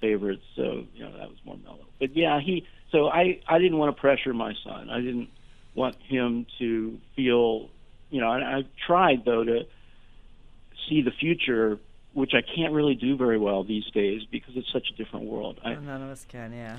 favorites. 0.00 0.42
So 0.56 0.86
you 0.94 1.04
know 1.04 1.12
that 1.16 1.28
was 1.28 1.38
more 1.44 1.56
mellow. 1.62 1.86
But 1.98 2.16
yeah, 2.16 2.40
he. 2.40 2.66
So 2.90 3.08
I 3.08 3.40
I 3.48 3.58
didn't 3.58 3.78
want 3.78 3.94
to 3.94 4.00
pressure 4.00 4.32
my 4.32 4.54
son. 4.64 4.90
I 4.90 5.00
didn't 5.00 5.28
want 5.74 5.96
him 6.08 6.46
to 6.58 6.98
feel. 7.16 7.70
You 8.10 8.20
know, 8.20 8.32
and 8.32 8.44
I 8.44 8.64
tried 8.86 9.24
though 9.24 9.44
to 9.44 9.66
see 10.88 11.02
the 11.02 11.10
future 11.10 11.78
which 12.12 12.32
I 12.32 12.42
can't 12.42 12.72
really 12.72 12.94
do 12.94 13.16
very 13.16 13.38
well 13.38 13.64
these 13.64 13.84
days 13.92 14.22
because 14.30 14.56
it's 14.56 14.72
such 14.72 14.86
a 14.92 14.96
different 14.96 15.26
world. 15.26 15.60
I, 15.64 15.74
none 15.74 16.00
of 16.00 16.10
us 16.10 16.24
can, 16.28 16.52
yeah. 16.52 16.78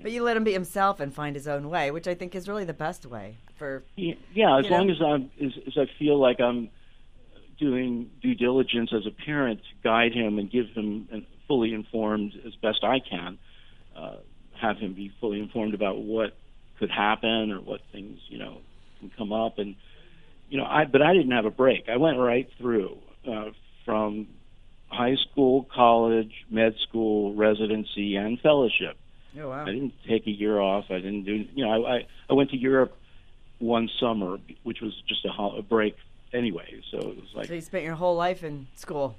But 0.00 0.12
you 0.12 0.22
let 0.22 0.36
him 0.36 0.44
be 0.44 0.52
himself 0.52 1.00
and 1.00 1.12
find 1.12 1.36
his 1.36 1.46
own 1.46 1.68
way, 1.68 1.90
which 1.90 2.08
I 2.08 2.14
think 2.14 2.34
is 2.34 2.48
really 2.48 2.64
the 2.64 2.72
best 2.72 3.06
way 3.06 3.36
for. 3.56 3.82
Yeah, 3.96 4.14
yeah 4.34 4.58
as 4.58 4.70
long 4.70 4.86
know? 4.86 4.94
as 4.94 5.02
I'm 5.02 5.30
as, 5.44 5.52
as 5.66 5.78
I 5.78 5.86
feel 5.98 6.18
like 6.18 6.40
I'm 6.40 6.70
doing 7.58 8.10
due 8.20 8.34
diligence 8.34 8.92
as 8.92 9.06
a 9.06 9.10
parent 9.10 9.60
to 9.60 9.88
guide 9.88 10.12
him 10.12 10.38
and 10.38 10.50
give 10.50 10.68
him 10.68 11.08
an 11.12 11.26
fully 11.46 11.74
informed 11.74 12.32
as 12.46 12.54
best 12.56 12.82
I 12.82 12.98
can, 13.00 13.38
uh, 13.94 14.16
have 14.60 14.78
him 14.78 14.94
be 14.94 15.12
fully 15.20 15.40
informed 15.40 15.74
about 15.74 15.98
what 15.98 16.34
could 16.78 16.90
happen 16.90 17.52
or 17.52 17.60
what 17.60 17.80
things 17.92 18.18
you 18.28 18.38
know 18.38 18.58
can 18.98 19.10
come 19.16 19.32
up 19.32 19.58
and 19.58 19.76
you 20.48 20.58
know 20.58 20.64
I 20.64 20.84
but 20.84 21.02
I 21.02 21.12
didn't 21.12 21.32
have 21.32 21.44
a 21.44 21.50
break. 21.50 21.88
I 21.88 21.96
went 21.96 22.18
right 22.18 22.48
through 22.58 22.98
uh, 23.28 23.50
from 23.84 24.28
high 24.88 25.16
school, 25.16 25.66
college, 25.74 26.32
med 26.50 26.74
school, 26.88 27.34
residency, 27.34 28.16
and 28.16 28.38
fellowship. 28.40 28.96
Oh 29.40 29.48
wow! 29.48 29.62
I 29.62 29.66
didn't 29.72 29.94
take 30.08 30.26
a 30.26 30.30
year 30.30 30.60
off. 30.60 30.86
I 30.90 30.96
didn't 30.96 31.24
do, 31.24 31.44
you 31.54 31.64
know, 31.64 31.84
I 31.84 31.96
I, 31.96 32.06
I 32.30 32.32
went 32.34 32.50
to 32.50 32.56
Europe 32.56 32.96
one 33.58 33.88
summer, 34.00 34.38
which 34.64 34.80
was 34.80 34.92
just 35.08 35.24
a, 35.24 35.28
ho- 35.30 35.56
a 35.56 35.62
break 35.62 35.96
anyway. 36.32 36.82
So 36.90 36.98
it 36.98 37.16
was 37.16 37.28
like 37.34 37.46
So 37.48 37.54
you 37.54 37.60
spent 37.60 37.84
your 37.84 37.94
whole 37.94 38.16
life 38.16 38.42
in 38.44 38.66
school. 38.76 39.16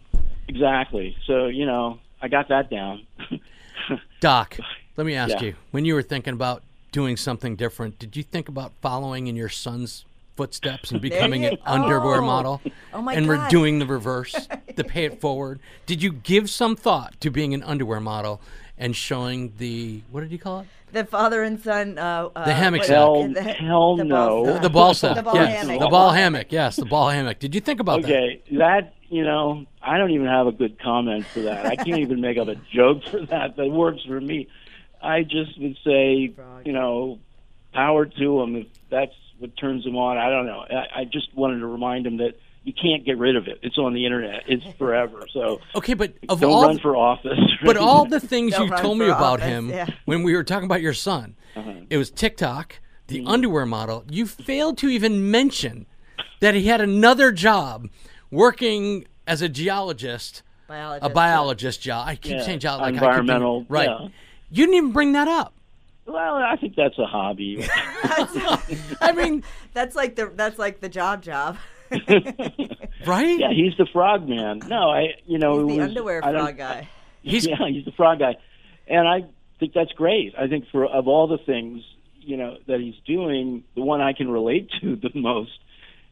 exactly. 0.48 1.16
So 1.26 1.48
you 1.48 1.66
know, 1.66 2.00
I 2.22 2.28
got 2.28 2.50
that 2.50 2.70
down. 2.70 3.06
Doc, 4.20 4.58
let 4.98 5.06
me 5.06 5.16
ask 5.16 5.32
Yeah. 5.42 5.48
you: 5.50 5.56
when 5.72 5.86
you 5.86 5.94
were 5.96 6.02
thinking 6.04 6.34
about 6.34 6.64
doing 6.92 7.18
something 7.18 7.56
different, 7.56 8.00
did 8.00 8.16
you 8.16 8.24
think 8.24 8.48
about 8.48 8.72
following 8.82 9.28
in 9.28 9.36
your 9.36 9.50
son's 9.50 10.06
footsteps 10.36 10.92
and 10.92 11.00
becoming 11.02 11.44
you 11.44 11.50
an 11.50 11.58
underwear 11.66 12.20
go. 12.20 12.26
model 12.26 12.62
Oh, 12.92 13.02
my 13.04 13.14
and 13.14 13.28
we're 13.28 13.48
doing 13.50 13.78
the 13.80 13.86
reverse 13.86 14.48
to 14.76 14.84
pay 14.84 15.06
it 15.06 15.20
forward? 15.22 15.60
Did 15.86 16.02
you 16.02 16.12
give 16.12 16.50
some 16.50 16.76
thought 16.76 17.20
to 17.22 17.30
being 17.30 17.54
an 17.54 17.62
underwear 17.64 18.00
model 18.00 18.42
and 18.78 18.96
showing 18.96 19.54
the 19.58 20.02
what 20.12 20.22
did 20.22 20.32
you 20.32 20.40
call 20.40 20.62
it? 20.62 20.68
The 20.92 21.06
father 21.06 21.42
and 21.44 21.60
son. 21.60 21.98
Uh, 21.98 22.30
uh, 22.36 22.46
The 22.46 22.54
hammock 22.54 22.82
what- 22.82 22.90
Hell- 22.90 23.28
the- 23.30 23.42
hell 23.42 23.96
the 23.98 24.06
ball 24.06 24.46
no. 24.46 24.46
sack. 24.54 24.62
The 24.62 24.70
ball 24.70 24.94
sack. 24.94 25.16
The 25.16 25.24
ball 25.24 25.36
yes. 25.36 25.62
hammock. 25.62 25.80
The 25.80 25.88
ball 25.88 26.12
hammock. 26.12 26.48
Yes, 26.52 26.76
the 26.76 26.86
ball 26.86 27.10
hammock. 27.10 27.40
Did 27.40 27.56
you 27.56 27.62
think 27.62 27.80
about 27.80 28.02
that? 28.04 28.10
okay, 28.12 28.42
that 28.54 28.94
you 29.10 29.24
know, 29.24 29.66
I 29.82 29.98
don't 29.98 30.12
even 30.12 30.28
have 30.28 30.48
a 30.48 30.52
good 30.52 30.80
comment 30.82 31.26
for 31.28 31.42
that. 31.42 31.66
I 31.66 31.76
can't 31.76 32.00
even 32.00 32.20
make 32.22 32.38
up 32.38 32.48
a 32.48 32.56
joke 32.74 33.04
for 33.06 33.22
that. 33.28 33.56
That 33.58 33.68
works 33.70 34.02
for 34.04 34.20
me. 34.20 34.48
I 35.02 35.22
just 35.24 35.60
would 35.60 35.78
say, 35.84 36.34
you 36.66 36.72
know, 36.72 37.20
power 37.74 38.06
to 38.06 38.42
him 38.42 38.56
if 38.56 38.68
that's 38.90 39.14
what 39.38 39.56
turns 39.58 39.86
him 39.86 39.98
on. 39.98 40.18
I 40.18 40.30
don't 40.30 40.46
know. 40.48 40.64
I, 40.70 41.02
I 41.02 41.04
just 41.06 41.34
wanted 41.36 41.60
to 41.60 41.68
remind 41.68 42.08
him 42.08 42.18
that 42.18 42.36
you 42.64 42.74
can't 42.74 43.04
get 43.06 43.18
rid 43.18 43.36
of 43.36 43.48
it. 43.48 43.60
It's 43.62 43.78
on 43.78 43.94
the 43.94 44.06
internet. 44.06 44.44
It's 44.48 44.64
forever. 44.78 45.26
So 45.34 45.60
Okay, 45.76 45.94
but 45.94 46.14
of 46.30 46.40
don't 46.42 46.52
all 46.52 46.64
run 46.68 46.80
for 46.80 46.96
office. 46.96 47.40
But 47.66 47.78
all 47.78 48.06
the 48.06 48.20
things 48.20 48.58
you 48.58 48.70
told 48.78 48.98
me 48.98 49.06
about 49.06 49.40
office, 49.40 49.46
him 49.46 49.70
yeah. 49.70 49.88
when 50.06 50.24
we 50.24 50.34
were 50.36 50.44
talking 50.44 50.66
about 50.66 50.82
your 50.82 50.94
son, 50.94 51.36
Uh-huh. 51.56 51.72
it 51.90 51.98
was 51.98 52.10
TikTok, 52.12 52.80
the 53.08 53.20
Mm-hmm. 53.20 53.28
underwear 53.28 53.66
model. 53.66 54.04
You 54.10 54.26
failed 54.26 54.78
to 54.80 54.90
even 54.90 55.30
mention 55.32 55.86
that 56.40 56.56
he 56.56 56.68
had 56.68 56.82
another 56.82 57.32
job 57.32 57.88
working 58.32 59.06
as 59.28 59.42
a 59.42 59.48
geologist, 59.50 60.42
Biologist. 60.68 61.06
a 61.12 61.14
biologist 61.14 61.82
job. 61.82 62.08
I 62.08 62.16
keep 62.16 62.34
Yeah, 62.34 62.42
saying 62.44 62.60
geologist. 62.60 62.86
Like 62.86 62.94
environmental, 62.96 63.56
I 63.56 63.60
keep 63.60 63.68
thinking- 63.70 63.94
right? 63.94 64.02
yeah. 64.02 64.08
You 64.52 64.66
didn't 64.66 64.76
even 64.78 64.92
bring 64.92 65.14
that 65.14 65.28
up. 65.28 65.54
well, 66.06 66.36
I 66.36 66.56
think 66.58 66.76
that's 66.76 66.98
a 67.00 67.06
hobby. 67.06 67.66
I 69.02 69.14
mean, 69.16 69.44
That's 69.74 69.96
like 69.96 70.16
the 70.16 70.32
that's 70.36 70.60
like 70.60 70.80
the 70.82 70.90
job 70.90 71.22
job. 71.24 71.58
right? 73.06 73.40
yeah, 73.40 73.52
he's 73.52 73.76
the 73.78 73.88
frog 73.92 74.28
man. 74.28 74.60
No, 74.68 74.90
I 74.90 75.16
you 75.26 75.38
know 75.40 75.68
He's 75.68 75.74
it 75.74 75.76
the 75.76 75.80
was- 75.80 75.88
underwear 75.90 76.26
I 76.26 76.32
don't- 76.32 76.42
frog 76.46 76.58
guy. 76.58 76.90
He's 77.22 77.46
yeah, 77.48 77.56
he's 77.70 77.86
the 77.86 77.92
frog 77.92 78.20
guy, 78.20 78.36
and 78.88 79.08
I 79.08 79.24
think 79.60 79.74
that's 79.74 79.92
great. 79.94 80.34
I 80.38 80.48
think 80.48 80.66
for 80.72 80.86
of 80.86 81.08
all 81.08 81.28
the 81.28 81.38
things 81.38 81.84
you 82.20 82.38
know 82.38 82.58
that 82.68 82.80
he's 82.80 82.96
doing, 83.06 83.64
the 83.76 83.82
one 83.82 84.02
I 84.02 84.14
can 84.14 84.30
relate 84.30 84.70
to 84.82 84.96
the 85.02 85.12
most 85.16 85.52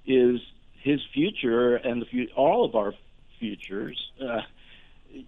is 0.05 0.39
his 0.81 0.99
future 1.13 1.75
and 1.75 2.01
the 2.01 2.05
fu- 2.05 2.33
all 2.35 2.65
of 2.65 2.75
our 2.75 2.93
futures. 3.39 3.97
Uh, 4.21 4.41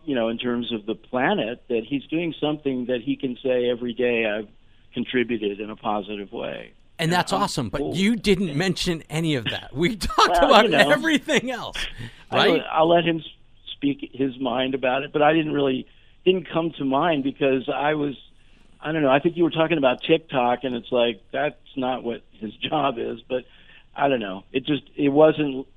you 0.06 0.16
know, 0.16 0.30
in 0.30 0.38
terms 0.38 0.72
of 0.72 0.86
the 0.86 0.96
planet, 0.96 1.62
that 1.68 1.84
he's 1.86 2.06
doing 2.06 2.34
something 2.40 2.86
that 2.86 3.02
he 3.02 3.18
can 3.18 3.38
say 3.44 3.70
every 3.70 3.94
day, 3.94 4.26
I've 4.26 4.48
contributed 4.94 5.60
in 5.60 5.70
a 5.70 5.76
positive 5.76 6.32
way. 6.32 6.72
And 7.00 7.12
that's 7.12 7.34
awesome. 7.34 7.70
But 7.70 7.80
cool. 7.80 7.96
you 7.96 8.16
didn't 8.16 8.56
mention 8.58 9.04
any 9.10 9.36
of 9.36 9.46
that. 9.46 9.74
We 9.76 9.96
talked 9.98 10.30
Well, 10.42 10.46
about 10.46 10.66
you 10.66 10.72
know. 10.72 10.90
everything 10.92 11.52
else, 11.52 11.78
right? 12.32 12.52
will- 12.52 12.64
I'll 12.72 12.90
let 12.90 13.04
him 13.06 13.22
speak 13.74 14.10
his 14.14 14.40
mind 14.40 14.76
about 14.76 15.04
it, 15.04 15.12
but 15.12 15.22
I 15.22 15.34
didn't 15.34 15.54
really 15.54 15.88
didn't 16.26 16.48
come 16.50 16.72
to 16.78 16.86
mind 16.86 17.24
because 17.24 17.68
I 17.70 17.96
was 17.96 18.16
I 18.80 18.92
don't 18.92 19.02
know. 19.02 19.10
I 19.10 19.20
think 19.20 19.38
you 19.38 19.44
were 19.44 19.50
talking 19.52 19.78
about 19.78 20.04
TikTok, 20.04 20.64
and 20.64 20.76
it's 20.76 20.92
like 20.92 21.22
that's 21.32 21.56
not 21.76 22.04
what 22.04 22.22
his 22.34 22.54
job 22.70 22.96
is. 22.98 23.20
But 23.28 23.46
I 23.96 24.08
don't 24.08 24.20
know. 24.20 24.44
It 24.52 24.66
just 24.66 24.84
it 24.96 25.10
wasn't 25.10 25.68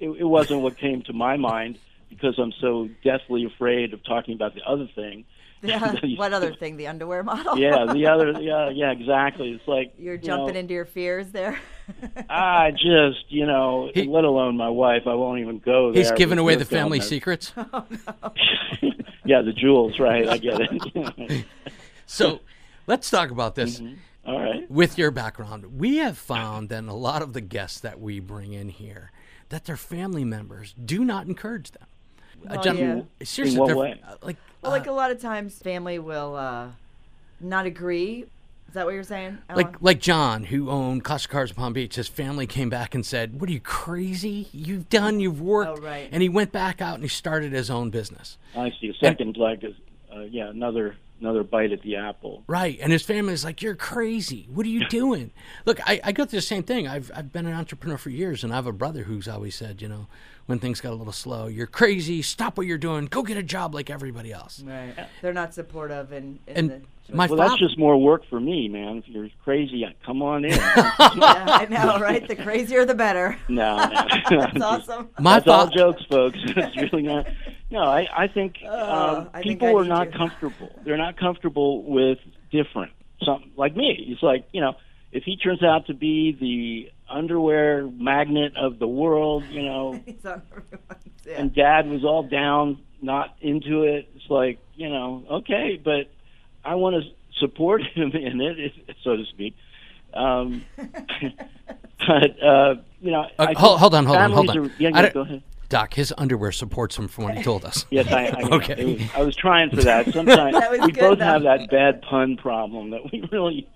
it, 0.00 0.08
it 0.10 0.24
wasn't 0.24 0.62
what 0.62 0.76
came 0.78 1.02
to 1.02 1.12
my 1.12 1.36
mind 1.36 1.78
because 2.08 2.38
I'm 2.38 2.52
so 2.60 2.88
deathly 3.04 3.44
afraid 3.44 3.92
of 3.92 4.02
talking 4.04 4.34
about 4.34 4.54
the 4.54 4.62
other 4.62 4.88
thing. 4.94 5.24
what 6.16 6.32
other 6.32 6.54
thing? 6.60 6.76
The 6.76 6.86
underwear 6.86 7.22
model. 7.22 7.58
Yeah, 7.58 7.86
the 7.92 8.06
other. 8.06 8.32
Yeah, 8.40 8.70
yeah, 8.70 8.90
exactly. 8.90 9.50
It's 9.52 9.66
like 9.66 9.94
You're 9.98 10.14
you 10.14 10.20
jumping 10.20 10.54
know, 10.54 10.60
into 10.60 10.74
your 10.74 10.84
fears 10.84 11.30
there. 11.30 11.58
I 12.28 12.70
just, 12.72 13.30
you 13.30 13.46
know, 13.46 13.90
He- 13.94 14.04
let 14.04 14.24
alone 14.24 14.56
my 14.56 14.68
wife, 14.68 15.02
I 15.06 15.14
won't 15.14 15.40
even 15.40 15.58
go 15.58 15.92
there. 15.92 16.02
He's 16.02 16.12
giving 16.12 16.38
away 16.38 16.54
the 16.56 16.64
family 16.64 16.98
there. 16.98 17.08
secrets. 17.08 17.52
Oh, 17.56 17.84
yeah, 19.24 19.42
the 19.42 19.52
jewels, 19.52 19.98
right? 19.98 20.28
I 20.28 20.38
get 20.38 20.58
it. 20.60 21.44
So 22.06 22.40
let's 22.86 23.10
talk 23.10 23.30
about 23.30 23.54
this. 23.54 23.78
Mm-hmm. 23.80 23.94
All 24.26 24.40
right. 24.40 24.70
With 24.70 24.98
your 24.98 25.10
background, 25.10 25.78
we 25.78 25.96
have 25.98 26.18
found 26.18 26.68
that 26.68 26.84
a 26.84 26.92
lot 26.92 27.22
of 27.22 27.32
the 27.32 27.40
guests 27.40 27.80
that 27.80 27.98
we 28.00 28.20
bring 28.20 28.52
in 28.52 28.68
here, 28.68 29.10
that 29.48 29.64
their 29.64 29.76
family 29.76 30.24
members 30.24 30.74
do 30.84 31.04
not 31.04 31.26
encourage 31.26 31.70
them. 31.70 31.86
Well, 32.44 32.62
gentlemen, 32.62 33.06
yeah. 33.20 33.24
seriously, 33.24 33.56
In 33.56 33.60
what 33.60 33.66
they're- 33.68 33.76
way? 33.76 34.00
uh, 34.06 34.14
like, 34.22 34.36
Well, 34.62 34.72
uh, 34.72 34.76
like 34.76 34.86
a 34.86 34.92
lot 34.92 35.10
of 35.10 35.20
times, 35.20 35.58
family 35.58 35.98
will 35.98 36.36
uh, 36.36 36.68
not 37.40 37.66
agree. 37.66 38.24
Is 38.68 38.74
that 38.74 38.84
what 38.84 38.92
you're 38.92 39.02
saying? 39.02 39.38
like 39.56 39.80
like 39.80 39.98
John, 39.98 40.44
who 40.44 40.68
owned 40.68 41.02
Classic 41.02 41.30
Cars 41.30 41.50
of 41.50 41.56
Palm 41.56 41.72
Beach, 41.72 41.94
his 41.96 42.06
family 42.06 42.46
came 42.46 42.68
back 42.68 42.94
and 42.94 43.04
said, 43.04 43.40
"What 43.40 43.48
are 43.48 43.52
you 43.52 43.60
crazy? 43.60 44.48
You've 44.52 44.90
done, 44.90 45.20
you've 45.20 45.40
worked." 45.40 45.78
Oh, 45.78 45.82
right. 45.82 46.06
And 46.12 46.22
he 46.22 46.28
went 46.28 46.52
back 46.52 46.82
out 46.82 46.94
and 46.96 47.02
he 47.02 47.08
started 47.08 47.52
his 47.52 47.70
own 47.70 47.88
business. 47.88 48.36
I 48.54 48.70
see. 48.78 48.88
A 48.90 48.94
second 48.94 49.38
leg 49.38 49.64
is, 49.64 49.74
uh, 50.14 50.20
yeah, 50.20 50.50
another 50.50 50.96
another 51.18 51.42
bite 51.44 51.72
at 51.72 51.80
the 51.80 51.96
apple. 51.96 52.44
Right. 52.46 52.78
And 52.80 52.92
his 52.92 53.02
family's 53.02 53.42
like, 53.42 53.62
You're 53.62 53.74
crazy. 53.74 54.46
What 54.52 54.66
are 54.66 54.68
you 54.68 54.86
doing? 54.90 55.30
Look, 55.64 55.80
I, 55.88 56.00
I 56.04 56.12
go 56.12 56.26
through 56.26 56.36
the 56.38 56.42
same 56.42 56.62
thing. 56.62 56.86
I've, 56.86 57.10
I've 57.14 57.32
been 57.32 57.46
an 57.46 57.54
entrepreneur 57.54 57.96
for 57.96 58.10
years, 58.10 58.44
and 58.44 58.52
I 58.52 58.56
have 58.56 58.66
a 58.66 58.72
brother 58.72 59.04
who's 59.04 59.26
always 59.28 59.54
said, 59.54 59.80
you 59.80 59.88
know, 59.88 60.08
when 60.48 60.58
things 60.58 60.80
got 60.80 60.92
a 60.92 60.96
little 60.96 61.12
slow, 61.12 61.46
you're 61.46 61.66
crazy. 61.66 62.20
Stop 62.22 62.58
what 62.58 62.66
you're 62.66 62.76
doing. 62.78 63.04
Go 63.06 63.22
get 63.22 63.36
a 63.36 63.42
job 63.42 63.74
like 63.74 63.88
everybody 63.90 64.32
else. 64.32 64.62
right. 64.66 64.94
They're 65.22 65.32
not 65.32 65.54
supportive 65.54 66.12
in, 66.12 66.38
in 66.46 66.56
And 66.56 66.70
the. 66.70 67.14
my 67.16 67.26
Well, 67.26 67.36
father. 67.36 67.50
that's 67.50 67.60
just 67.60 67.78
more 67.78 67.96
work 67.96 68.22
for 68.30 68.40
me, 68.40 68.66
man. 68.66 68.98
If 68.98 69.08
you're 69.08 69.28
crazy, 69.44 69.84
uh, 69.84 69.90
come 70.06 70.22
on 70.22 70.44
in. 70.46 70.50
yeah, 70.56 70.88
I 70.98 71.66
know, 71.70 71.98
right? 72.00 72.26
The 72.26 72.34
crazier, 72.36 72.84
the 72.86 72.94
better. 72.94 73.36
no, 73.48 73.76
no. 73.76 73.86
That's 74.30 74.60
awesome. 74.60 75.10
my 75.20 75.34
That's 75.40 75.48
all 75.48 75.66
jokes, 75.68 76.02
folks. 76.10 76.38
it's 76.42 76.76
really 76.92 77.02
not. 77.02 77.26
No, 77.70 77.80
I, 77.82 78.06
I 78.16 78.28
think 78.28 78.56
um, 78.64 78.70
Oh, 78.72 79.28
I 79.34 79.42
think 79.42 79.60
people 79.60 79.76
I 79.76 79.80
are 79.82 79.84
not 79.84 80.12
you. 80.12 80.18
comfortable. 80.18 80.70
They're 80.84 80.96
not 80.96 81.18
comfortable 81.18 81.82
with 81.84 82.18
different. 82.50 82.92
Something 83.22 83.50
like 83.56 83.76
me. 83.76 84.06
It's 84.08 84.22
like 84.22 84.48
you 84.52 84.62
know, 84.62 84.74
if 85.12 85.24
he 85.24 85.36
turns 85.36 85.62
out 85.62 85.86
to 85.88 85.94
be 85.94 86.32
the 86.40 86.90
underwear 87.10 87.86
magnet 87.88 88.52
of 88.56 88.78
the 88.78 88.88
world, 88.88 89.44
you 89.44 89.62
know, 89.62 90.00
It's 90.06 90.24
on 90.24 90.42
yeah. 91.26 91.40
and 91.40 91.54
Dad 91.54 91.88
was 91.88 92.04
all 92.04 92.22
down, 92.22 92.78
not 93.02 93.36
into 93.40 93.82
it. 93.82 94.08
It's 94.16 94.30
like 94.30 94.58
you 94.74 94.88
know, 94.88 95.24
okay, 95.30 95.80
but 95.82 96.10
I 96.64 96.74
want 96.76 97.02
to 97.02 97.10
support 97.40 97.82
him 97.94 98.12
in 98.12 98.40
it, 98.40 98.72
so 99.02 99.16
to 99.16 99.24
speak. 99.26 99.54
Um, 100.14 100.64
but 100.76 102.42
uh, 102.42 102.74
you 103.00 103.10
know, 103.10 103.26
Uh, 103.38 103.46
I 103.50 103.54
hold, 103.58 103.78
hold 103.80 103.94
on, 103.94 104.06
hold 104.06 104.18
on, 104.18 104.32
hold 104.32 104.50
on. 104.50 104.58
Are, 104.58 104.70
yeah, 104.78 104.88
yeah, 104.94 105.12
go 105.12 105.20
ahead. 105.22 105.42
Doc, 105.68 105.92
his 105.94 106.14
underwear 106.16 106.50
supports 106.50 106.96
him 106.96 107.08
from 107.08 107.24
what 107.24 107.34
he 107.34 107.42
told 107.42 107.62
us. 107.66 107.84
Yes, 107.90 108.10
I, 108.10 108.28
I 108.28 108.42
Okay. 108.56 108.84
was, 108.86 109.02
I 109.14 109.22
was 109.22 109.36
trying 109.36 109.68
for 109.68 109.82
that. 109.82 110.10
Sometimes 110.14 110.54
That 110.58 110.70
we 110.70 110.78
good, 110.92 110.94
both 110.98 111.18
though. 111.18 111.24
have 111.26 111.42
that 111.42 111.68
bad 111.70 112.00
pun 112.00 112.38
problem 112.38 112.88
that 112.92 113.02
we 113.12 113.22
really 113.30 113.68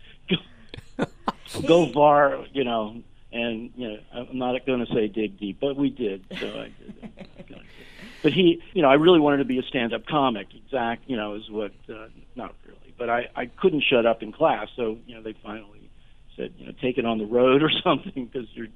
go, 0.96 1.06
go 1.66 1.92
far, 1.92 2.46
you 2.54 2.64
know. 2.64 3.02
And 3.32 3.70
you 3.76 3.88
know, 3.88 3.98
I'm 4.12 4.38
not 4.38 4.66
going 4.66 4.84
to 4.84 4.92
say 4.92 5.08
dig 5.08 5.38
deep, 5.38 5.58
but 5.60 5.76
we 5.76 5.90
did. 5.90 6.24
So 6.38 6.46
I 6.48 6.72
did. 6.78 7.26
But 8.22 8.32
he, 8.32 8.62
you 8.72 8.82
know, 8.82 8.88
I 8.88 8.94
really 8.94 9.18
wanted 9.18 9.38
to 9.38 9.44
be 9.44 9.58
a 9.58 9.64
stand-up 9.64 10.06
comic. 10.06 10.46
Exact, 10.54 11.10
you 11.10 11.16
know, 11.16 11.34
is 11.34 11.50
what. 11.50 11.72
Uh, 11.88 12.06
not 12.36 12.54
really, 12.64 12.94
but 12.96 13.10
I, 13.10 13.28
I 13.34 13.46
couldn't 13.46 13.82
shut 13.82 14.06
up 14.06 14.22
in 14.22 14.30
class. 14.30 14.68
So 14.76 14.98
you 15.08 15.16
know, 15.16 15.22
they 15.22 15.34
finally 15.42 15.90
said, 16.36 16.54
you 16.56 16.66
know, 16.66 16.72
take 16.80 16.98
it 16.98 17.04
on 17.04 17.18
the 17.18 17.26
road 17.26 17.64
or 17.64 17.70
something 17.82 18.26
because 18.26 18.48
you're, 18.52 18.68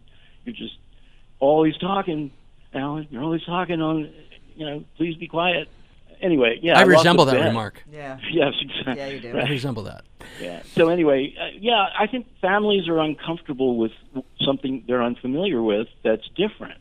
you're 0.45 0.55
just 0.55 0.77
always 1.39 1.77
talking, 1.79 2.33
Alan. 2.75 3.07
You're 3.09 3.23
always 3.23 3.45
talking 3.45 3.81
on 3.81 4.11
you 4.57 4.67
know, 4.67 4.85
please 4.97 5.17
be 5.17 5.29
quiet. 5.29 5.69
Anyway, 6.21 6.59
yeah, 6.63 6.79
I 6.79 6.85
lost 6.85 6.99
resemble 7.05 7.25
that 7.27 7.35
bet. 7.35 7.47
remark. 7.49 7.83
Yeah. 7.91 8.19
Yes, 8.31 8.55
exactly. 8.61 8.97
Yeah, 8.97 9.07
you 9.09 9.21
do. 9.21 9.39
I 9.39 9.49
resemble 9.49 9.85
that. 9.85 10.05
Yeah. 10.41 10.63
So 10.75 10.89
anyway, 10.89 11.35
uh, 11.41 11.57
yeah, 11.59 11.87
I 11.99 12.07
think 12.07 12.27
families 12.41 12.89
are 12.89 12.99
uncomfortable 12.99 13.77
with 13.77 13.93
something 14.41 14.85
they're 14.87 15.03
unfamiliar 15.03 15.63
with 15.63 15.89
that's 16.03 16.29
different, 16.37 16.81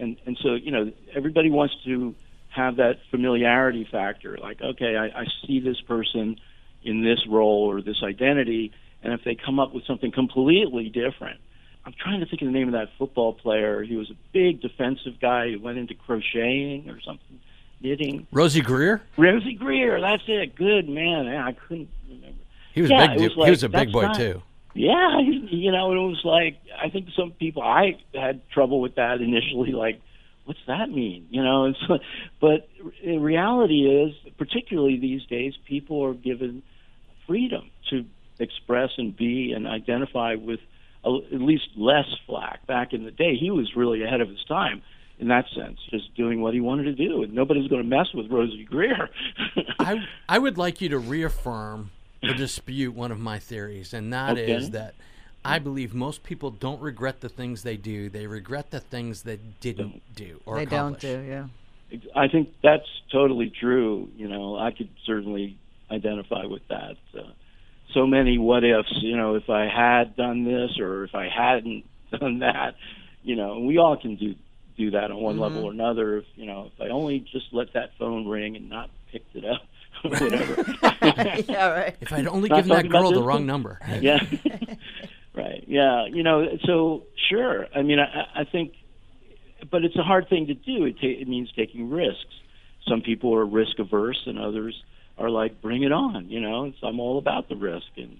and 0.00 0.16
and 0.26 0.38
so 0.42 0.54
you 0.54 0.70
know 0.70 0.92
everybody 1.14 1.50
wants 1.50 1.74
to 1.84 2.14
have 2.48 2.76
that 2.76 2.98
familiarity 3.10 3.88
factor. 3.90 4.36
Like, 4.36 4.60
okay, 4.60 4.96
I, 4.96 5.22
I 5.22 5.24
see 5.46 5.60
this 5.60 5.80
person 5.80 6.38
in 6.82 7.02
this 7.02 7.26
role 7.28 7.70
or 7.70 7.80
this 7.80 8.02
identity, 8.02 8.72
and 9.02 9.12
if 9.14 9.24
they 9.24 9.34
come 9.34 9.58
up 9.58 9.72
with 9.74 9.84
something 9.86 10.12
completely 10.12 10.88
different. 10.88 11.40
I'm 11.84 11.94
trying 12.00 12.20
to 12.20 12.26
think 12.26 12.40
of 12.42 12.46
the 12.46 12.52
name 12.52 12.68
of 12.68 12.74
that 12.74 12.90
football 12.96 13.32
player. 13.32 13.82
He 13.82 13.96
was 13.96 14.08
a 14.08 14.14
big 14.32 14.60
defensive 14.60 15.18
guy 15.20 15.50
who 15.50 15.58
went 15.58 15.78
into 15.78 15.94
crocheting 15.94 16.88
or 16.88 17.00
something, 17.00 17.40
knitting. 17.82 18.26
Rosey 18.32 18.60
Grier. 18.62 19.02
Rosey 19.16 19.54
Grier, 19.58 20.00
that's 20.00 20.22
it. 20.26 20.54
Good 20.54 20.88
man. 20.88 21.26
I 21.28 21.52
couldn't 21.52 21.88
remember. 22.08 22.38
He 22.74 22.82
was 22.82 22.90
Yeah, 22.90 23.04
a 23.04 23.08
big. 23.14 23.20
was 23.22 23.36
like, 23.36 23.46
he 23.46 23.50
was 23.50 23.62
a 23.64 23.68
big 23.68 23.92
boy 23.92 24.02
not- 24.02 24.16
too. 24.16 24.42
Yeah, 24.74 25.18
you 25.20 25.70
know, 25.70 25.92
it 25.92 25.96
was 26.08 26.22
like 26.24 26.56
I 26.82 26.88
think 26.88 27.08
some 27.14 27.32
people 27.32 27.62
I 27.62 27.98
had 28.14 28.40
trouble 28.50 28.80
with 28.80 28.94
that 28.94 29.20
initially. 29.20 29.72
Like, 29.72 30.00
what's 30.46 30.60
that 30.66 30.88
mean? 30.88 31.26
You 31.30 31.42
know, 31.42 31.64
and 31.64 31.76
so, 31.86 31.98
but 32.40 32.68
in 33.02 33.20
reality 33.20 33.82
is, 33.86 34.14
particularly 34.38 34.96
these 34.98 35.26
days, 35.26 35.52
people 35.66 36.02
are 36.06 36.14
given 36.14 36.62
freedom 37.26 37.70
to 37.90 38.06
express 38.38 38.92
and 38.96 39.14
be 39.14 39.52
and 39.52 39.66
identify 39.68 40.36
with 40.36 40.60
at 41.04 41.10
least 41.32 41.68
less 41.76 42.06
flack. 42.26 42.66
Back 42.66 42.94
in 42.94 43.04
the 43.04 43.10
day, 43.10 43.36
he 43.36 43.50
was 43.50 43.76
really 43.76 44.02
ahead 44.04 44.22
of 44.22 44.28
his 44.30 44.42
time 44.44 44.80
in 45.22 45.28
that 45.28 45.46
sense, 45.54 45.78
just 45.88 46.14
doing 46.16 46.40
what 46.42 46.52
he 46.52 46.60
wanted 46.60 46.82
to 46.84 46.92
do, 46.94 47.22
and 47.22 47.32
nobody's 47.32 47.68
going 47.68 47.80
to 47.82 47.88
mess 47.88 48.08
with 48.12 48.26
Rosey 48.28 48.64
Grier. 48.66 49.08
I 49.78 50.04
I 50.28 50.38
would 50.38 50.58
like 50.58 50.80
you 50.80 50.88
to 50.90 50.98
reaffirm 50.98 51.92
or 52.22 52.34
dispute 52.34 52.92
one 52.94 53.12
of 53.12 53.20
my 53.20 53.38
theories, 53.38 53.94
and 53.94 54.12
that 54.12 54.36
is 54.36 54.64
Okay. 54.64 54.72
that 54.72 54.94
I 55.44 55.60
believe 55.60 55.94
most 55.94 56.24
people 56.24 56.50
don't 56.50 56.82
regret 56.82 57.20
the 57.20 57.28
things 57.28 57.62
they 57.62 57.76
do; 57.76 58.10
they 58.10 58.26
regret 58.26 58.70
the 58.72 58.80
things 58.80 59.22
they 59.22 59.38
didn't 59.60 60.02
do 60.14 60.40
or 60.44 60.56
They 60.56 60.66
don't 60.66 60.98
do, 60.98 61.20
yeah. 61.26 61.46
I 62.16 62.26
think 62.26 62.48
that's 62.62 62.88
totally 63.12 63.50
true. 63.60 64.08
You 64.16 64.26
know, 64.28 64.56
I 64.58 64.72
could 64.72 64.88
certainly 65.06 65.56
identify 65.90 66.46
with 66.46 66.66
that. 66.68 66.96
Uh, 67.16 67.30
so 67.94 68.06
many 68.06 68.38
what 68.38 68.64
ifs. 68.64 68.90
You 69.02 69.16
know, 69.16 69.36
if 69.36 69.48
I 69.48 69.66
had 69.68 70.16
done 70.16 70.44
this 70.44 70.78
or 70.80 71.04
if 71.04 71.14
I 71.14 71.28
hadn't 71.28 71.84
done 72.18 72.40
that. 72.40 72.74
You 73.24 73.36
know, 73.36 73.60
we 73.60 73.78
all 73.78 73.96
can 73.96 74.16
do 74.16 74.34
do 74.76 74.90
that 74.92 75.10
on 75.10 75.16
one 75.20 75.38
level 75.38 75.58
mm-hmm. 75.58 75.66
or 75.66 75.72
another. 75.72 76.18
If 76.18 76.24
you 76.34 76.46
know, 76.46 76.70
if 76.74 76.80
I 76.80 76.88
only 76.88 77.20
just 77.20 77.46
let 77.52 77.72
that 77.74 77.92
phone 77.98 78.26
ring 78.26 78.56
and 78.56 78.68
not 78.68 78.90
picked 79.10 79.36
it 79.36 79.44
up, 79.44 79.62
whatever. 80.02 80.64
yeah, 81.48 81.68
right. 81.68 81.96
If 82.00 82.12
I'd 82.12 82.26
only 82.26 82.48
Not 82.48 82.56
given 82.64 82.70
that 82.70 82.88
girl 82.88 83.12
the 83.12 83.22
wrong 83.22 83.46
number. 83.46 83.78
yeah. 84.00 84.18
Right. 85.34 85.64
Yeah. 85.66 86.06
You 86.06 86.22
know 86.22 86.58
so 86.64 87.04
sure. 87.28 87.66
I 87.74 87.82
mean 87.82 87.98
i 87.98 88.40
i 88.40 88.44
think 88.44 88.74
but 89.70 89.84
it's 89.84 89.96
a 89.96 90.02
hard 90.02 90.28
thing 90.28 90.48
to 90.48 90.54
do. 90.54 90.84
It, 90.84 90.94
ta- 90.94 91.20
it 91.20 91.28
means 91.28 91.50
taking 91.54 91.88
risks. 91.88 92.34
Some 92.88 93.00
people 93.00 93.34
are 93.34 93.46
risk 93.46 93.78
averse 93.78 94.20
and 94.26 94.38
others 94.38 94.82
are 95.18 95.30
like 95.30 95.62
bring 95.62 95.84
it 95.84 95.92
on 95.92 96.28
you 96.28 96.40
know? 96.40 96.64
It's, 96.64 96.78
i'm 96.82 96.98
all 96.98 97.18
about 97.18 97.48
the 97.48 97.56
risk. 97.56 97.86
And 97.96 98.18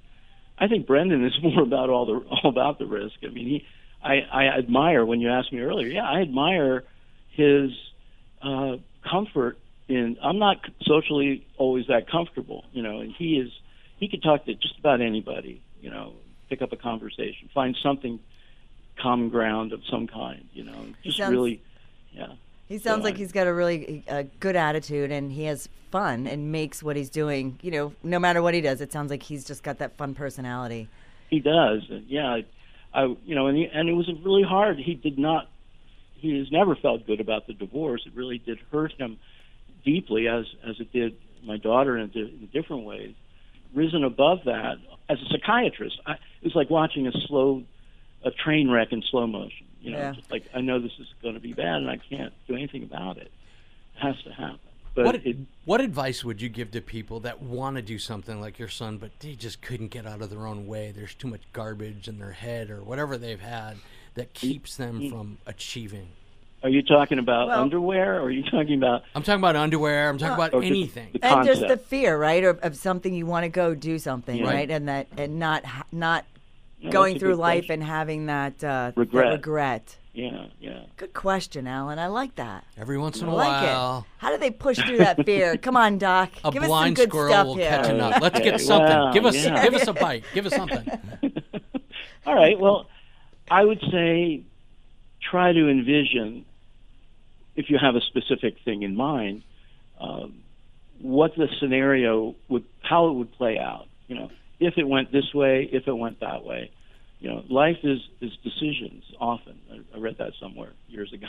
i 0.58 0.68
think 0.68 0.86
brendan 0.86 1.24
is 1.24 1.36
more 1.42 1.62
about 1.62 1.90
all 1.90 2.06
the 2.06 2.26
all 2.28 2.50
about 2.50 2.78
the 2.78 2.86
risk. 2.86 3.16
I 3.24 3.28
mean 3.28 3.46
he 3.46 3.66
i 4.02 4.20
i 4.32 4.44
admire 4.46 5.04
when 5.04 5.20
you 5.20 5.28
asked 5.30 5.52
me 5.52 5.60
earlier 5.60 5.86
yeah 5.88 6.08
i 6.08 6.20
admire 6.20 6.84
his 7.30 7.70
uh 8.42 8.76
comfort 9.08 9.58
in 9.88 10.16
i'm 10.22 10.38
not 10.38 10.58
socially 10.82 11.46
always 11.58 11.86
that 11.88 12.08
comfortable 12.10 12.64
you 12.72 12.82
know 12.82 13.00
and 13.00 13.12
he 13.12 13.38
is 13.38 13.50
he 13.98 14.08
could 14.08 14.22
talk 14.22 14.44
to 14.44 14.54
just 14.54 14.78
about 14.78 15.00
anybody 15.00 15.60
you 15.80 15.90
know 15.90 16.12
pick 16.48 16.62
up 16.62 16.72
a 16.72 16.76
conversation 16.76 17.48
find 17.54 17.76
something 17.82 18.18
common 18.98 19.28
ground 19.28 19.72
of 19.72 19.80
some 19.90 20.06
kind 20.06 20.46
you 20.52 20.64
know 20.64 20.84
just 21.02 21.16
sounds- 21.18 21.30
really 21.32 21.60
yeah 22.12 22.26
He 22.68 22.78
sounds 22.78 22.98
Go 23.00 23.04
like 23.04 23.14
on. 23.14 23.18
he's 23.20 23.32
got 23.32 23.46
a 23.46 23.52
really 23.52 24.02
uh, 24.08 24.24
good 24.40 24.56
attitude 24.56 25.10
and 25.10 25.32
he 25.32 25.44
has 25.44 25.68
fun 25.90 26.26
and 26.26 26.50
makes 26.50 26.82
what 26.82 26.96
he's 26.96 27.10
doing, 27.10 27.58
you 27.60 27.70
know, 27.70 27.92
no 28.02 28.18
matter 28.18 28.40
what 28.40 28.54
he 28.54 28.62
does, 28.62 28.80
it 28.80 28.90
sounds 28.90 29.10
like 29.10 29.22
he's 29.22 29.44
just 29.44 29.62
got 29.62 29.76
that 29.78 29.94
fun 29.98 30.14
personality. 30.14 30.88
He 31.28 31.38
does. 31.38 31.82
Yeah, 32.08 32.40
I, 32.94 33.04
you 33.24 33.34
know, 33.34 33.46
and 33.46 33.56
he, 33.56 33.64
and 33.72 33.88
it 33.88 33.92
was 33.94 34.10
really 34.24 34.42
hard. 34.42 34.78
He 34.78 34.94
did 34.94 35.18
not. 35.18 35.48
He 36.14 36.38
has 36.38 36.50
never 36.52 36.76
felt 36.76 37.06
good 37.06 37.20
about 37.20 37.46
the 37.46 37.52
divorce. 37.52 38.02
It 38.06 38.12
really 38.14 38.38
did 38.38 38.58
hurt 38.70 38.92
him 38.92 39.18
deeply, 39.84 40.28
as 40.28 40.44
as 40.66 40.78
it 40.80 40.92
did 40.92 41.16
my 41.44 41.56
daughter 41.56 41.98
in, 41.98 42.10
in 42.14 42.48
different 42.52 42.84
ways. 42.84 43.14
Risen 43.74 44.04
above 44.04 44.40
that, 44.44 44.76
as 45.08 45.18
a 45.20 45.24
psychiatrist, 45.30 45.98
I, 46.06 46.12
it 46.12 46.44
was 46.44 46.54
like 46.54 46.70
watching 46.70 47.06
a 47.06 47.12
slow, 47.26 47.62
a 48.24 48.30
train 48.30 48.70
wreck 48.70 48.92
in 48.92 49.02
slow 49.10 49.26
motion. 49.26 49.66
You 49.80 49.92
know, 49.92 49.98
Yeah. 49.98 50.12
just 50.12 50.30
like 50.30 50.44
I 50.54 50.60
know 50.60 50.78
this 50.78 50.92
is 50.98 51.08
going 51.22 51.34
to 51.34 51.40
be 51.40 51.54
bad, 51.54 51.76
and 51.76 51.90
I 51.90 51.96
can't 51.96 52.32
do 52.46 52.54
anything 52.54 52.82
about 52.84 53.16
it. 53.16 53.32
It 53.96 54.00
has 54.00 54.16
to 54.24 54.30
happen. 54.32 54.58
But 54.94 55.04
What 55.06 55.14
it, 55.26 55.36
what 55.64 55.80
advice 55.80 56.22
would 56.24 56.42
you 56.42 56.48
give 56.50 56.70
to 56.72 56.80
people 56.82 57.20
that 57.20 57.40
want 57.42 57.76
to 57.76 57.82
do 57.82 57.98
something 57.98 58.40
like 58.40 58.58
your 58.58 58.68
son, 58.68 58.98
but 58.98 59.10
they 59.20 59.34
just 59.34 59.62
couldn't 59.62 59.88
get 59.88 60.06
out 60.06 60.20
of 60.20 60.28
their 60.30 60.46
own 60.46 60.66
way? 60.66 60.92
There's 60.94 61.14
too 61.14 61.28
much 61.28 61.40
garbage 61.52 62.08
in 62.08 62.18
their 62.18 62.32
head 62.32 62.70
or 62.70 62.82
whatever 62.82 63.16
they've 63.16 63.40
had 63.40 63.76
that 64.14 64.34
keeps 64.34 64.76
them 64.76 65.08
from 65.08 65.38
achieving. 65.46 66.08
are 66.62 66.68
you 66.68 66.82
talking 66.82 67.18
about 67.18 67.48
Well- 67.48 67.60
underwear, 67.62 68.18
or 68.20 68.24
are 68.24 68.30
you 68.30 68.42
talking 68.50 68.74
about 68.76 69.02
I'm 69.14 69.22
talking 69.22 69.40
about 69.40 69.56
underwear. 69.56 70.08
I'm 70.10 70.18
talking 70.18 70.34
about 70.34 70.52
or 70.52 70.60
just 70.60 70.70
anything. 70.70 71.08
And 71.22 71.46
just 71.46 71.66
the 71.66 71.78
fear, 71.78 72.18
right, 72.18 72.44
of, 72.44 72.58
of 72.60 72.76
something 72.76 73.14
you 73.14 73.24
want 73.26 73.44
to 73.44 73.48
go 73.48 73.74
do 73.74 73.98
something, 73.98 74.36
Yeah. 74.36 74.50
right, 74.50 74.70
and 74.70 74.88
that 74.88 75.06
and 75.16 75.38
not 75.38 75.64
not 75.90 76.26
No, 76.82 76.90
going 76.90 77.18
through 77.18 77.36
life 77.36 77.62
question. 77.66 77.80
and 77.80 77.82
having 77.84 78.26
that, 78.26 78.62
uh, 78.62 78.92
that 78.94 78.96
Regret. 78.96 79.96
Regret. 80.14 80.50
Yeah, 80.60 80.70
yeah. 80.70 80.80
Good 80.96 81.12
question, 81.14 81.66
Alan. 81.66 81.98
I 81.98 82.08
like 82.08 82.34
that. 82.36 82.64
Every 82.76 82.98
once 82.98 83.20
in 83.20 83.28
I 83.28 83.32
a 83.32 83.34
like 83.34 83.62
while, 83.62 83.98
it. 84.00 84.04
How 84.18 84.30
do 84.30 84.38
they 84.38 84.50
push 84.50 84.78
through 84.78 84.98
that 84.98 85.24
fear? 85.24 85.56
Come 85.62 85.76
on, 85.76 85.98
Doc. 85.98 86.30
a 86.44 86.50
Give 86.50 86.62
blind 86.62 86.98
us 86.98 87.04
some 87.04 87.04
good 87.04 87.10
squirrel 87.10 87.30
stuff 87.32 87.46
will 87.46 87.54
here. 87.56 87.70
catch 87.70 87.88
a 87.88 87.92
nut. 87.94 88.22
Let's 88.22 88.40
get 88.40 88.60
something. 88.60 88.88
well, 88.88 89.12
give 89.12 89.24
us 89.26 89.36
yeah. 89.36 89.62
give 89.62 89.74
us 89.74 89.88
a 89.88 89.92
bite. 89.92 90.24
Give 90.34 90.46
us 90.46 90.54
something. 90.54 90.86
All 92.26 92.34
right. 92.34 92.58
Well, 92.58 92.86
I 93.50 93.64
would 93.64 93.80
say 93.90 94.42
try 95.20 95.52
to 95.52 95.68
envision, 95.68 96.44
if 97.56 97.70
you 97.70 97.78
have 97.78 97.94
a 97.96 98.00
specific 98.00 98.56
thing 98.64 98.82
in 98.82 98.96
mind, 98.96 99.42
um, 100.00 100.42
what 101.00 101.34
the 101.36 101.48
scenario 101.60 102.34
would, 102.48 102.64
how 102.82 103.08
it 103.08 103.12
would 103.14 103.32
play 103.32 103.58
out. 103.58 103.86
You 104.08 104.16
know, 104.16 104.30
if 104.60 104.78
it 104.78 104.84
went 104.86 105.10
this 105.12 105.32
way, 105.34 105.68
if 105.72 105.88
it 105.88 105.92
went 105.92 106.20
that 106.20 106.44
way. 106.44 106.70
You 107.22 107.30
know, 107.30 107.44
life 107.48 107.78
is 107.84 108.00
is 108.20 108.32
decisions. 108.42 109.04
Often, 109.20 109.60
I, 109.70 109.96
I 109.96 110.00
read 110.00 110.16
that 110.18 110.32
somewhere 110.40 110.72
years 110.88 111.12
ago. 111.12 111.28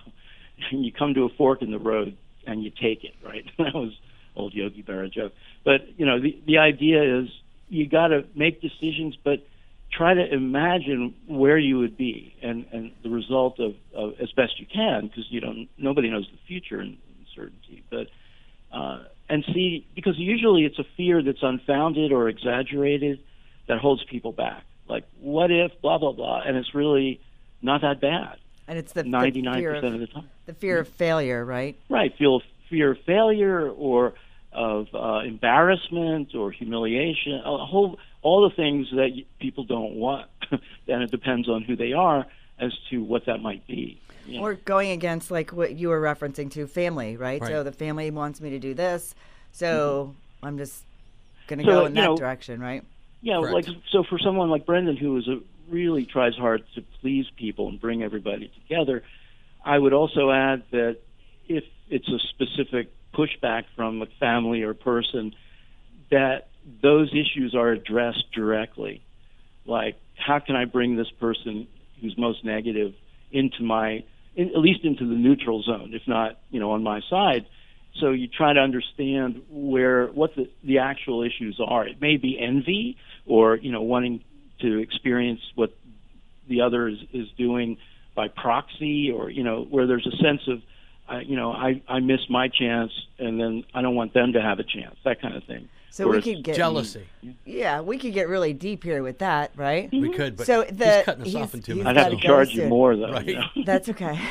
And 0.72 0.84
you 0.86 0.92
come 0.92 1.14
to 1.14 1.24
a 1.26 1.30
fork 1.30 1.62
in 1.62 1.70
the 1.70 1.78
road 1.78 2.18
and 2.48 2.64
you 2.64 2.72
take 2.72 3.04
it. 3.04 3.14
Right. 3.24 3.46
that 3.60 3.76
was 3.76 3.94
old 4.36 4.56
Yogi 4.56 4.82
Berra 4.82 5.12
joke. 5.12 5.34
But 5.64 5.82
you 5.98 6.08
know, 6.08 6.20
the 6.20 6.36
the 6.48 6.58
idea 6.58 7.20
is 7.20 7.30
you 7.70 7.88
got 7.88 8.08
to 8.08 8.26
make 8.36 8.60
decisions, 8.60 9.16
but 9.24 9.46
try 9.92 10.16
to 10.16 10.34
imagine 10.34 11.14
where 11.28 11.60
you 11.60 11.78
would 11.78 11.96
be 11.96 12.36
and, 12.42 12.66
and 12.72 12.92
the 13.04 13.10
result 13.12 13.60
of, 13.60 13.76
of 13.96 14.14
as 14.20 14.32
best 14.32 14.60
you 14.60 14.66
can 14.66 15.06
because 15.06 15.26
you 15.30 15.40
don't 15.40 15.70
nobody 15.78 16.10
knows 16.10 16.28
the 16.32 16.40
future 16.48 16.82
in, 16.82 16.88
in 16.88 17.26
certainty 17.36 17.84
but 17.92 18.08
uh, 18.76 19.04
and 19.30 19.46
see 19.54 19.86
because 19.94 20.18
usually 20.18 20.66
it's 20.66 20.80
a 20.80 20.84
fear 20.98 21.22
that's 21.22 21.44
unfounded 21.44 22.12
or 22.12 22.28
exaggerated 22.28 23.20
that 23.68 23.78
holds 23.78 24.04
people 24.06 24.32
back 24.32 24.64
what 25.24 25.52
if 25.52 25.72
blah 25.82 25.98
blah 25.98 26.12
blah 26.12 26.42
and 26.42 26.58
it's 26.58 26.76
really 26.76 27.20
not 27.62 27.82
that 27.82 28.02
bad 28.02 28.38
And 28.68 28.78
it's 28.78 28.92
the, 28.92 29.04
the 29.04 29.10
99% 29.10 29.56
fear 29.56 29.76
of 29.76 29.84
of, 29.84 30.00
the 30.00 30.08
time 30.08 30.30
the 30.46 30.54
fear 30.54 30.80
of 30.80 30.88
failure, 30.90 31.46
right? 31.46 31.78
right 31.90 32.14
feel 32.18 32.42
fear 32.70 32.92
of 32.92 32.98
failure 33.06 33.70
or 33.70 34.14
of 34.52 34.88
uh, 34.94 35.20
embarrassment 35.26 36.36
or 36.36 36.52
humiliation 36.52 37.42
a 37.46 37.66
whole 37.66 37.98
all 38.22 38.48
the 38.48 38.56
things 38.56 38.88
that 38.92 39.10
people 39.40 39.64
don't 39.64 39.96
want 39.96 40.30
and 40.52 41.04
it 41.04 41.10
depends 41.10 41.50
on 41.50 41.64
who 41.64 41.76
they 41.76 41.94
are 41.94 42.26
as 42.60 42.72
to 42.90 43.02
what 43.02 43.26
that 43.26 43.42
might 43.42 43.66
be 43.66 44.00
you 44.28 44.40
know. 44.40 44.46
Or 44.46 44.54
going 44.54 44.92
against 44.92 45.32
like 45.32 45.52
what 45.52 45.76
you 45.76 45.90
were 45.90 46.00
referencing 46.02 46.50
to 46.52 46.68
family, 46.68 47.18
right? 47.18 47.42
Right. 47.42 47.50
So 47.50 47.64
the 47.64 47.72
family 47.72 48.10
wants 48.12 48.40
me 48.40 48.52
to 48.52 48.60
do 48.60 48.74
this, 48.74 49.16
so 49.52 50.16
I'm 50.42 50.58
just 50.58 50.84
going 51.48 51.60
to 51.60 51.66
Mm-hmm. 51.66 51.72
So, 51.72 51.80
go 51.82 51.86
in 51.86 51.94
that 51.94 52.02
know, 52.02 52.18
direction, 52.18 52.62
right? 52.62 52.84
Yeah, 53.24 53.40
Correct. 53.40 53.70
like 53.70 53.78
so 53.90 54.04
for 54.04 54.20
someone 54.20 54.50
like 54.50 54.66
Brendan 54.66 54.98
who 54.98 55.18
is 55.18 55.28
a, 55.30 55.40
really 55.70 56.06
tries 56.06 56.36
hard 56.36 56.64
to 56.76 56.84
please 57.00 57.26
people 57.38 57.70
and 57.70 57.80
bring 57.80 58.04
everybody 58.04 58.52
together, 58.62 59.02
I 59.64 59.80
would 59.80 59.94
also 59.94 60.30
add 60.30 60.64
that 60.72 60.98
if 61.48 61.64
it's 61.90 62.10
a 62.10 62.20
specific 62.20 62.92
pushback 63.14 63.64
from 63.78 64.02
a 64.02 64.08
family 64.20 64.64
or 64.64 64.74
person, 64.74 65.34
that 66.12 66.50
those 66.82 67.14
issues 67.14 67.56
are 67.56 67.70
addressed 67.70 68.30
directly. 68.34 69.02
Like, 69.66 69.96
how 70.18 70.40
can 70.40 70.58
I 70.58 70.66
bring 70.66 70.98
this 70.98 71.10
person 71.12 71.68
who's 72.02 72.18
most 72.18 72.44
negative 72.44 72.94
into 73.32 73.64
my 73.64 74.04
in, 74.36 74.50
at 74.50 74.58
least 74.58 74.84
into 74.84 75.08
the 75.08 75.16
neutral 75.16 75.62
zone, 75.64 75.92
if 75.94 76.02
not, 76.08 76.40
you 76.50 76.60
know, 76.60 76.72
on 76.72 76.84
my 76.84 77.00
side. 77.10 77.46
So 78.00 78.10
you 78.12 78.28
try 78.28 78.54
to 78.54 78.60
understand 78.60 79.42
where 79.50 80.08
what 80.08 80.36
the, 80.36 80.50
the 80.64 80.80
actual 80.80 81.22
issues 81.24 81.60
are. 81.64 81.88
It 81.88 82.02
may 82.02 82.18
be 82.18 82.40
envy 82.40 82.98
or 83.26 83.56
you 83.56 83.72
know 83.72 83.82
wanting 83.82 84.24
to 84.62 84.80
experience 84.80 85.42
what 85.56 85.76
the 86.48 86.62
other 86.62 86.88
is, 86.88 86.98
is 87.14 87.28
doing 87.38 87.78
by 88.16 88.28
proxy, 88.28 89.12
or 89.12 89.30
you 89.30 89.44
know 89.44 89.64
where 89.64 89.86
there's 89.88 90.08
a 90.08 90.18
sense 90.18 90.42
of 90.48 90.62
uh, 91.12 91.20
you 91.20 91.36
know 91.36 91.52
I 91.52 91.82
I 91.88 92.00
missed 92.00 92.30
my 92.30 92.48
chance 92.48 92.92
and 93.20 93.40
then 93.40 93.64
I 93.74 93.82
don't 93.82 93.96
want 93.96 94.14
them 94.14 94.34
to 94.34 94.42
have 94.42 94.60
a 94.60 94.64
chance, 94.64 94.96
that 95.06 95.22
kind 95.22 95.36
of 95.36 95.44
thing. 95.44 95.70
So 95.92 96.06
we 96.06 96.10
Whereas- 96.10 96.24
could 96.24 96.44
get 96.44 96.56
Jealousy. 96.56 97.06
Yeah, 97.46 97.82
we 97.82 98.00
could 98.00 98.14
get 98.14 98.28
really 98.28 98.54
deep 98.54 98.84
here 98.84 99.04
with 99.04 99.20
that, 99.20 99.52
right? 99.56 99.92
We 99.92 100.10
could, 100.10 100.36
but 100.38 100.48
So 100.48 100.64
he's 100.64 100.76
the- 100.76 101.04
cutting 101.06 101.22
us 101.22 101.28
he's- 101.28 101.44
off 101.44 101.54
in 101.54 101.62
two 101.62 101.76
minutes. 101.76 101.90
I'd 101.90 101.98
have 101.98 102.10
to 102.10 102.16
gotta 102.16 102.28
charge 102.28 102.56
you 102.56 102.68
more 102.68 102.96
though. 102.96 103.12
Right. 103.12 103.28
You 103.28 103.36
know? 103.36 103.46
That's 103.64 103.90
okay. 103.90 104.20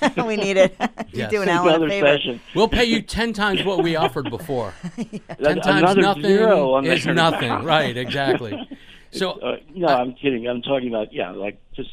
we 0.26 0.36
need 0.36 0.56
it. 0.56 0.74
You're 0.78 0.88
Yes. 1.12 1.30
doing 1.30 1.46
Take 1.48 1.54
Alan 1.56 1.68
Another 1.74 1.88
favor. 1.88 2.06
session. 2.06 2.40
We'll 2.54 2.68
pay 2.68 2.84
you 2.84 3.02
ten 3.02 3.32
times 3.32 3.64
what 3.64 3.82
we 3.82 3.96
offered 3.96 4.30
before. 4.30 4.72
Ten 4.96 5.20
That's 5.38 5.66
times 5.66 5.96
nothing 5.96 6.24
is 6.84 7.06
nothing. 7.06 7.64
Right, 7.64 7.96
exactly. 7.96 8.58
So 9.12 9.32
Uh, 9.32 9.56
no, 9.74 9.88
I'm 9.88 10.14
kidding. 10.14 10.46
I'm 10.46 10.62
talking 10.62 10.88
about 10.88 11.12
yeah, 11.12 11.30
like 11.30 11.58
just 11.74 11.90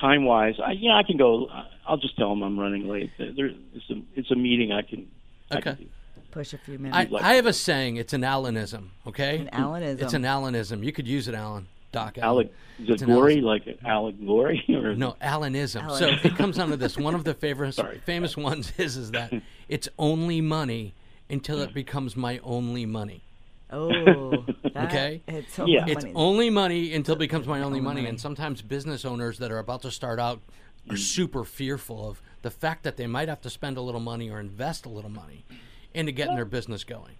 time 0.00 0.24
wise. 0.24 0.54
I, 0.64 0.72
yeah, 0.72 0.96
I 0.96 1.02
can 1.02 1.16
go. 1.16 1.48
I'll 1.86 1.96
just 1.96 2.16
tell 2.16 2.30
them 2.30 2.42
I'm 2.42 2.58
running 2.58 2.86
late. 2.88 3.10
There, 3.18 3.46
it's 3.74 3.90
a 3.90 3.94
it's 4.14 4.30
a 4.30 4.36
meeting. 4.36 4.72
I 4.72 4.82
can. 4.82 5.08
I 5.50 5.56
Okay. 5.56 5.62
can 5.74 5.84
do. 5.84 5.86
Push 6.32 6.52
a 6.54 6.58
few 6.58 6.78
minutes. 6.78 7.10
like 7.10 7.24
I 7.24 7.32
have 7.34 7.46
a 7.46 7.52
saying. 7.52 7.96
It's 7.96 8.12
an 8.12 8.22
Alanism. 8.22 8.90
Okay. 9.06 9.38
An 9.38 9.48
Alanism. 9.64 10.02
It's 10.02 10.12
an 10.14 10.22
Alanism. 10.22 10.84
You 10.84 10.92
could 10.92 11.08
use 11.08 11.26
it, 11.26 11.34
Alan. 11.34 11.66
Doc. 11.92 12.18
Allen. 12.18 12.46
Alec, 12.46 12.52
is 12.78 12.88
it 12.90 13.02
an 13.02 13.08
gory 13.08 13.34
Alan- 13.34 13.44
like 13.44 13.78
Alec 13.84 14.18
Glory 14.20 14.64
or 14.68 14.94
No, 14.94 15.16
Alanism. 15.22 15.82
Alan. 15.82 15.98
So 15.98 16.08
it 16.28 16.36
comes 16.36 16.56
down 16.56 16.70
to 16.70 16.76
this. 16.76 16.96
One 16.96 17.14
of 17.14 17.24
the 17.24 17.34
favorite, 17.46 17.74
Sorry. 17.74 17.98
famous 18.04 18.36
ones 18.36 18.72
is 18.78 18.96
is 18.96 19.10
that 19.12 19.32
it's 19.68 19.88
only 19.98 20.40
money 20.40 20.94
until 21.28 21.60
it 21.60 21.72
becomes 21.74 22.16
my 22.16 22.38
only 22.42 22.86
money. 22.86 23.22
Oh, 23.72 24.44
that, 24.74 24.88
Okay. 24.88 25.22
It's 25.28 25.54
so 25.54 25.64
Yeah. 25.66 25.84
It's 25.86 26.04
only 26.16 26.50
money 26.50 26.92
until 26.92 27.14
it 27.14 27.18
becomes 27.18 27.46
my 27.46 27.60
only 27.62 27.80
money. 27.80 28.00
money. 28.00 28.08
And 28.08 28.20
sometimes 28.20 28.62
business 28.62 29.04
owners 29.04 29.38
that 29.38 29.52
are 29.52 29.58
about 29.58 29.82
to 29.82 29.92
start 29.92 30.18
out 30.18 30.40
are 30.88 30.96
mm. 30.96 30.98
super 30.98 31.44
fearful 31.44 32.08
of 32.08 32.20
the 32.42 32.50
fact 32.50 32.82
that 32.82 32.96
they 32.96 33.06
might 33.06 33.28
have 33.28 33.40
to 33.42 33.50
spend 33.50 33.76
a 33.76 33.80
little 33.80 34.00
money 34.00 34.28
or 34.28 34.40
invest 34.40 34.86
a 34.86 34.88
little 34.88 35.10
money 35.10 35.44
into 35.94 36.10
getting 36.10 36.34
their 36.34 36.44
business 36.44 36.82
going. 36.82 37.14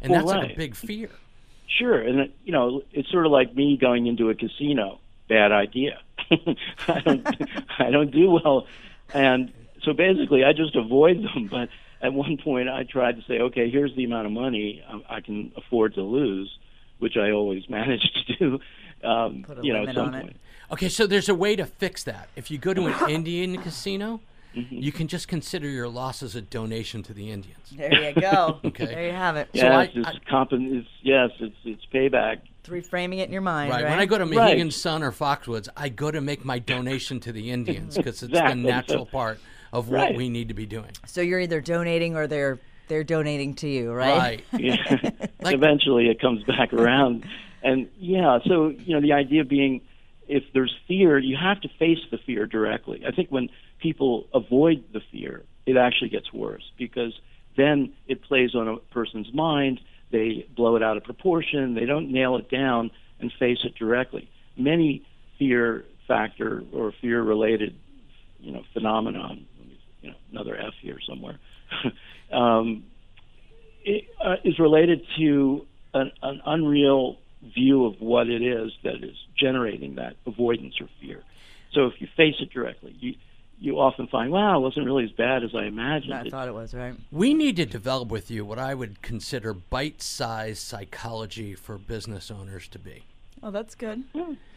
And 0.00 0.10
Well, 0.12 0.24
that's 0.26 0.38
like 0.38 0.52
a 0.52 0.56
big 0.56 0.74
fear. 0.74 1.10
Sure, 1.78 2.00
and 2.00 2.20
it, 2.20 2.34
you 2.44 2.52
know, 2.52 2.82
it's 2.92 3.10
sort 3.10 3.26
of 3.26 3.32
like 3.32 3.54
me 3.54 3.76
going 3.76 4.06
into 4.06 4.28
a 4.30 4.34
casino. 4.34 5.00
Bad 5.28 5.52
idea. 5.52 6.00
I 6.88 7.00
don't, 7.00 7.26
I 7.78 7.90
don't 7.90 8.10
do 8.10 8.30
well, 8.30 8.66
and 9.14 9.52
so 9.82 9.92
basically, 9.92 10.44
I 10.44 10.52
just 10.52 10.74
avoid 10.76 11.22
them. 11.22 11.48
But 11.50 11.68
at 12.02 12.12
one 12.12 12.36
point, 12.42 12.68
I 12.68 12.82
tried 12.82 13.16
to 13.16 13.22
say, 13.22 13.38
okay, 13.40 13.70
here's 13.70 13.94
the 13.94 14.04
amount 14.04 14.26
of 14.26 14.32
money 14.32 14.82
I, 14.88 15.16
I 15.16 15.20
can 15.20 15.52
afford 15.56 15.94
to 15.94 16.02
lose, 16.02 16.50
which 16.98 17.16
I 17.16 17.30
always 17.30 17.68
manage 17.70 18.02
to 18.26 18.36
do. 18.36 18.60
Um, 19.06 19.44
Put 19.46 19.58
a 19.60 19.62
you 19.62 19.72
know, 19.72 19.80
limit 19.80 19.88
at 19.90 19.94
some 19.94 20.08
on 20.08 20.14
it. 20.14 20.22
point. 20.22 20.36
Okay, 20.72 20.88
so 20.88 21.06
there's 21.06 21.28
a 21.28 21.34
way 21.34 21.56
to 21.56 21.66
fix 21.66 22.04
that. 22.04 22.28
If 22.36 22.50
you 22.50 22.58
go 22.58 22.74
to 22.74 22.86
an 22.86 23.10
Indian 23.10 23.60
casino, 23.60 24.20
Mm-hmm. 24.56 24.76
you 24.78 24.90
can 24.90 25.06
just 25.06 25.28
consider 25.28 25.68
your 25.68 25.88
loss 25.88 26.22
as 26.24 26.34
a 26.34 26.42
donation 26.42 27.04
to 27.04 27.12
the 27.14 27.30
Indians. 27.30 27.70
There 27.76 28.10
you 28.10 28.20
go. 28.20 28.58
Okay. 28.64 28.86
There 28.86 29.06
you 29.06 29.12
have 29.12 29.36
it. 29.36 29.48
So 29.54 29.62
Yes, 29.62 29.72
I- 29.72 29.98
it's 29.98 30.08
I- 30.08 30.18
comp- 30.28 30.52
it's 30.52 30.88
yes, 31.02 31.30
it's 31.38 31.56
it's 31.64 31.86
payback. 31.92 32.38
It's 32.60 32.68
reframing 32.68 33.18
it 33.18 33.26
in 33.28 33.32
your 33.32 33.42
mind, 33.42 33.70
Right. 33.70 33.84
right? 33.84 33.90
When 33.90 34.00
I 34.00 34.06
go 34.06 34.18
to 34.18 34.24
Right. 34.24 34.34
Mohegan 34.34 34.70
Sun 34.72 35.02
or 35.04 35.12
Foxwoods, 35.12 35.68
I 35.76 35.88
go 35.88 36.10
to 36.10 36.20
make 36.20 36.44
my 36.44 36.58
donation 36.58 37.20
to 37.20 37.32
the 37.32 37.50
Indians 37.50 37.96
because 37.96 38.22
it's 38.22 38.32
the 38.32 38.38
Exactly. 38.40 38.62
natural 38.64 39.06
part 39.06 39.38
of 39.72 39.88
what 39.88 39.98
Right. 40.08 40.16
we 40.16 40.28
need 40.28 40.48
to 40.48 40.54
be 40.54 40.66
doing. 40.66 40.90
so 41.06 41.20
you're 41.20 41.40
either 41.40 41.60
donating 41.60 42.16
or 42.16 42.26
they're 42.26 42.58
they're 42.88 43.04
donating 43.04 43.54
to 43.54 43.68
you, 43.68 43.92
right? 43.92 44.18
Right. 44.18 44.44
Yeah. 44.58 44.74
Like- 45.40 45.54
Eventually, 45.54 46.08
it 46.08 46.20
comes 46.20 46.42
back 46.42 46.72
around, 46.72 47.24
and 47.62 47.88
yeah. 48.00 48.40
So 48.46 48.68
you 48.70 48.94
know, 48.94 49.00
the 49.00 49.12
idea 49.12 49.44
being, 49.44 49.80
if 50.26 50.42
there's 50.54 50.74
fear, 50.88 51.18
you 51.18 51.36
have 51.36 51.60
to 51.60 51.68
face 51.78 52.00
the 52.10 52.18
fear 52.18 52.46
directly. 52.46 53.04
I 53.06 53.12
think 53.12 53.28
when 53.30 53.48
people 53.80 54.26
avoid 54.34 54.84
the 54.92 55.00
fear, 55.10 55.42
it 55.66 55.76
actually 55.76 56.10
gets 56.10 56.32
worse 56.32 56.70
because 56.78 57.18
then 57.56 57.92
it 58.06 58.22
plays 58.22 58.54
on 58.54 58.68
a 58.68 58.76
person's 58.92 59.32
mind. 59.32 59.80
They 60.10 60.46
blow 60.56 60.76
it 60.76 60.82
out 60.82 60.96
of 60.96 61.04
proportion. 61.04 61.74
They 61.74 61.86
don't 61.86 62.10
nail 62.10 62.36
it 62.36 62.50
down 62.50 62.90
and 63.20 63.32
face 63.38 63.58
it 63.64 63.74
directly. 63.74 64.30
Many 64.56 65.06
fear 65.38 65.84
factor 66.08 66.64
or 66.72 66.92
fear 67.00 67.22
related, 67.22 67.74
you 68.40 68.52
know, 68.52 68.62
phenomenon. 68.72 69.46
You 70.02 70.10
know, 70.10 70.16
another 70.32 70.56
F 70.56 70.74
here 70.80 70.98
somewhere. 71.06 71.38
um, 72.32 72.84
it, 73.84 74.04
uh, 74.22 74.36
is 74.44 74.58
related 74.58 75.02
to 75.18 75.66
an, 75.94 76.10
an 76.22 76.40
unreal 76.46 77.18
view 77.54 77.86
of 77.86 78.00
what 78.00 78.28
it 78.28 78.42
is 78.42 78.72
that 78.82 79.02
is 79.02 79.16
generating 79.38 79.96
that 79.96 80.16
avoidance 80.26 80.80
or 80.80 80.88
fear. 81.00 81.22
So 81.72 81.86
if 81.86 82.00
you 82.00 82.08
face 82.16 82.36
it 82.40 82.50
directly, 82.50 82.94
you 82.98 83.14
you 83.60 83.78
often 83.78 84.06
find, 84.06 84.30
wow, 84.32 84.56
it 84.58 84.62
wasn't 84.62 84.86
really 84.86 85.04
as 85.04 85.10
bad 85.12 85.44
as 85.44 85.54
I 85.54 85.64
imagined. 85.64 86.14
I 86.14 86.22
It- 86.22 86.30
thought 86.30 86.48
it 86.48 86.54
was 86.54 86.72
right. 86.74 86.94
We 87.12 87.34
need 87.34 87.56
to 87.56 87.66
develop 87.66 88.08
with 88.08 88.30
you 88.30 88.44
what 88.44 88.58
I 88.58 88.74
would 88.74 89.02
consider 89.02 89.52
bite 89.52 90.00
sized 90.02 90.58
psychology 90.62 91.54
for 91.54 91.76
business 91.78 92.30
owners 92.30 92.68
to 92.68 92.78
be. 92.78 93.04
Oh, 93.42 93.50
that's 93.50 93.74
good. 93.74 94.04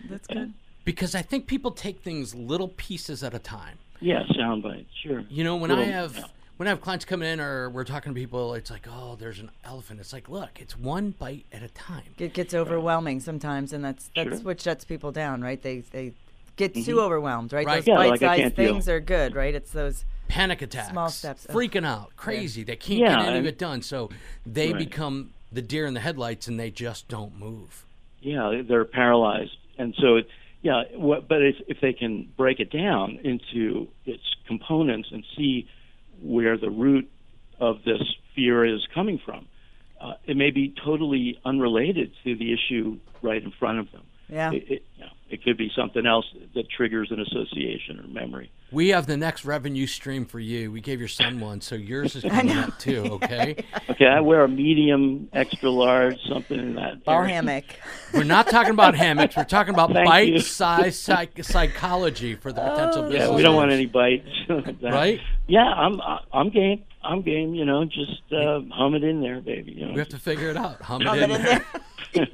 That's 0.10 0.28
good. 0.28 0.54
Because 0.86 1.16
I 1.16 1.22
think 1.22 1.48
people 1.48 1.72
take 1.72 2.02
things 2.02 2.34
little 2.36 2.70
pieces 2.70 3.24
at 3.24 3.34
a 3.34 3.40
time. 3.40 3.78
yeah, 4.02 4.24
sound 4.36 4.64
bites, 4.64 4.90
sure. 5.02 5.24
You 5.30 5.44
know, 5.46 5.56
when 5.56 5.72
I 5.72 5.84
have 5.86 6.18
yeah. 6.18 6.24
when 6.58 6.68
I 6.68 6.72
have 6.72 6.82
clients 6.82 7.06
come 7.06 7.22
in 7.22 7.40
or 7.40 7.70
we're 7.70 7.86
talking 7.86 8.14
to 8.14 8.20
people, 8.20 8.54
it's 8.54 8.70
like, 8.70 8.86
oh, 8.90 9.16
there's 9.18 9.40
an 9.40 9.50
elephant. 9.64 10.02
It's 10.02 10.12
like, 10.12 10.28
look, 10.28 10.60
it's 10.60 10.78
one 10.78 11.12
bite 11.12 11.46
at 11.54 11.64
a 11.64 11.70
time. 11.70 12.14
It 12.18 12.34
gets 12.34 12.54
overwhelming 12.54 13.22
sometimes, 13.22 13.72
and 13.72 13.84
that's 13.84 14.10
that's 14.16 14.30
Sure. 14.30 14.40
What 14.40 14.60
shuts 14.60 14.84
people 14.84 15.12
down, 15.14 15.42
right? 15.42 15.62
They 15.62 15.80
they 15.80 16.14
get 16.56 16.74
too 16.76 17.00
overwhelmed, 17.02 17.54
right? 17.54 17.66
Right. 17.66 17.76
Those 17.78 17.88
Yeah, 17.88 17.96
bite-sized 17.96 18.42
can't 18.42 18.56
deal. 18.56 18.74
things 18.74 18.90
are 18.90 19.00
good, 19.00 19.36
right? 19.36 19.54
It's 19.56 19.72
those. 19.72 20.06
Panic 20.28 20.62
attacks, 20.64 20.90
Small 20.90 21.10
steps. 21.10 21.46
Freaking 21.48 21.86
out, 21.86 22.16
crazy. 22.16 22.64
They 22.64 22.76
can't 22.76 23.00
Yeah, 23.00 23.18
get 23.20 23.28
any 23.30 23.40
of 23.40 23.46
it 23.46 23.60
done, 23.60 23.82
so 23.82 24.10
they 24.46 24.72
Right. 24.72 24.80
become 24.80 25.32
the 25.52 25.62
deer 25.62 25.86
in 25.86 25.94
the 25.94 26.00
headlights 26.00 26.48
and 26.48 26.60
they 26.60 26.72
just 26.72 27.08
don't 27.08 27.38
move. 27.40 27.86
yeah, 28.22 28.62
they're 28.68 28.86
paralyzed, 28.86 29.58
and 29.78 29.94
so 30.00 30.16
it, 30.16 30.28
yeah. 30.62 30.84
What, 30.96 31.28
but 31.28 31.42
if 31.44 31.58
if 31.68 31.82
they 31.82 31.92
can 31.94 32.30
break 32.38 32.60
it 32.62 32.72
down 32.72 33.20
into 33.24 33.90
its 34.06 34.24
components 34.48 35.10
and 35.12 35.24
see 35.36 35.68
where 36.22 36.58
the 36.58 36.70
root 36.72 37.12
of 37.60 37.84
this 37.84 38.02
fear 38.34 38.64
is 38.66 38.88
coming 38.94 39.20
from, 39.20 39.46
uh, 40.00 40.14
it 40.26 40.38
may 40.38 40.52
be 40.52 40.74
totally 40.84 41.38
unrelated 41.46 42.12
to 42.24 42.36
the 42.36 42.54
issue 42.54 42.98
right 43.22 43.44
in 43.44 43.52
front 43.52 43.78
of 43.80 43.92
them. 43.92 44.04
Yeah. 44.30 44.52
It, 44.52 44.64
it, 44.70 44.86
you 44.98 45.06
know, 45.06 45.12
it 45.30 45.44
could 45.44 45.58
be 45.58 45.72
something 45.76 46.06
else 46.06 46.26
that 46.54 46.70
triggers 46.70 47.10
an 47.12 47.20
association 47.20 48.00
or 48.00 48.08
memory. 48.08 48.52
We 48.72 48.90
have 48.90 49.08
the 49.08 49.18
next 49.18 49.46
revenue 49.46 49.88
stream 49.88 50.26
for 50.26 50.40
you. 50.40 50.72
We 50.72 50.80
gave 50.82 51.00
your 51.00 51.08
son 51.08 51.40
one, 51.40 51.62
so 51.62 51.74
yours 51.76 52.16
is 52.16 52.24
coming 52.30 52.56
up 52.56 52.78
too. 52.78 53.04
Okay, 53.14 53.56
Okay, 53.90 54.06
I 54.06 54.20
wear 54.22 54.44
a 54.44 54.48
medium, 54.48 55.30
extra 55.34 55.70
large, 55.72 56.18
something 56.30 56.58
in 56.60 56.76
that. 56.76 57.04
Ball 57.04 57.22
area. 57.22 57.34
hammock. 57.36 57.64
we're 58.14 58.24
not 58.24 58.48
talking 58.48 58.72
about 58.74 58.96
hammocks. 58.96 59.36
We're 59.36 59.44
talking 59.46 59.74
about 59.74 59.92
Thank 59.94 60.08
bite-sized 60.08 61.00
psych- 61.00 61.44
psychology 61.44 62.36
for 62.36 62.52
the 62.54 62.62
potential 62.62 63.04
business. 63.04 63.30
Yeah, 63.30 63.36
we 63.36 63.42
don't 63.42 63.56
want 63.56 63.72
any 63.72 63.88
bites. 63.88 64.28
Right? 64.82 65.20
Yeah, 65.48 65.64
I'm 65.66 66.00
I'm 66.32 66.50
game. 66.50 66.84
I'm 67.04 67.22
game. 67.22 67.54
You 67.56 67.66
know, 67.66 67.86
just 67.86 68.22
uh, 68.32 68.62
hum 68.72 68.94
it 68.96 69.04
in 69.04 69.22
there, 69.22 69.42
baby. 69.42 69.74
You 69.74 69.88
know, 69.88 69.94
We 69.94 70.00
have 70.00 70.10
to 70.10 70.20
figure 70.20 70.50
it 70.50 70.58
out. 70.58 70.82
Hum, 70.82 71.02
Hum 71.02 71.18
it 71.18 71.24
in, 71.24 71.32
in 71.32 71.42
there. 71.44 71.66
there. 72.14 72.28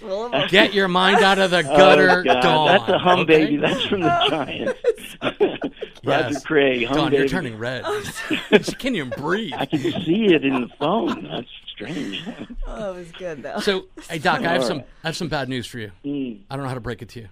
It's 0.00 0.08
full 0.08 0.26
of 0.26 0.34
'em. 0.34 0.48
Get 0.48 0.72
your 0.72 0.88
mind 0.88 1.22
out 1.22 1.38
of 1.38 1.50
the 1.50 1.58
Oh, 1.58 1.76
gutter, 1.76 2.22
God, 2.22 2.40
Dawn. 2.42 2.66
That's 2.68 2.88
a 2.88 2.98
hum 2.98 3.20
okay? 3.20 3.44
baby. 3.44 3.56
That's 3.58 3.84
from 3.84 4.00
the 4.00 4.26
Giants. 4.30 4.80
Roger 6.04 6.30
Yes. 6.32 6.44
Craig. 6.44 6.86
Hum 6.86 6.96
Dawn, 6.96 7.10
baby. 7.10 7.16
you're 7.18 7.28
turning 7.28 7.58
red. 7.58 7.84
you 8.30 8.38
can't 8.78 8.96
even 8.96 9.10
breathe. 9.10 9.52
I 9.56 9.66
can 9.66 9.80
see 9.80 10.26
it 10.32 10.44
in 10.44 10.62
the 10.62 10.68
phone. 10.78 11.24
That's 11.24 11.48
strange. 11.74 12.22
Oh, 12.66 12.92
it 12.94 12.96
was 12.96 13.12
good 13.12 13.42
though. 13.42 13.60
So, 13.60 13.86
hey 14.08 14.18
Doc, 14.18 14.40
I 14.40 14.52
have 14.52 14.62
All 14.62 14.66
some. 14.66 14.78
I 15.04 15.08
have 15.08 15.16
some 15.16 15.28
bad 15.28 15.48
news 15.48 15.66
for 15.66 15.78
you. 15.78 15.90
Mm. 16.04 16.40
I 16.50 16.56
don't 16.56 16.62
know 16.62 16.68
how 16.68 16.74
to 16.74 16.80
break 16.80 17.02
it 17.02 17.08
to 17.10 17.20
you. 17.20 17.28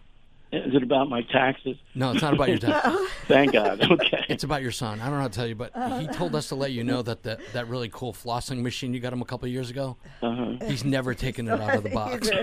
Is 0.51 0.75
it 0.75 0.83
about 0.83 1.09
my 1.11 1.23
taxes? 1.23 1.77
No, 1.95 2.13
it's 2.13 2.23
not 2.23 2.33
about 2.35 2.49
your 2.49 2.59
taxes. 2.59 3.09
Thank 3.27 3.53
God. 3.53 3.81
Okay. 3.91 4.25
It's 4.29 4.45
about 4.45 4.63
your 4.63 4.71
son. 4.73 5.01
I 5.01 5.05
don't 5.05 5.15
know 5.15 5.21
how 5.21 5.29
to 5.29 5.35
tell 5.35 5.47
you, 5.47 5.55
but 5.55 5.73
he 6.01 6.07
told 6.09 6.35
us 6.35 6.49
to 6.49 6.55
let 6.55 6.73
you 6.73 6.85
know 6.85 7.03
that 7.03 7.23
the, 7.23 7.39
that 7.53 7.69
really 7.69 7.91
cool 7.93 8.13
flossing 8.15 8.63
machine 8.63 8.95
you 8.95 9.01
got 9.01 9.13
him 9.13 9.21
a 9.21 9.27
couple 9.27 9.47
of 9.47 9.53
years 9.53 9.69
ago, 9.71 9.97
Uh-huh. 10.23 10.57
he's 10.67 10.85
never 10.85 11.13
taken 11.15 11.49
it 11.49 11.61
out 11.61 11.75
of 11.77 11.83
the 11.83 11.91
box. 11.91 12.31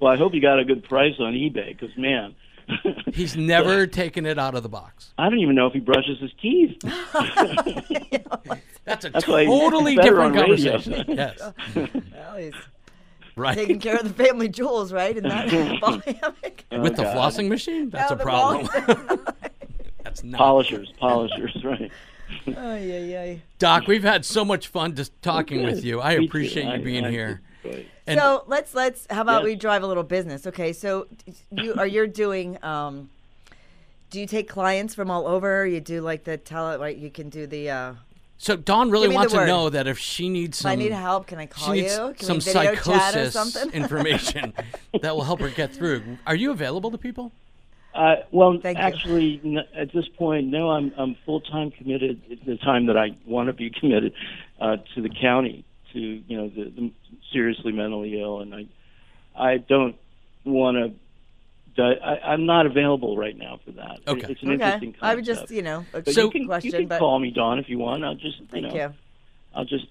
Well, 0.00 0.12
I 0.12 0.16
hope 0.16 0.34
you 0.34 0.40
got 0.42 0.58
a 0.58 0.64
good 0.66 0.84
price 0.84 1.14
on 1.18 1.32
eBay 1.32 1.68
because 1.78 1.96
man, 1.96 2.34
He's 3.14 3.36
never 3.36 3.86
taken 3.86 4.26
it 4.26 4.38
out 4.38 4.54
of 4.54 4.62
the 4.62 4.68
box. 4.68 5.14
I 5.16 5.30
don't 5.30 5.38
even 5.38 5.54
know 5.54 5.66
if 5.66 5.72
he 5.72 5.80
brushes 5.80 6.18
his 6.20 6.30
teeth. 6.42 6.76
That's 8.84 9.04
a 9.04 9.10
That's 9.10 9.24
totally 9.24 9.96
different 9.96 10.34
conversation. 10.36 11.04
yes. 11.08 11.40
Well, 11.74 12.36
he's 12.36 12.52
Right. 13.36 13.56
taking 13.56 13.80
care 13.80 13.96
of 13.96 14.04
the 14.16 14.24
family 14.24 14.48
jewels, 14.48 14.92
right? 14.92 15.16
In 15.16 15.24
that 15.24 15.50
ball 15.80 15.98
hammock. 16.06 16.64
With 16.70 16.96
the 16.96 17.02
God. 17.02 17.16
flossing 17.16 17.48
machine? 17.48 17.90
That's 17.90 18.10
No, 18.10 18.16
a 18.16 18.20
problem. 18.20 18.68
That's 18.86 19.32
That's 20.04 20.24
not. 20.24 20.38
polishers, 20.38 20.92
polishers, 20.98 21.64
right? 21.64 21.90
Oh 22.46 22.76
yeah, 22.76 22.98
yeah. 22.98 23.34
Doc, 23.58 23.86
we've 23.88 24.02
had 24.04 24.24
so 24.24 24.44
much 24.44 24.68
fun 24.68 24.94
just 24.94 25.20
talking 25.22 25.58
Good. 25.62 25.74
with 25.74 25.84
you. 25.84 26.00
I 26.00 26.16
Me 26.18 26.26
appreciate 26.26 26.66
I- 26.66 26.76
you 26.76 26.84
being 26.84 27.04
I 27.06 27.10
here. 27.10 27.40
And- 28.06 28.20
so 28.20 28.44
let's 28.46 28.74
let's. 28.74 29.06
How 29.10 29.22
about 29.22 29.42
Yes. 29.42 29.44
we 29.46 29.54
drive 29.56 29.82
a 29.82 29.86
little 29.86 30.02
business? 30.02 30.46
Okay, 30.46 30.72
so 30.72 31.06
you 31.50 31.74
are 31.74 31.86
you're 31.86 32.06
doing. 32.06 32.62
Um, 32.62 33.10
do 34.10 34.20
you 34.20 34.26
take 34.26 34.48
clients 34.48 34.94
from 34.94 35.10
all 35.10 35.26
over? 35.26 35.66
You 35.66 35.80
do 35.80 36.02
like 36.02 36.22
the 36.24 36.36
tele, 36.36 36.76
like 36.76 36.98
you 36.98 37.10
can 37.10 37.30
do 37.30 37.46
the. 37.46 37.70
Uh, 37.70 37.94
So 38.36 38.56
Dawn 38.56 38.90
really 38.90 39.04
Give 39.04 39.10
me 39.10 39.14
the 39.14 39.16
wants 39.18 39.32
to 39.32 39.38
word. 39.40 39.46
know 39.46 39.70
that 39.70 39.86
if 39.86 39.98
she 39.98 40.28
needs 40.28 40.58
if 40.58 40.62
some, 40.62 40.72
I 40.72 40.74
need 40.74 40.92
help, 40.92 41.26
can 41.26 41.38
I 41.38 41.46
she 41.46 41.48
call 41.48 41.72
needs 41.74 41.96
you? 41.96 42.14
Can 42.18 42.26
some 42.26 42.36
we 42.36 42.40
video 42.40 42.62
chat 42.74 42.74
or 42.74 43.30
psychosis 43.30 43.32
something? 43.32 43.70
information 43.80 44.52
that 45.00 45.14
will 45.14 45.22
help 45.24 45.40
her 45.40 45.48
get 45.50 45.72
through. 45.74 46.18
Are 46.26 46.34
you 46.34 46.50
available 46.50 46.90
to 46.90 46.98
people? 46.98 47.32
Uh, 47.94 48.16
well, 48.32 48.58
Thank 48.60 48.76
you. 48.78 48.84
actually, 48.84 49.40
n- 49.44 49.64
at 49.76 49.92
this 49.92 50.06
point, 50.18 50.48
no. 50.48 50.70
I'm 50.70 50.92
I'm 50.98 51.16
full 51.24 51.40
time 51.40 51.70
committed. 51.70 52.20
At 52.30 52.44
the 52.44 52.56
time 52.56 52.86
that 52.86 52.96
I 52.96 53.10
want 53.24 53.46
to 53.46 53.52
be 53.52 53.70
committed 53.70 54.12
uh, 54.60 54.78
to 54.96 55.00
the 55.00 55.08
county, 55.10 55.64
to 55.92 55.98
you 56.00 56.36
know 56.36 56.48
the, 56.48 56.64
the 56.70 56.90
seriously 57.32 57.70
mentally 57.70 58.20
ill, 58.20 58.40
and 58.40 58.52
I 58.52 58.66
I 59.36 59.58
don't 59.58 59.94
want 60.44 60.76
to. 60.76 60.92
I, 61.82 62.18
I'm 62.32 62.46
not 62.46 62.66
available 62.66 63.16
right 63.16 63.36
now 63.36 63.58
for 63.64 63.72
that. 63.72 63.98
Okay. 64.06 64.26
It's 64.32 64.42
an 64.42 64.48
okay, 64.50 64.54
interesting 64.54 64.92
concept. 64.92 65.04
I 65.04 65.14
would 65.14 65.24
just 65.24 65.50
you 65.50 65.62
know 65.62 65.84
a 65.92 66.00
But 66.02 66.14
So- 66.14 66.24
you 66.26 66.30
can, 66.30 66.46
question, 66.46 66.70
you 66.72 66.78
can 66.78 66.88
but 66.88 66.98
call 67.00 67.18
me 67.18 67.30
Dawn 67.30 67.58
if 67.58 67.68
you 67.68 67.78
want. 67.78 68.04
I'll 68.04 68.14
just 68.14 68.38
you 68.40 68.46
thank 68.50 68.66
know 68.68 68.74
you. 68.74 68.94
I'll 69.54 69.64
just 69.64 69.86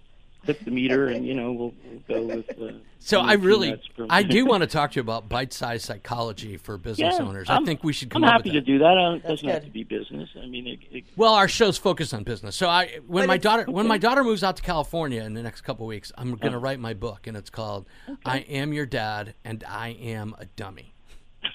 click 0.45 0.59
the 0.65 0.71
meter 0.71 1.07
and 1.07 1.25
you 1.25 1.34
know 1.34 1.53
we'll, 1.53 1.73
we'll 1.86 2.27
go 2.27 2.36
with. 2.36 2.49
Uh, 2.61 2.77
So 2.99 3.21
I 3.21 3.34
really, 3.34 3.79
I 4.09 4.23
do 4.23 4.45
want 4.51 4.59
to 4.61 4.67
talk 4.67 4.91
to 4.91 4.95
you 4.97 5.01
about 5.01 5.29
bite-sized 5.29 5.86
psychology 5.86 6.57
for 6.57 6.77
business 6.77 7.15
Yeah, 7.17 7.25
owners. 7.25 7.49
I 7.49 7.53
I'm- 7.55 7.65
think 7.65 7.81
we 7.81 7.93
should 7.93 8.09
come 8.09 8.23
I'm 8.25 8.27
up 8.29 8.34
happy 8.34 8.49
with 8.49 8.53
to 8.55 8.59
that. 8.59 8.65
do 8.65 8.77
that. 8.79 8.97
Uh, 8.97 9.11
It 9.15 9.23
That's 9.23 9.41
doesn't 9.41 9.47
have 9.49 9.63
to 9.65 9.69
be 9.71 9.84
business. 9.86 10.29
I 10.41 10.45
mean, 10.47 10.67
it, 10.67 10.79
it, 10.91 11.03
Well, 11.15 11.34
our 11.34 11.47
show's 11.47 11.77
focused 11.77 12.13
on 12.13 12.23
business. 12.23 12.57
So 12.57 12.67
I, 12.67 12.99
when 13.07 13.23
But 13.23 13.27
my 13.27 13.36
it's- 13.36 13.43
daughter, 13.43 13.71
when 13.71 13.88
my 13.88 13.97
daughter 13.97 14.23
moves 14.23 14.43
out 14.43 14.57
to 14.57 14.63
California 14.63 15.23
in 15.23 15.34
the 15.34 15.43
next 15.43 15.61
couple 15.61 15.86
of 15.86 15.89
weeks, 15.89 16.11
I'm 16.17 16.36
going 16.36 16.51
to 16.53 16.59
write 16.59 16.79
my 16.79 16.93
book, 16.93 17.25
and 17.27 17.38
it's 17.38 17.49
called 17.49 17.86
"I 18.25 18.39
Am 18.39 18.73
Your 18.73 18.86
Dad 18.86 19.36
and 19.45 19.63
I 19.65 19.89
Am 19.91 20.36
a 20.39 20.45
Dummy." 20.45 20.92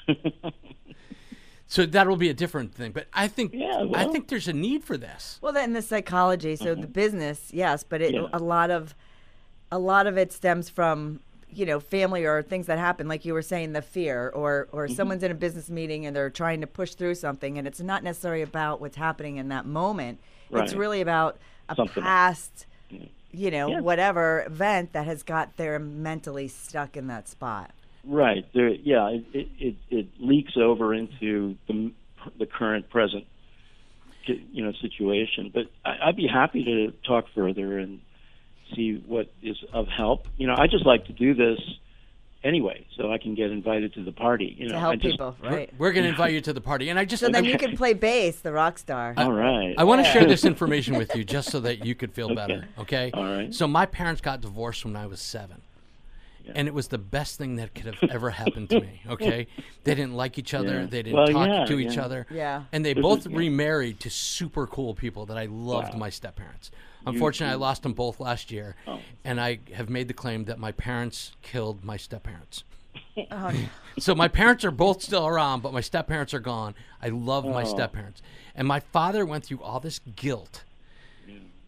so 1.66 1.84
that 1.86 2.06
will 2.08 2.16
be 2.16 2.30
a 2.30 2.34
different 2.34 2.74
thing. 2.74 2.92
But 2.92 3.08
I 3.12 3.28
think, 3.28 3.52
Yeah, 3.54 3.86
I 3.94 4.04
think 4.06 4.28
there's 4.28 4.48
a 4.48 4.52
need 4.52 4.84
for 4.84 4.96
this. 4.96 5.38
Well, 5.42 5.52
then 5.52 5.72
the 5.74 5.82
psychology, 5.82 6.56
so 6.56 6.74
the 6.74 6.86
business, 6.86 7.50
yes, 7.52 7.82
but 7.84 8.00
it, 8.00 8.14
Mm-hmm. 8.14 8.24
Yeah. 8.24 8.38
a 8.38 8.42
lot 8.42 8.70
of 8.70 8.94
a 9.70 9.78
lot 9.78 10.06
of 10.06 10.16
it 10.16 10.32
stems 10.32 10.70
from 10.70 11.20
you 11.50 11.66
know 11.66 11.78
family 11.80 12.24
or 12.24 12.42
things 12.42 12.66
that 12.66 12.78
happen, 12.78 13.06
like 13.08 13.24
you 13.26 13.34
were 13.34 13.42
saying, 13.42 13.72
the 13.74 13.82
fear, 13.82 14.30
or 14.34 14.68
or 14.72 14.86
Mm-hmm. 14.86 14.94
someone's 14.94 15.22
in 15.22 15.30
a 15.30 15.34
business 15.34 15.68
meeting 15.68 16.06
and 16.06 16.16
they're 16.16 16.30
trying 16.30 16.60
to 16.62 16.66
push 16.66 16.94
through 16.94 17.16
something, 17.16 17.58
and 17.58 17.66
it's 17.68 17.80
not 17.80 18.02
necessarily 18.02 18.42
about 18.42 18.80
what's 18.80 18.96
happening 18.96 19.36
in 19.36 19.48
that 19.48 19.66
moment. 19.66 20.20
It's 20.50 20.72
really 20.72 21.02
about 21.02 21.36
a 21.68 21.74
Something. 21.74 22.02
past, 22.02 22.64
you 23.30 23.50
know, 23.50 23.68
Yeah. 23.68 23.80
whatever 23.80 24.44
event 24.46 24.94
that 24.94 25.04
has 25.04 25.22
got 25.22 25.58
them 25.58 26.02
mentally 26.02 26.48
stuck 26.48 26.96
in 26.96 27.06
that 27.08 27.28
spot. 27.28 27.72
Right. 28.04 28.46
There, 28.54 28.68
yeah, 28.68 29.08
it, 29.08 29.24
it, 29.32 29.48
it, 29.58 29.76
it 29.90 30.06
leaks 30.18 30.56
over 30.56 30.94
into 30.94 31.56
the, 31.66 31.92
the 32.38 32.46
current 32.46 32.90
present, 32.90 33.24
you 34.26 34.64
know, 34.64 34.72
situation. 34.80 35.50
But 35.52 35.66
I, 35.84 36.08
I'd 36.08 36.16
be 36.16 36.26
happy 36.26 36.64
to 36.64 36.92
talk 37.06 37.26
further 37.34 37.78
and 37.78 38.00
see 38.74 39.02
what 39.06 39.30
is 39.42 39.56
of 39.72 39.88
help. 39.88 40.26
You 40.36 40.46
know, 40.46 40.54
I 40.56 40.66
just 40.66 40.86
like 40.86 41.06
to 41.06 41.12
do 41.12 41.34
this 41.34 41.58
anyway, 42.44 42.86
so 42.96 43.12
I 43.12 43.18
can 43.18 43.34
get 43.34 43.50
invited 43.50 43.94
to 43.94 44.04
the 44.04 44.12
party. 44.12 44.54
You 44.58 44.66
know, 44.66 44.72
to 44.72 44.76
I 44.76 44.80
help 44.80 45.00
just, 45.00 45.12
people, 45.12 45.36
right? 45.42 45.72
We're 45.78 45.92
going 45.92 46.04
to 46.04 46.10
invite 46.10 46.32
you 46.32 46.40
to 46.42 46.52
the 46.52 46.60
party, 46.60 46.88
and 46.88 46.98
I 46.98 47.04
just, 47.04 47.20
So 47.20 47.28
then 47.28 47.44
I, 47.44 47.48
you 47.48 47.58
can 47.58 47.76
play 47.76 47.94
bass, 47.94 48.40
the 48.40 48.52
rock 48.52 48.78
star. 48.78 49.14
All 49.16 49.32
right. 49.32 49.74
I 49.76 49.84
want 49.84 50.04
to 50.04 50.10
share 50.10 50.24
this 50.26 50.44
information 50.44 50.96
with 50.96 51.14
you 51.16 51.24
just 51.24 51.50
so 51.50 51.60
that 51.60 51.84
you 51.84 51.94
could 51.94 52.12
feel 52.12 52.34
better. 52.34 52.66
Okay. 52.78 53.10
All 53.12 53.24
right. 53.24 53.54
So 53.54 53.66
my 53.66 53.86
parents 53.86 54.20
got 54.20 54.40
divorced 54.40 54.84
when 54.84 54.96
I 54.96 55.06
was 55.06 55.20
seven. 55.20 55.62
And 56.54 56.66
it 56.68 56.74
was 56.74 56.88
the 56.88 56.98
best 56.98 57.36
thing 57.38 57.56
that 57.56 57.74
could 57.74 57.86
have 57.86 58.10
ever 58.10 58.30
happened 58.30 58.70
to 58.70 58.80
me. 58.80 59.00
Okay, 59.08 59.46
they 59.84 59.94
didn't 59.94 60.14
like 60.14 60.38
each 60.38 60.54
other. 60.54 60.80
Yeah. 60.80 60.86
They 60.86 61.02
didn't 61.02 61.16
Well, 61.16 61.28
talk 61.28 61.48
yeah, 61.48 61.64
to 61.66 61.78
each 61.78 61.96
yeah. 61.96 62.04
other. 62.04 62.26
Yeah. 62.30 62.64
And 62.72 62.84
they 62.84 62.94
This 62.94 63.02
both 63.02 63.20
is- 63.20 63.26
yeah. 63.26 63.38
remarried 63.38 64.00
to 64.00 64.10
super 64.10 64.66
cool 64.66 64.94
people 64.94 65.26
that 65.26 65.38
I 65.38 65.46
loved. 65.46 65.96
My 65.96 66.10
step 66.10 66.36
parents. 66.36 66.70
Unfortunately, 67.06 67.52
I 67.52 67.56
lost 67.56 67.82
them 67.84 67.92
both 67.94 68.20
last 68.20 68.50
year, 68.50 68.76
Oh. 68.86 68.98
and 69.24 69.40
I 69.40 69.60
have 69.74 69.88
made 69.88 70.08
the 70.08 70.14
claim 70.14 70.44
that 70.44 70.58
my 70.58 70.72
parents 70.72 71.32
killed 71.42 71.84
my 71.84 71.96
step 71.96 72.24
parents. 72.24 72.64
Oh, 73.30 73.52
So 73.98 74.14
my 74.14 74.28
parents 74.28 74.64
are 74.64 74.70
both 74.70 75.02
still 75.02 75.26
around, 75.26 75.62
but 75.62 75.72
my 75.72 75.80
step 75.80 76.06
parents 76.06 76.32
are 76.34 76.38
gone. 76.40 76.74
I 77.02 77.08
love 77.08 77.44
my 77.44 77.62
Oh. 77.62 77.64
step 77.64 77.92
parents, 77.92 78.22
and 78.54 78.66
my 78.68 78.80
father 78.80 79.24
went 79.26 79.44
through 79.44 79.60
all 79.62 79.80
this 79.80 79.98
guilt 80.16 80.64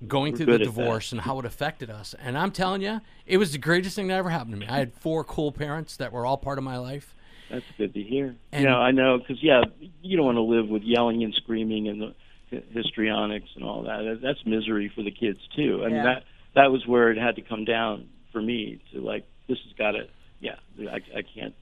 going 0.07 0.37
through 0.37 0.47
the 0.47 0.53
good 0.53 0.63
at 0.63 0.67
that. 0.75 0.81
divorce 0.81 1.13
and 1.13 1.21
how 1.21 1.39
it 1.39 1.45
affected 1.45 1.91
us. 1.91 2.15
And 2.19 2.37
I'm 2.39 2.51
telling 2.53 2.83
you, 2.83 3.01
it 3.27 3.37
was 3.39 3.53
the 3.53 3.59
greatest 3.59 3.95
thing 3.97 4.09
that 4.09 4.15
ever 4.17 4.31
happened 4.31 4.53
to 4.53 4.59
me. 4.59 4.67
I 4.67 4.79
had 4.79 4.93
four 4.95 5.25
cool 5.25 5.53
parents 5.53 5.97
that 5.97 6.13
were 6.13 6.25
all 6.27 6.37
part 6.39 6.59
of 6.59 6.65
my 6.65 6.79
life. 6.79 7.15
That's 7.51 7.65
good 7.77 7.93
to 7.95 8.03
hear. 8.03 8.37
And- 8.53 8.63
you 8.63 8.69
know, 8.69 8.79
I 8.79 8.93
know 8.93 9.19
because 9.19 9.43
yeah, 9.43 9.63
you 10.03 10.17
don't 10.17 10.27
want 10.27 10.37
to 10.37 10.43
live 10.43 10.69
with 10.69 10.83
yelling 10.83 11.23
and 11.25 11.35
screaming 11.35 11.89
and 11.89 12.01
the 12.01 12.63
histrionics 12.73 13.49
and 13.57 13.65
all 13.65 13.83
that. 13.83 14.03
That- 14.03 14.21
That's 14.23 14.45
misery 14.47 14.91
for 14.95 15.03
the 15.03 15.11
kids 15.11 15.39
too. 15.57 15.81
I 15.83 15.87
mean 15.89 15.97
Yeah. 15.97 16.03
that 16.05 16.25
that 16.55 16.73
was 16.73 16.87
where 16.87 17.11
it 17.11 17.19
had 17.19 17.37
to 17.37 17.43
come 17.43 17.65
down 17.65 18.09
for 18.33 18.41
me 18.41 18.81
to 18.93 19.01
like 19.01 19.25
this 19.49 19.59
has 19.65 19.73
got 19.75 19.93
to 19.93 20.07
yeah 20.41 20.57
I, 20.91 20.97
I 21.17 21.23
can't 21.23 21.55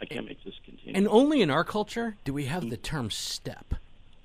I 0.00 0.04
can't 0.06 0.26
make 0.26 0.42
this 0.44 0.54
continue. 0.64 0.94
And 0.96 1.06
only 1.08 1.42
in 1.42 1.50
our 1.50 1.64
culture 1.64 2.16
do 2.24 2.32
we 2.32 2.46
have 2.46 2.70
the 2.70 2.76
term 2.78 3.10
step, 3.10 3.74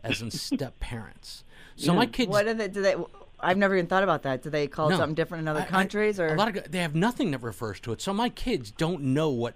as 0.04 0.22
in 0.22 0.32
step 0.32 0.80
parents. 0.80 1.44
So 1.76 1.94
my 1.94 2.06
kids. 2.06 2.30
What 2.30 2.48
are 2.48 2.54
they? 2.54 2.70
Do 2.70 2.82
they? 2.82 2.96
I've 3.40 3.58
never 3.58 3.76
even 3.76 3.88
thought 3.88 4.04
about 4.04 4.24
that. 4.24 4.42
Do 4.44 4.50
they 4.50 4.68
call 4.68 4.88
it 4.88 4.92
No. 4.92 4.98
something 4.98 5.16
different 5.16 5.44
in 5.44 5.48
other 5.48 5.62
I- 5.62 5.64
I- 5.64 5.68
countries? 5.68 6.20
or 6.20 6.28
a 6.28 6.36
lot 6.36 6.56
of 6.56 6.72
they 6.72 6.80
have 6.80 6.96
nothing 6.96 7.32
that 7.32 7.42
refers 7.44 7.80
to 7.82 7.92
it. 7.92 8.02
So 8.02 8.14
my 8.14 8.30
kids 8.30 8.72
don't 8.72 9.02
know 9.04 9.30
what 9.30 9.56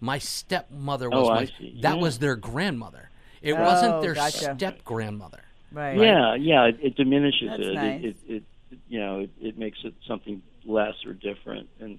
my 0.00 0.18
stepmother 0.18 1.08
oh, 1.12 1.20
was. 1.20 1.28
Oh, 1.28 1.32
I 1.32 1.34
my- 1.40 1.46
see. 1.58 1.78
That 1.82 1.96
Yeah. 1.96 2.02
was 2.02 2.18
their 2.18 2.36
grandmother. 2.36 3.10
It 3.42 3.54
Oh, 3.54 3.62
wasn't 3.62 4.02
their 4.02 4.12
oh, 4.12 4.14
gotcha. 4.14 4.54
step 4.56 4.84
grandmother. 4.84 5.42
right? 5.72 5.96
yeah, 5.98 6.34
yeah, 6.34 6.64
it, 6.66 6.78
it 6.82 6.96
diminishes 6.96 7.48
That's 7.48 7.62
it. 7.62 7.74
nice. 7.74 8.02
it. 8.04 8.16
It, 8.28 8.42
it. 8.70 8.78
You 8.88 9.00
know, 9.00 9.18
it, 9.20 9.30
it 9.40 9.58
makes 9.58 9.78
it 9.84 9.94
something 10.06 10.42
less 10.64 10.94
or 11.06 11.12
different, 11.12 11.68
and 11.80 11.98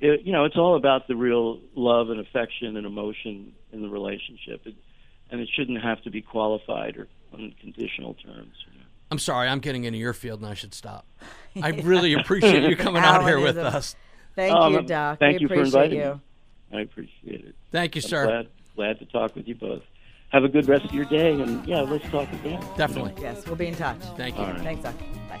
it, 0.00 0.22
you 0.22 0.32
know, 0.32 0.44
it's 0.44 0.56
all 0.56 0.76
about 0.76 1.08
the 1.08 1.16
real 1.16 1.58
love 1.74 2.10
and 2.10 2.20
affection 2.20 2.76
and 2.76 2.86
emotion 2.86 3.52
in 3.72 3.82
the 3.82 3.88
relationship, 3.88 4.66
it, 4.66 4.74
and 5.30 5.40
it 5.40 5.48
shouldn't 5.54 5.82
have 5.82 6.00
to 6.02 6.10
be 6.10 6.22
qualified 6.22 6.96
or 6.96 7.08
on 7.32 7.52
conditional 7.60 8.14
terms. 8.14 8.54
You 8.72 8.77
know. 8.77 8.77
I'm 9.10 9.18
sorry, 9.18 9.48
I'm 9.48 9.60
getting 9.60 9.84
into 9.84 9.98
your 9.98 10.12
field 10.12 10.40
and 10.40 10.48
I 10.50 10.54
should 10.54 10.74
stop. 10.74 11.06
I 11.62 11.70
really 11.70 12.12
appreciate 12.14 12.64
you 12.68 12.76
coming 12.76 13.02
out 13.02 13.24
here 13.24 13.40
with 13.40 13.56
a- 13.58 13.64
us. 13.64 13.96
Thank 14.36 14.54
Um, 14.54 14.72
you, 14.74 14.82
Doc. 14.82 15.18
thank 15.18 15.36
we 15.38 15.42
you 15.42 15.48
for 15.48 15.54
appreciate 15.54 15.82
inviting 15.84 15.98
you. 16.00 16.20
me. 16.72 16.78
I 16.78 16.80
appreciate 16.82 17.44
it. 17.46 17.54
Thank 17.72 17.96
you, 17.96 18.02
I'm 18.04 18.08
sir. 18.08 18.26
glad, 18.26 18.48
glad 18.76 18.98
to 19.00 19.06
talk 19.06 19.34
with 19.34 19.48
you 19.48 19.54
both. 19.54 19.82
Have 20.30 20.44
a 20.44 20.48
good 20.48 20.68
rest 20.68 20.84
of 20.84 20.92
your 20.92 21.06
day, 21.06 21.32
and 21.32 21.66
yeah, 21.66 21.80
let's 21.80 22.04
talk 22.10 22.30
again. 22.32 22.62
Definitely. 22.76 23.14
Yes, 23.20 23.46
we'll 23.46 23.56
be 23.56 23.66
in 23.68 23.74
touch. 23.74 23.98
Thank 24.16 24.36
you. 24.36 24.44
All 24.44 24.50
right. 24.52 24.60
Thanks, 24.60 24.82
Doc. 24.82 24.94
Bye. 25.28 25.40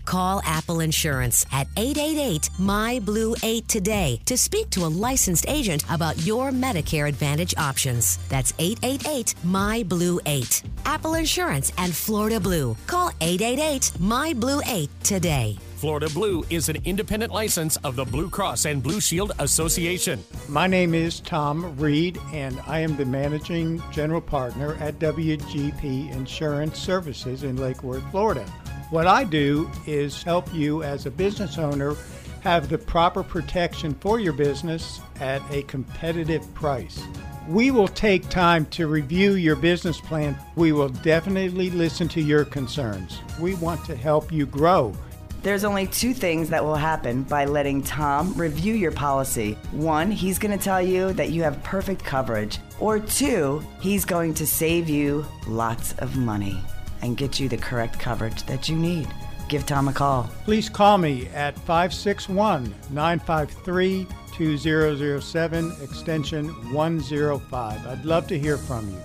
Call 0.05 0.41
Apple 0.45 0.79
Insurance 0.79 1.45
at 1.51 1.67
888 1.77 2.49
My 2.59 2.99
Blue 2.99 3.35
8 3.43 3.67
today 3.67 4.19
to 4.25 4.37
speak 4.37 4.69
to 4.71 4.85
a 4.85 4.87
licensed 4.87 5.45
agent 5.47 5.83
about 5.89 6.25
your 6.25 6.51
Medicare 6.51 7.07
Advantage 7.07 7.53
options. 7.57 8.17
That's 8.29 8.53
888 8.59 9.35
My 9.43 9.83
Blue 9.83 10.19
8. 10.25 10.63
Apple 10.85 11.13
Insurance 11.15 11.71
and 11.77 11.95
Florida 11.95 12.39
Blue. 12.39 12.75
Call 12.87 13.11
888 13.21 13.91
My 13.99 14.33
Blue 14.33 14.61
8 14.65 14.89
today. 15.03 15.57
Florida 15.81 16.09
Blue 16.13 16.45
is 16.51 16.69
an 16.69 16.77
independent 16.85 17.33
license 17.33 17.75
of 17.77 17.95
the 17.95 18.05
Blue 18.05 18.29
Cross 18.29 18.65
and 18.65 18.83
Blue 18.83 19.01
Shield 19.01 19.31
Association. 19.39 20.23
My 20.47 20.67
name 20.67 20.93
is 20.93 21.21
Tom 21.21 21.75
Reed, 21.75 22.19
and 22.33 22.61
I 22.67 22.81
am 22.81 22.95
the 22.95 23.05
managing 23.05 23.81
general 23.91 24.21
partner 24.21 24.75
at 24.75 24.99
WGP 24.99 26.11
Insurance 26.11 26.77
Services 26.77 27.41
in 27.41 27.55
Lake 27.55 27.81
Worth, 27.81 28.03
Florida. 28.11 28.45
What 28.91 29.07
I 29.07 29.23
do 29.23 29.71
is 29.87 30.21
help 30.21 30.53
you 30.53 30.83
as 30.83 31.05
a 31.05 31.11
business 31.11 31.57
owner 31.57 31.95
have 32.41 32.67
the 32.67 32.77
proper 32.77 33.23
protection 33.23 33.93
for 33.93 34.19
your 34.19 34.33
business 34.33 34.99
at 35.21 35.41
a 35.49 35.63
competitive 35.63 36.53
price. 36.53 37.01
We 37.47 37.71
will 37.71 37.87
take 37.87 38.27
time 38.27 38.65
to 38.65 38.87
review 38.87 39.35
your 39.35 39.55
business 39.55 40.01
plan. 40.01 40.37
We 40.57 40.73
will 40.73 40.89
definitely 40.89 41.69
listen 41.69 42.09
to 42.09 42.21
your 42.21 42.43
concerns. 42.43 43.21
We 43.39 43.55
want 43.55 43.85
to 43.85 43.95
help 43.95 44.29
you 44.29 44.45
grow. 44.45 44.93
There's 45.41 45.63
only 45.63 45.87
two 45.87 46.13
things 46.13 46.49
that 46.49 46.61
will 46.61 46.75
happen 46.75 47.23
by 47.23 47.45
letting 47.45 47.83
Tom 47.83 48.33
review 48.33 48.73
your 48.73 48.91
policy. 48.91 49.53
One, 49.71 50.11
he's 50.11 50.37
going 50.37 50.55
to 50.55 50.61
tell 50.61 50.81
you 50.81 51.13
that 51.13 51.31
you 51.31 51.43
have 51.43 51.63
perfect 51.63 52.03
coverage. 52.03 52.59
Or 52.81 52.99
two, 52.99 53.63
he's 53.79 54.03
going 54.03 54.33
to 54.33 54.45
save 54.45 54.89
you 54.89 55.25
lots 55.47 55.93
of 55.93 56.17
money 56.17 56.61
and 57.01 57.17
get 57.17 57.39
you 57.39 57.49
the 57.49 57.57
correct 57.57 57.99
coverage 57.99 58.43
that 58.43 58.69
you 58.69 58.75
need. 58.75 59.07
Give 59.49 59.65
Tom 59.65 59.87
a 59.87 59.93
call. 59.93 60.29
Please 60.45 60.69
call 60.69 60.97
me 60.97 61.27
at 61.33 61.57
561 61.59 62.73
953 62.89 64.07
2007, 64.33 65.75
extension 65.81 66.47
105. 66.73 67.87
I'd 67.87 68.05
love 68.05 68.27
to 68.27 68.39
hear 68.39 68.57
from 68.57 68.89
you. 68.89 69.01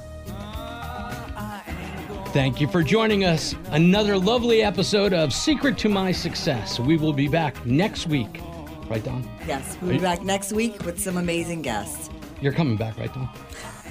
Thank 2.32 2.60
you 2.60 2.68
for 2.68 2.82
joining 2.82 3.24
us. 3.24 3.54
Another 3.70 4.18
lovely 4.18 4.62
episode 4.62 5.14
of 5.14 5.32
Secret 5.32 5.78
to 5.78 5.88
My 5.88 6.12
Success. 6.12 6.78
We 6.78 6.96
will 6.96 7.14
be 7.14 7.28
back 7.28 7.64
next 7.64 8.08
week. 8.08 8.40
Right, 8.88 9.02
Don? 9.02 9.28
Yes, 9.46 9.78
we'll 9.80 9.92
be 9.92 9.98
back 9.98 10.22
next 10.22 10.52
week 10.52 10.84
with 10.84 11.00
some 11.00 11.16
amazing 11.16 11.62
guests. 11.62 12.10
You're 12.40 12.52
coming 12.52 12.76
back, 12.76 12.98
right, 12.98 13.12
Don? 13.12 13.28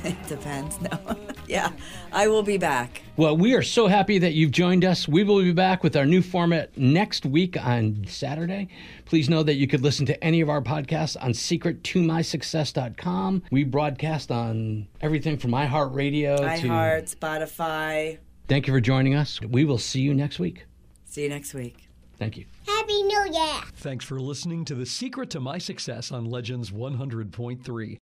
It 0.06 0.16
depends. 0.28 0.80
No. 0.82 1.00
yeah, 1.48 1.72
I 2.12 2.28
will 2.28 2.44
be 2.44 2.60
back. 2.60 3.02
Well, 3.18 3.36
we 3.36 3.56
are 3.56 3.64
so 3.64 3.88
happy 3.88 4.20
that 4.20 4.34
you've 4.34 4.52
joined 4.52 4.86
us. 4.86 5.08
We 5.08 5.24
will 5.24 5.42
be 5.42 5.52
back 5.52 5.84
with 5.84 5.96
our 5.96 6.06
new 6.06 6.22
format 6.22 6.78
next 6.78 7.26
week 7.26 7.60
on 7.60 8.06
Saturday. 8.08 8.68
Please 9.06 9.28
know 9.30 9.42
that 9.42 9.56
you 9.56 9.66
could 9.68 9.82
listen 9.82 10.06
to 10.06 10.24
any 10.24 10.42
of 10.42 10.50
our 10.50 10.62
podcasts 10.62 11.18
on 11.20 11.32
secrettomysuccess.com. 11.32 13.44
We 13.52 13.64
broadcast 13.64 14.30
on 14.32 14.88
everything 15.02 15.38
from 15.38 15.50
iHeartRadio 15.52 16.38
to 16.38 16.44
iHeart, 16.44 17.16
Spotify. 17.16 18.20
Thank 18.48 18.68
you 18.68 18.74
for 18.74 18.82
joining 18.82 19.16
us. 19.16 19.42
We 19.42 19.66
will 19.66 19.80
see 19.80 20.02
you 20.02 20.14
next 20.14 20.38
week. 20.38 20.66
See 21.06 21.24
you 21.24 21.30
next 21.30 21.56
week. 21.56 21.86
Thank 22.18 22.38
you. 22.38 22.46
Happy 22.66 23.04
New 23.04 23.26
Year! 23.32 23.62
Thanks 23.76 24.06
for 24.06 24.22
listening 24.22 24.64
to 24.66 24.76
The 24.76 24.86
Secret 24.86 25.30
to 25.32 25.40
My 25.40 25.58
Success 25.58 26.12
on 26.12 26.26
Legends 26.26 26.70
100.3. 26.72 27.94